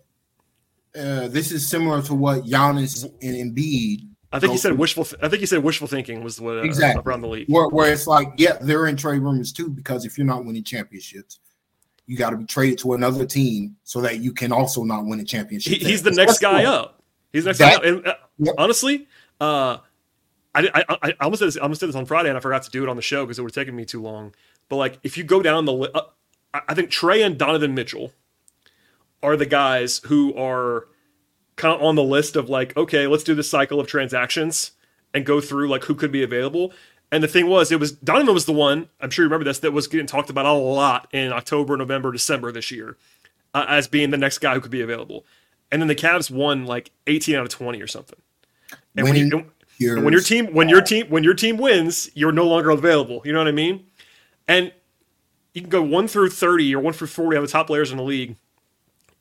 uh, 0.95 1.27
this 1.30 1.51
is 1.51 1.67
similar 1.67 2.01
to 2.04 2.13
what 2.13 2.43
Giannis 2.43 3.06
and 3.21 3.56
Embiid. 3.56 4.08
I 4.34 4.39
think 4.39 4.54
he 4.54 4.58
said 4.58 4.69
through. 4.69 4.77
wishful. 4.77 5.06
Th- 5.06 5.21
I 5.21 5.27
think 5.27 5.41
he 5.41 5.45
said 5.45 5.63
wishful 5.63 5.88
thinking 5.88 6.23
was 6.23 6.39
what 6.39 6.58
uh, 6.58 6.62
exactly 6.62 7.04
around 7.06 7.21
the 7.21 7.27
league. 7.27 7.47
Where, 7.49 7.67
where, 7.67 7.91
it's 7.91 8.08
like, 8.08 8.30
yeah, 8.38 8.58
they're 8.62 8.88
in 8.88 8.95
trade 8.95 9.21
rumors 9.21 9.51
too 9.51 9.69
because 9.69 10.06
if 10.06 10.17
you're 10.17 10.27
not 10.27 10.45
winning 10.45 10.63
championships, 10.63 11.39
you 12.08 12.17
got 12.17 12.32
to 12.32 12.38
be 12.38 12.45
traded 12.45 12.80
to 12.80 12.93
another 12.93 13.25
team 13.25 13.75
so 13.84 14.01
that 14.01 14.19
you 14.19 14.32
can 14.32 14.51
also 14.51 14.84
not 14.84 15.06
win 15.06 15.19
a 15.19 15.23
championship. 15.23 15.73
He, 15.73 15.80
he's 15.80 16.04
the 16.04 16.12
next 16.12 16.39
guy 16.39 16.65
up. 16.65 17.01
He's 17.34 17.43
the 17.43 17.49
next 17.49 17.60
that, 17.60 17.82
guy 17.82 17.89
up. 17.89 17.95
And, 17.95 18.08
uh, 18.08 18.15
yep. 18.38 18.56
Honestly, 18.58 19.08
uh, 19.39 19.77
I, 20.56 20.86
I, 20.89 20.97
I, 21.01 21.13
almost 21.21 21.39
did 21.39 21.47
this, 21.47 21.58
I 21.58 21.62
almost 21.62 21.80
did 21.80 21.88
this 21.88 21.95
on 21.95 22.06
Friday 22.06 22.30
and 22.30 22.38
I 22.38 22.41
forgot 22.41 22.63
to 22.63 22.71
do 22.71 22.84
it 22.84 22.89
on 22.89 22.95
the 22.95 23.01
show 23.01 23.25
because 23.25 23.39
it 23.39 23.41
would 23.41 23.51
have 23.56 23.62
taken 23.62 23.75
me 23.75 23.86
too 23.86 24.01
long. 24.01 24.34
But 24.69 24.77
like, 24.77 24.99
if 25.04 25.17
you 25.17 25.23
go 25.23 25.41
down 25.41 25.65
the, 25.65 25.73
li- 25.73 25.91
uh, 25.93 26.01
I 26.54 26.73
think 26.73 26.89
Trae 26.89 27.25
and 27.25 27.38
Donovan 27.38 27.73
Mitchell 27.75 28.12
are 29.23 29.36
the 29.36 29.45
guys 29.45 30.01
who 30.05 30.34
are 30.36 30.88
kind 31.55 31.75
of 31.75 31.81
on 31.81 31.95
the 31.95 32.03
list 32.03 32.36
of 32.36 32.49
like, 32.49 32.75
okay, 32.75 33.07
let's 33.07 33.23
do 33.23 33.36
this 33.36 33.49
cycle 33.49 33.79
of 33.79 33.88
transactions 33.88 34.71
and 35.13 35.25
go 35.25 35.41
through 35.41 35.67
like 35.67 35.86
who 35.86 35.95
could 35.95 36.12
be 36.12 36.23
available. 36.23 36.73
And 37.12 37.21
the 37.21 37.27
thing 37.27 37.47
was, 37.47 37.71
it 37.71 37.79
was 37.79 37.91
Donovan 37.91 38.34
was 38.34 38.45
the 38.45 38.53
one, 38.53 38.89
I'm 39.01 39.10
sure 39.10 39.23
you 39.23 39.27
remember 39.27 39.43
this, 39.43 39.60
that 39.60 39.73
was 39.73 39.88
getting 39.88 40.07
talked 40.07 40.29
about 40.29 40.45
a 40.45 40.53
lot 40.53 41.07
in 41.12 41.34
October, 41.34 41.75
November, 41.75 42.12
December 42.12 42.51
this 42.51 42.71
year 42.71 42.97
uh, 43.53 43.65
as 43.67 43.88
being 43.88 44.12
the 44.12 44.17
next 44.17 44.39
guy 44.39 44.53
who 44.53 44.62
could 44.62 44.71
be 44.71 44.81
available. 44.81 45.25
And 45.71 45.81
then 45.81 45.88
the 45.88 45.95
Cavs 45.95 46.31
won 46.31 46.65
like 46.65 46.91
18 47.07 47.36
out 47.36 47.43
of 47.43 47.49
20 47.49 47.81
or 47.81 47.88
something. 47.88 48.19
And 48.95 49.05
when, 49.05 49.15
you, 49.15 49.29
and 49.95 50.03
when 50.05 50.13
your 50.13 50.21
team 50.21 50.53
when 50.53 50.69
your 50.69 50.81
team 50.81 51.07
when 51.07 51.23
your 51.23 51.34
team 51.34 51.57
wins, 51.57 52.10
you're 52.13 52.31
no 52.31 52.45
longer 52.45 52.69
available. 52.71 53.21
You 53.23 53.34
know 53.34 53.39
what 53.39 53.47
I 53.47 53.53
mean? 53.53 53.86
And 54.47 54.73
you 55.53 55.62
can 55.62 55.69
go 55.69 55.81
1 55.81 56.07
through 56.07 56.29
30 56.29 56.75
or 56.75 56.81
1 56.81 56.93
through 56.93 57.07
40 57.07 57.38
on 57.38 57.43
the 57.43 57.49
top 57.49 57.67
players 57.67 57.91
in 57.91 57.97
the 57.97 58.03
league. 58.03 58.36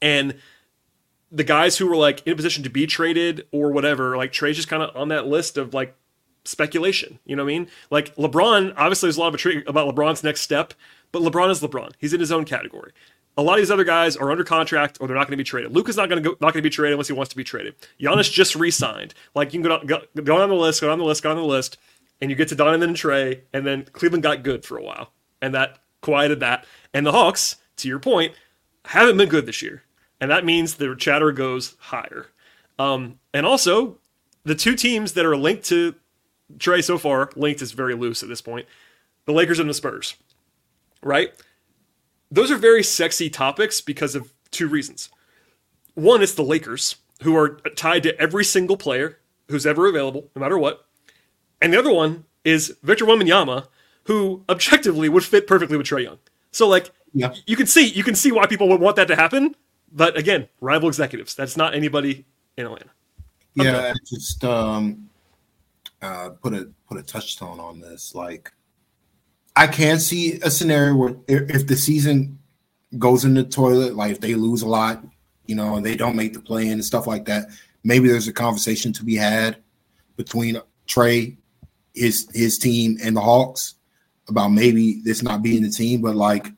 And 0.02 0.36
the 1.30 1.44
guys 1.44 1.78
who 1.78 1.86
were 1.86 1.96
like 1.96 2.26
in 2.26 2.32
a 2.32 2.36
position 2.36 2.64
to 2.64 2.70
be 2.70 2.86
traded 2.86 3.46
or 3.52 3.70
whatever, 3.70 4.16
like 4.16 4.32
Trae's 4.32 4.56
just 4.56 4.68
kind 4.68 4.82
of 4.82 4.94
on 4.96 5.08
that 5.08 5.26
list 5.26 5.56
of 5.56 5.74
like 5.74 5.94
speculation. 6.44 7.18
You 7.24 7.36
know 7.36 7.44
what 7.44 7.50
I 7.50 7.58
mean? 7.58 7.68
Like 7.90 8.14
LeBron, 8.16 8.74
obviously, 8.76 9.06
there's 9.06 9.16
a 9.16 9.20
lot 9.20 9.34
of 9.34 9.40
tra- 9.40 9.62
about 9.66 9.94
LeBron's 9.94 10.24
next 10.24 10.40
step, 10.40 10.74
but 11.12 11.22
LeBron 11.22 11.50
is 11.50 11.60
LeBron. 11.60 11.92
He's 11.98 12.12
in 12.12 12.20
his 12.20 12.32
own 12.32 12.44
category. 12.44 12.92
A 13.36 13.42
lot 13.42 13.54
of 13.54 13.58
these 13.60 13.70
other 13.70 13.84
guys 13.84 14.16
are 14.16 14.30
under 14.30 14.44
contract 14.44 14.98
or 15.00 15.06
they're 15.06 15.16
not 15.16 15.26
going 15.26 15.32
to 15.32 15.36
be 15.36 15.44
traded. 15.44 15.72
Luka's 15.72 15.96
not 15.96 16.08
going 16.08 16.22
to 16.22 16.30
not 16.40 16.52
going 16.52 16.54
to 16.54 16.62
be 16.62 16.70
traded 16.70 16.94
unless 16.94 17.06
he 17.06 17.12
wants 17.12 17.30
to 17.30 17.36
be 17.36 17.44
traded. 17.44 17.74
Giannis 18.00 18.30
just 18.30 18.56
re-signed. 18.56 19.14
Like 19.34 19.54
you 19.54 19.60
can 19.60 19.68
go, 19.68 19.78
down, 19.78 19.86
go, 19.86 20.22
go 20.22 20.42
on 20.42 20.48
the 20.48 20.54
list, 20.54 20.80
go 20.80 20.90
on 20.90 20.98
the 20.98 21.04
list, 21.04 21.22
go 21.22 21.30
on 21.30 21.36
the 21.36 21.42
list, 21.44 21.78
and 22.20 22.30
you 22.30 22.36
get 22.36 22.48
to 22.48 22.54
Donovan 22.54 22.88
and 22.90 22.96
Trae, 22.96 23.42
and 23.52 23.66
then 23.66 23.86
Cleveland 23.92 24.22
got 24.22 24.42
good 24.42 24.64
for 24.64 24.76
a 24.76 24.82
while, 24.82 25.12
and 25.40 25.54
that 25.54 25.78
quieted 26.02 26.40
that. 26.40 26.66
And 26.92 27.06
the 27.06 27.12
Hawks, 27.12 27.56
to 27.76 27.88
your 27.88 27.98
point, 27.98 28.34
haven't 28.84 29.16
been 29.16 29.28
good 29.28 29.46
this 29.46 29.62
year, 29.62 29.84
and 30.20 30.30
that 30.30 30.44
means 30.44 30.74
their 30.74 30.94
chatter 30.94 31.32
goes 31.32 31.76
higher. 31.78 32.26
Um, 32.78 33.18
and 33.34 33.46
also, 33.46 33.98
the 34.44 34.54
two 34.54 34.74
teams 34.74 35.12
that 35.12 35.26
are 35.26 35.36
linked 35.36 35.64
to 35.66 35.94
Trae 36.58 36.82
so 36.82 36.98
far, 36.98 37.30
linked 37.36 37.62
is 37.62 37.72
very 37.72 37.94
loose 37.94 38.22
at 38.22 38.28
this 38.28 38.40
point, 38.40 38.66
the 39.26 39.32
Lakers 39.32 39.58
and 39.58 39.68
the 39.68 39.74
Spurs, 39.74 40.16
right? 41.02 41.32
Those 42.30 42.50
are 42.50 42.56
very 42.56 42.82
sexy 42.82 43.28
topics 43.30 43.80
because 43.80 44.14
of 44.14 44.32
two 44.50 44.66
reasons. 44.68 45.10
One, 45.94 46.22
it's 46.22 46.34
the 46.34 46.42
Lakers, 46.42 46.96
who 47.22 47.36
are 47.36 47.60
tied 47.76 48.02
to 48.04 48.18
every 48.20 48.44
single 48.44 48.76
player 48.76 49.18
who's 49.48 49.66
ever 49.66 49.86
available, 49.88 50.30
no 50.34 50.40
matter 50.40 50.58
what. 50.58 50.86
And 51.60 51.72
the 51.72 51.78
other 51.78 51.92
one 51.92 52.24
is 52.44 52.76
Victor 52.82 53.04
Wembanyama, 53.04 53.66
who 54.04 54.42
objectively 54.48 55.08
would 55.08 55.24
fit 55.24 55.46
perfectly 55.46 55.76
with 55.76 55.86
Trae 55.86 56.04
Young. 56.04 56.18
So 56.52 56.66
like 56.66 56.90
Yeah. 57.12 57.34
you 57.46 57.56
can 57.56 57.66
see 57.66 57.86
you 57.86 58.02
can 58.02 58.14
see 58.14 58.32
why 58.32 58.46
people 58.46 58.68
would 58.68 58.80
want 58.80 58.96
that 58.96 59.08
to 59.08 59.16
happen, 59.16 59.54
but 59.92 60.16
again, 60.16 60.48
rival 60.60 60.88
executives. 60.88 61.34
That's 61.34 61.56
not 61.56 61.74
anybody 61.74 62.24
in 62.56 62.66
Atlanta. 62.66 62.90
Yeah, 63.54 63.92
just 64.06 64.44
um, 64.44 65.08
uh, 66.00 66.30
put 66.40 66.54
a 66.54 66.70
put 66.88 66.98
a 66.98 67.02
touchstone 67.02 67.58
on 67.58 67.80
this. 67.80 68.14
Like, 68.14 68.52
I 69.56 69.66
can 69.66 69.98
see 69.98 70.34
a 70.42 70.50
scenario 70.50 70.94
where 70.94 71.16
if, 71.26 71.50
if 71.50 71.66
the 71.66 71.76
season 71.76 72.38
goes 72.98 73.24
in 73.24 73.34
the 73.34 73.44
toilet, 73.44 73.96
like 73.96 74.12
if 74.12 74.20
they 74.20 74.34
lose 74.34 74.62
a 74.62 74.68
lot, 74.68 75.04
you 75.46 75.54
know, 75.54 75.76
and 75.76 75.84
they 75.84 75.96
don't 75.96 76.16
make 76.16 76.32
the 76.32 76.40
play 76.40 76.66
in 76.66 76.74
and 76.74 76.84
stuff 76.84 77.06
like 77.06 77.24
that, 77.26 77.48
maybe 77.84 78.08
there's 78.08 78.28
a 78.28 78.32
conversation 78.32 78.92
to 78.92 79.04
be 79.04 79.16
had 79.16 79.56
between 80.16 80.60
Trae, 80.86 81.36
his 81.94 82.28
his 82.32 82.58
team, 82.58 82.98
and 83.02 83.16
the 83.16 83.20
Hawks 83.20 83.74
about 84.28 84.48
maybe 84.48 85.00
this 85.02 85.22
not 85.22 85.42
being 85.42 85.62
the 85.62 85.70
team. 85.70 86.02
But 86.02 86.14
like, 86.14 86.52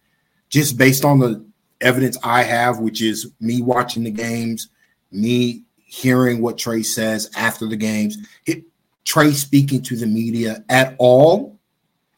just 0.51 0.77
based 0.77 1.05
on 1.05 1.19
the 1.19 1.45
evidence 1.83 2.17
I 2.23 2.43
have, 2.43 2.79
which 2.79 3.03
is 3.03 3.33
me 3.41 3.63
watching 3.63 4.05
the 4.05 4.11
games, 4.11 4.69
me 5.11 5.65
hearing 5.77 6.41
what 6.41 6.57
Trae 6.57 6.85
says 6.85 7.31
after 7.37 7.69
the 7.69 7.77
games, 7.77 8.17
it, 8.47 8.65
Trae 9.05 9.33
speaking 9.33 9.83
to 9.83 9.97
the 9.97 10.07
media 10.07 10.65
at 10.69 10.95
all 10.99 11.59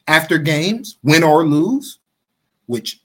after 0.07 0.39
games, 0.39 0.99
win 1.03 1.23
or 1.23 1.45
lose, 1.47 1.99
which 2.67 3.03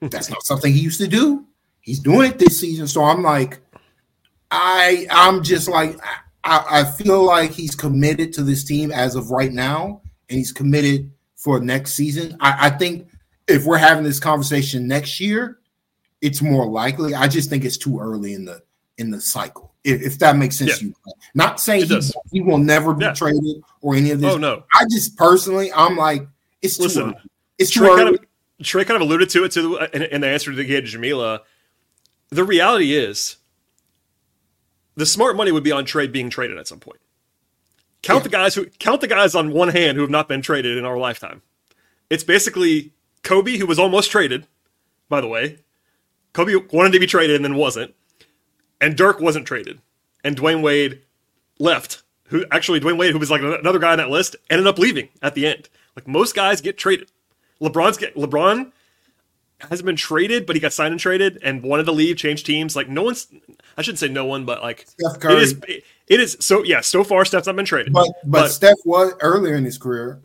that's 0.00 0.30
not 0.30 0.44
something 0.44 0.72
he 0.72 0.80
used 0.80 1.00
to 1.00 1.08
do. 1.08 1.46
He's 1.80 2.00
doing 2.00 2.30
it 2.30 2.38
this 2.38 2.58
season. 2.58 2.86
So 2.86 3.04
I'm 3.04 3.22
like, 3.22 3.60
I 4.50 5.06
I'm 5.10 5.42
just 5.42 5.68
like 5.68 5.98
I, 6.42 6.64
I 6.70 6.84
feel 6.84 7.22
like 7.22 7.50
he's 7.50 7.74
committed 7.74 8.32
to 8.34 8.42
this 8.42 8.64
team 8.64 8.90
as 8.90 9.14
of 9.16 9.30
right 9.30 9.52
now, 9.52 10.02
and 10.28 10.38
he's 10.38 10.52
committed 10.52 11.10
for 11.36 11.60
next 11.60 11.94
season. 11.94 12.36
I, 12.40 12.66
I 12.66 12.70
think 12.70 13.08
if 13.48 13.64
we're 13.64 13.76
having 13.78 14.04
this 14.04 14.20
conversation 14.20 14.86
next 14.88 15.20
year, 15.20 15.58
it's 16.20 16.40
more 16.40 16.66
likely. 16.66 17.14
I 17.14 17.28
just 17.28 17.50
think 17.50 17.64
it's 17.64 17.76
too 17.76 17.98
early 18.00 18.34
in 18.34 18.44
the 18.44 18.62
in 18.96 19.10
the 19.10 19.20
cycle. 19.20 19.72
If, 19.82 20.00
if 20.02 20.18
that 20.20 20.36
makes 20.36 20.56
sense 20.56 20.70
Yeah. 20.70 20.76
to 20.76 20.84
you. 20.86 20.94
Not 21.34 21.60
saying 21.60 21.86
he, 21.86 22.00
he 22.32 22.40
will 22.40 22.58
never 22.58 22.94
be 22.94 23.04
Yeah. 23.04 23.12
traded 23.12 23.62
or 23.80 23.94
any 23.96 24.12
of 24.12 24.20
this. 24.20 24.32
Oh 24.32 24.38
no. 24.38 24.62
I 24.72 24.84
just 24.90 25.16
personally, 25.16 25.72
I'm 25.72 25.96
like, 25.96 26.26
it's 26.62 26.76
too 26.76 26.84
Listen, 26.84 27.02
early. 27.02 27.14
It's 27.58 27.70
too 27.70 27.80
Trae 27.80 27.88
early. 27.88 28.04
kind 28.04 28.14
of 28.14 28.24
Trae 28.62 28.86
kind 28.86 28.96
of 28.96 29.02
alluded 29.02 29.28
to 29.30 29.44
it 29.44 29.50
to 29.52 29.62
the, 29.62 29.96
in, 29.96 30.02
in 30.04 30.20
the 30.22 30.28
answer 30.28 30.50
to 30.52 30.56
the 30.56 30.64
gate 30.64 30.82
to 30.82 30.86
Jamila. 30.86 31.42
The 32.30 32.44
reality 32.44 32.94
is, 32.94 33.36
the 34.94 35.04
smart 35.06 35.36
money 35.36 35.50
would 35.52 35.64
be 35.64 35.72
on 35.72 35.84
Trae 35.84 36.10
being 36.10 36.30
traded 36.30 36.56
at 36.56 36.68
some 36.68 36.78
point. 36.80 37.00
Count 38.02 38.20
Yeah. 38.20 38.22
the 38.22 38.28
guys 38.30 38.54
who 38.54 38.66
count 38.78 39.00
the 39.00 39.08
guys 39.08 39.34
on 39.34 39.52
one 39.52 39.68
hand 39.68 39.96
who 39.96 40.02
have 40.02 40.10
not 40.10 40.28
been 40.28 40.40
traded 40.40 40.78
in 40.78 40.84
our 40.84 40.96
lifetime. 40.96 41.42
It's 42.08 42.24
basically 42.24 42.93
Kobe, 43.24 43.56
who 43.56 43.66
was 43.66 43.78
almost 43.78 44.10
traded, 44.10 44.46
by 45.08 45.20
the 45.20 45.28
way. 45.28 45.58
Kobe 46.32 46.54
wanted 46.72 46.92
to 46.92 47.00
be 47.00 47.06
traded 47.06 47.36
and 47.36 47.44
then 47.44 47.56
wasn't, 47.56 47.94
and 48.80 48.96
Dirk 48.96 49.20
wasn't 49.20 49.46
traded, 49.46 49.80
and 50.22 50.36
Dwyane 50.36 50.62
Wade 50.62 51.00
left. 51.58 52.02
Who 52.28 52.44
actually 52.50 52.80
Dwyane 52.80 52.98
Wade, 52.98 53.12
who 53.12 53.18
was 53.18 53.30
like 53.30 53.42
another 53.42 53.78
guy 53.78 53.92
on 53.92 53.98
that 53.98 54.10
list, 54.10 54.36
ended 54.50 54.66
up 54.66 54.78
leaving 54.78 55.08
at 55.22 55.34
the 55.34 55.46
end. 55.46 55.68
Like 55.94 56.08
most 56.08 56.34
guys 56.34 56.60
get 56.60 56.78
traded. 56.78 57.10
LeBron's 57.60 57.96
get 57.96 58.16
LeBron 58.16 58.72
hasn't 59.58 59.86
been 59.86 59.96
traded, 59.96 60.46
but 60.46 60.56
he 60.56 60.60
got 60.60 60.72
signed 60.72 60.92
and 60.92 61.00
traded 61.00 61.38
and 61.42 61.62
wanted 61.62 61.84
to 61.84 61.92
leave, 61.92 62.16
change 62.16 62.44
teams. 62.44 62.74
Like 62.74 62.88
no 62.88 63.02
one's 63.02 63.28
I 63.76 63.82
shouldn't 63.82 63.98
say 63.98 64.08
no 64.08 64.24
one, 64.24 64.44
but 64.44 64.62
like 64.62 64.86
Steph 64.88 65.16
it 65.16 65.20
Curry. 65.20 65.42
is 65.42 65.52
it 66.08 66.20
is 66.20 66.36
so 66.40 66.64
yeah, 66.64 66.80
so 66.80 67.04
far 67.04 67.24
Steph's 67.24 67.46
not 67.46 67.56
been 67.56 67.64
traded. 67.64 67.92
But, 67.92 68.08
but 68.24 68.48
Steph 68.48 68.78
was 68.84 69.12
earlier 69.20 69.54
in 69.54 69.64
his 69.64 69.78
career. 69.78 70.20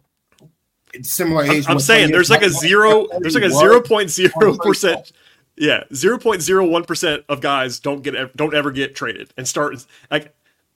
It's 0.94 1.12
similar 1.14 1.44
age. 1.44 1.66
I'm 1.68 1.76
what 1.76 1.84
saying 1.84 2.12
there's 2.12 2.30
like 2.30 2.42
a 2.42 2.50
zero 2.50 3.08
there's 3.20 3.36
like 3.36 3.44
a 3.44 3.50
zero 3.52 3.82
point 3.82 4.10
zero 4.10 4.58
percent. 4.58 5.12
yeah, 5.56 5.84
zero 5.94 6.18
point 6.18 6.42
zero 6.42 6.66
one 6.66 6.84
percent 6.86 7.24
of 7.30 7.42
guys 7.42 7.80
don't 7.80 8.02
get 8.02 8.36
don't 8.36 8.54
ever 8.56 8.72
get 8.72 8.96
traded 8.96 9.32
and 9.38 9.48
start 9.48 9.86
like 10.10 10.34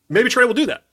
maybe 0.09 0.29
Trae 0.29 0.45
will 0.47 0.53
do 0.53 0.65
that. 0.67 0.83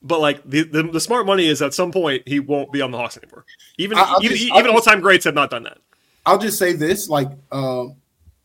But 0.00 0.20
like 0.20 0.48
the, 0.48 0.62
the 0.62 0.84
the 0.84 1.00
smart 1.00 1.26
money 1.26 1.46
is 1.48 1.60
at 1.60 1.74
some 1.74 1.90
point 1.90 2.22
he 2.26 2.38
won't 2.38 2.70
be 2.70 2.80
on 2.80 2.92
the 2.92 2.98
Hawks 2.98 3.16
anymore. 3.16 3.44
Even 3.78 3.98
I'll 3.98 4.22
even, 4.22 4.36
just- 4.36 4.52
even 4.54 4.70
all 4.70 4.80
time 4.80 5.00
greats 5.00 5.24
have 5.24 5.34
not 5.34 5.50
done 5.50 5.64
that. 5.64 5.78
I'll 6.24 6.38
just 6.38 6.58
say 6.58 6.72
this: 6.74 7.08
like 7.08 7.28
um, 7.50 7.96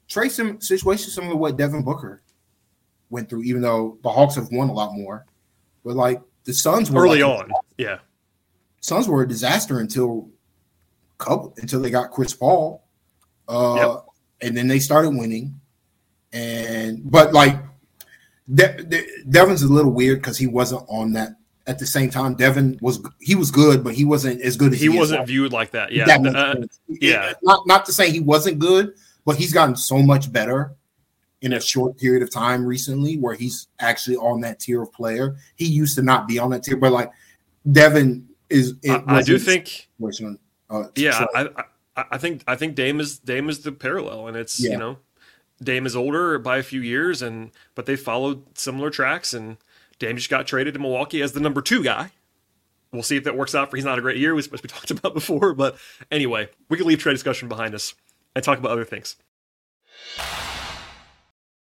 Trae 0.10 0.32
some 0.32 0.60
situation 0.62 1.12
similar 1.12 1.34
to 1.34 1.38
what 1.38 1.58
Devin 1.58 1.84
Booker 1.84 2.22
went 3.12 3.30
through. 3.30 3.44
Even 3.44 3.62
though 3.62 3.98
the 4.04 4.10
Hawks 4.10 4.36
have 4.36 4.48
won 4.52 4.70
a 4.70 4.74
lot 4.74 4.94
more, 4.94 5.26
but 5.86 5.96
like 5.96 6.22
the 6.46 6.54
Suns 6.54 6.90
were 6.90 7.02
Early 7.04 7.22
like- 7.22 7.40
on. 7.46 7.52
Yeah. 7.78 8.00
Suns 8.84 9.08
were 9.08 9.22
a 9.24 9.28
disaster 9.28 9.80
until 9.80 10.30
couple 11.18 11.54
until 11.58 11.80
they 11.82 11.90
got 11.90 12.12
Chris 12.12 12.34
Paul, 12.34 12.84
uh, 13.48 13.76
Yep. 13.78 14.06
and 14.42 14.58
then 14.58 14.68
they 14.68 14.80
started 14.80 15.12
winning. 15.12 15.58
And 16.34 17.10
but 17.10 17.32
like 17.34 17.58
De- 18.54 18.84
De- 18.84 19.24
Devin's 19.30 19.62
a 19.64 19.72
little 19.72 19.92
weird 19.92 20.20
because 20.20 20.38
he 20.38 20.48
wasn't 20.48 20.84
on 20.90 21.14
that 21.14 21.38
at 21.66 21.80
the 21.80 21.86
same 21.86 22.10
time. 22.10 22.34
Devin 22.36 22.78
was 22.82 23.00
he 23.22 23.36
was 23.36 23.52
good, 23.52 23.86
but 23.86 23.94
he 23.94 24.04
wasn't 24.04 24.42
as 24.42 24.58
good 24.58 24.74
as 24.74 24.82
He 24.82 24.88
is 24.88 24.96
wasn't 24.96 25.22
now. 25.22 25.26
viewed 25.28 25.54
like 25.54 25.72
that. 25.72 25.94
Yeah. 25.94 26.06
That 26.06 26.36
Uh, 26.36 26.56
yeah. 26.90 27.34
Not 27.42 27.66
not 27.66 27.86
to 27.86 27.94
say 27.94 28.12
he 28.12 28.20
wasn't 28.20 28.60
good, 28.60 28.96
but 29.24 29.38
he's 29.38 29.54
gotten 29.54 29.78
so 29.78 30.02
much 30.02 30.30
better 30.32 30.74
in 31.42 31.54
a 31.54 31.62
short 31.62 31.98
period 31.98 32.22
of 32.22 32.30
time 32.32 32.66
recently 32.66 33.18
where 33.18 33.34
he's 33.36 33.68
actually 33.80 34.18
on 34.18 34.42
that 34.42 34.60
tier 34.60 34.82
of 34.82 34.92
player. 34.92 35.38
He 35.56 35.68
used 35.68 35.96
to 35.96 36.02
not 36.02 36.28
be 36.28 36.38
on 36.38 36.50
that 36.52 36.64
tier, 36.64 36.76
but 36.76 36.92
like 36.92 37.12
Devin 37.72 38.28
is 38.50 38.76
it 38.84 39.04
I, 39.08 39.18
I 39.18 39.22
do 39.22 39.38
think 39.40 39.90
situation, 39.98 40.40
uh, 40.70 40.86
yeah, 40.96 41.26
I, 41.34 41.50
I 41.96 42.06
I 42.12 42.18
think 42.18 42.44
I 42.48 42.56
think 42.56 42.76
Dame 42.76 43.00
is 43.00 43.20
Dame 43.20 43.50
is 43.50 43.60
the 43.60 43.72
parallel, 43.72 44.28
and 44.28 44.38
it's 44.38 44.60
Yeah. 44.60 44.72
you 44.72 44.78
know 44.78 44.98
Dame 45.62 45.86
is 45.86 45.96
older 45.96 46.38
by 46.40 46.58
a 46.58 46.64
few 46.64 46.82
years, 46.82 47.22
and 47.22 47.52
but 47.76 47.86
they 47.86 47.96
followed 47.96 48.58
similar 48.58 48.90
tracks, 48.90 49.34
and 49.34 49.58
Dame 50.00 50.18
just 50.18 50.30
got 50.30 50.48
traded 50.48 50.74
to 50.74 50.80
Milwaukee 50.80 51.22
as 51.22 51.34
the 51.34 51.40
number 51.40 51.62
two 51.62 51.84
guy. 51.84 52.12
We'll 52.92 53.04
see 53.04 53.18
if 53.18 53.24
that 53.24 53.36
works 53.38 53.56
out 53.56 53.72
for. 53.72 53.78
He's 53.78 53.86
not 53.86 53.98
a 53.98 54.02
great 54.02 54.18
year, 54.18 54.38
as 54.38 54.52
we 54.52 54.58
talked 54.68 54.92
about 54.92 55.14
before, 55.14 55.54
but 55.54 55.78
anyway, 56.12 56.50
we 56.70 56.78
can 56.78 56.86
leave 56.88 57.00
trade 57.00 57.14
discussion 57.14 57.48
behind 57.48 57.74
us 57.74 57.94
and 58.36 58.44
talk 58.44 58.60
about 58.60 58.72
other 58.72 58.86
things. 58.86 59.16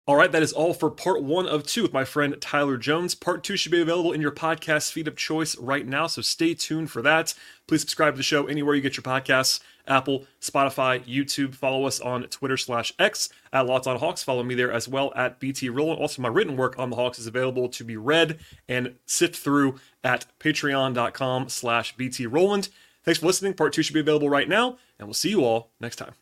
All 0.06 0.18
right, 0.18 0.34
that 0.34 0.44
is 0.44 0.52
all 0.52 0.74
for 0.74 0.90
part 0.90 1.24
one 1.24 1.48
of 1.48 1.66
two 1.66 1.84
with 1.84 1.94
my 1.94 2.04
friend 2.04 2.36
Tyler 2.42 2.76
Jones. 2.76 3.16
Part 3.16 3.42
two 3.42 3.56
should 3.56 3.72
be 3.72 3.80
available 3.80 4.12
in 4.12 4.20
your 4.20 4.32
podcast 4.32 4.92
feed 4.92 5.08
of 5.08 5.16
choice 5.16 5.58
right 5.58 5.88
now, 5.88 6.08
so 6.08 6.22
stay 6.22 6.54
tuned 6.54 6.92
for 6.92 7.02
that. 7.04 7.34
Please 7.68 7.80
subscribe 7.82 8.16
to 8.16 8.18
the 8.18 8.24
show 8.24 8.46
anywhere 8.46 8.76
you 8.76 8.82
get 8.82 8.98
your 8.98 9.04
podcasts 9.04 9.62
Apple, 9.88 10.26
Spotify, 10.42 11.04
YouTube. 11.06 11.56
Follow 11.56 11.86
us 11.86 12.02
on 12.02 12.24
Twitter 12.24 12.58
slash 12.58 12.92
X 13.00 13.30
at 13.54 13.66
Locked 13.66 13.88
on 13.88 14.00
Hawks. 14.00 14.24
Follow 14.24 14.44
me 14.44 14.56
there 14.56 14.72
as 14.72 14.90
well 14.90 15.14
at 15.16 15.40
BT 15.40 15.70
Rowland. 15.70 16.02
Also, 16.02 16.22
my 16.22 16.28
written 16.28 16.58
work 16.58 16.78
on 16.78 16.90
the 16.90 16.96
Hawks 16.98 17.20
is 17.20 17.28
available 17.28 17.70
to 17.70 17.84
be 17.86 17.96
read 17.96 18.40
and 18.68 18.96
sift 19.06 19.38
through 19.38 19.80
at 20.04 20.26
patreon.com 20.40 21.48
slash 21.48 21.96
BT 21.96 22.26
Rowland. 22.26 22.70
Thanks 23.04 23.20
for 23.20 23.26
listening. 23.26 23.54
Part 23.54 23.74
two 23.74 23.84
should 23.84 23.94
be 23.94 24.00
available 24.00 24.30
right 24.30 24.50
now, 24.50 24.78
and 25.00 25.08
we'll 25.08 25.14
see 25.14 25.30
you 25.30 25.44
all 25.46 25.72
next 25.80 25.98
time. 25.98 26.14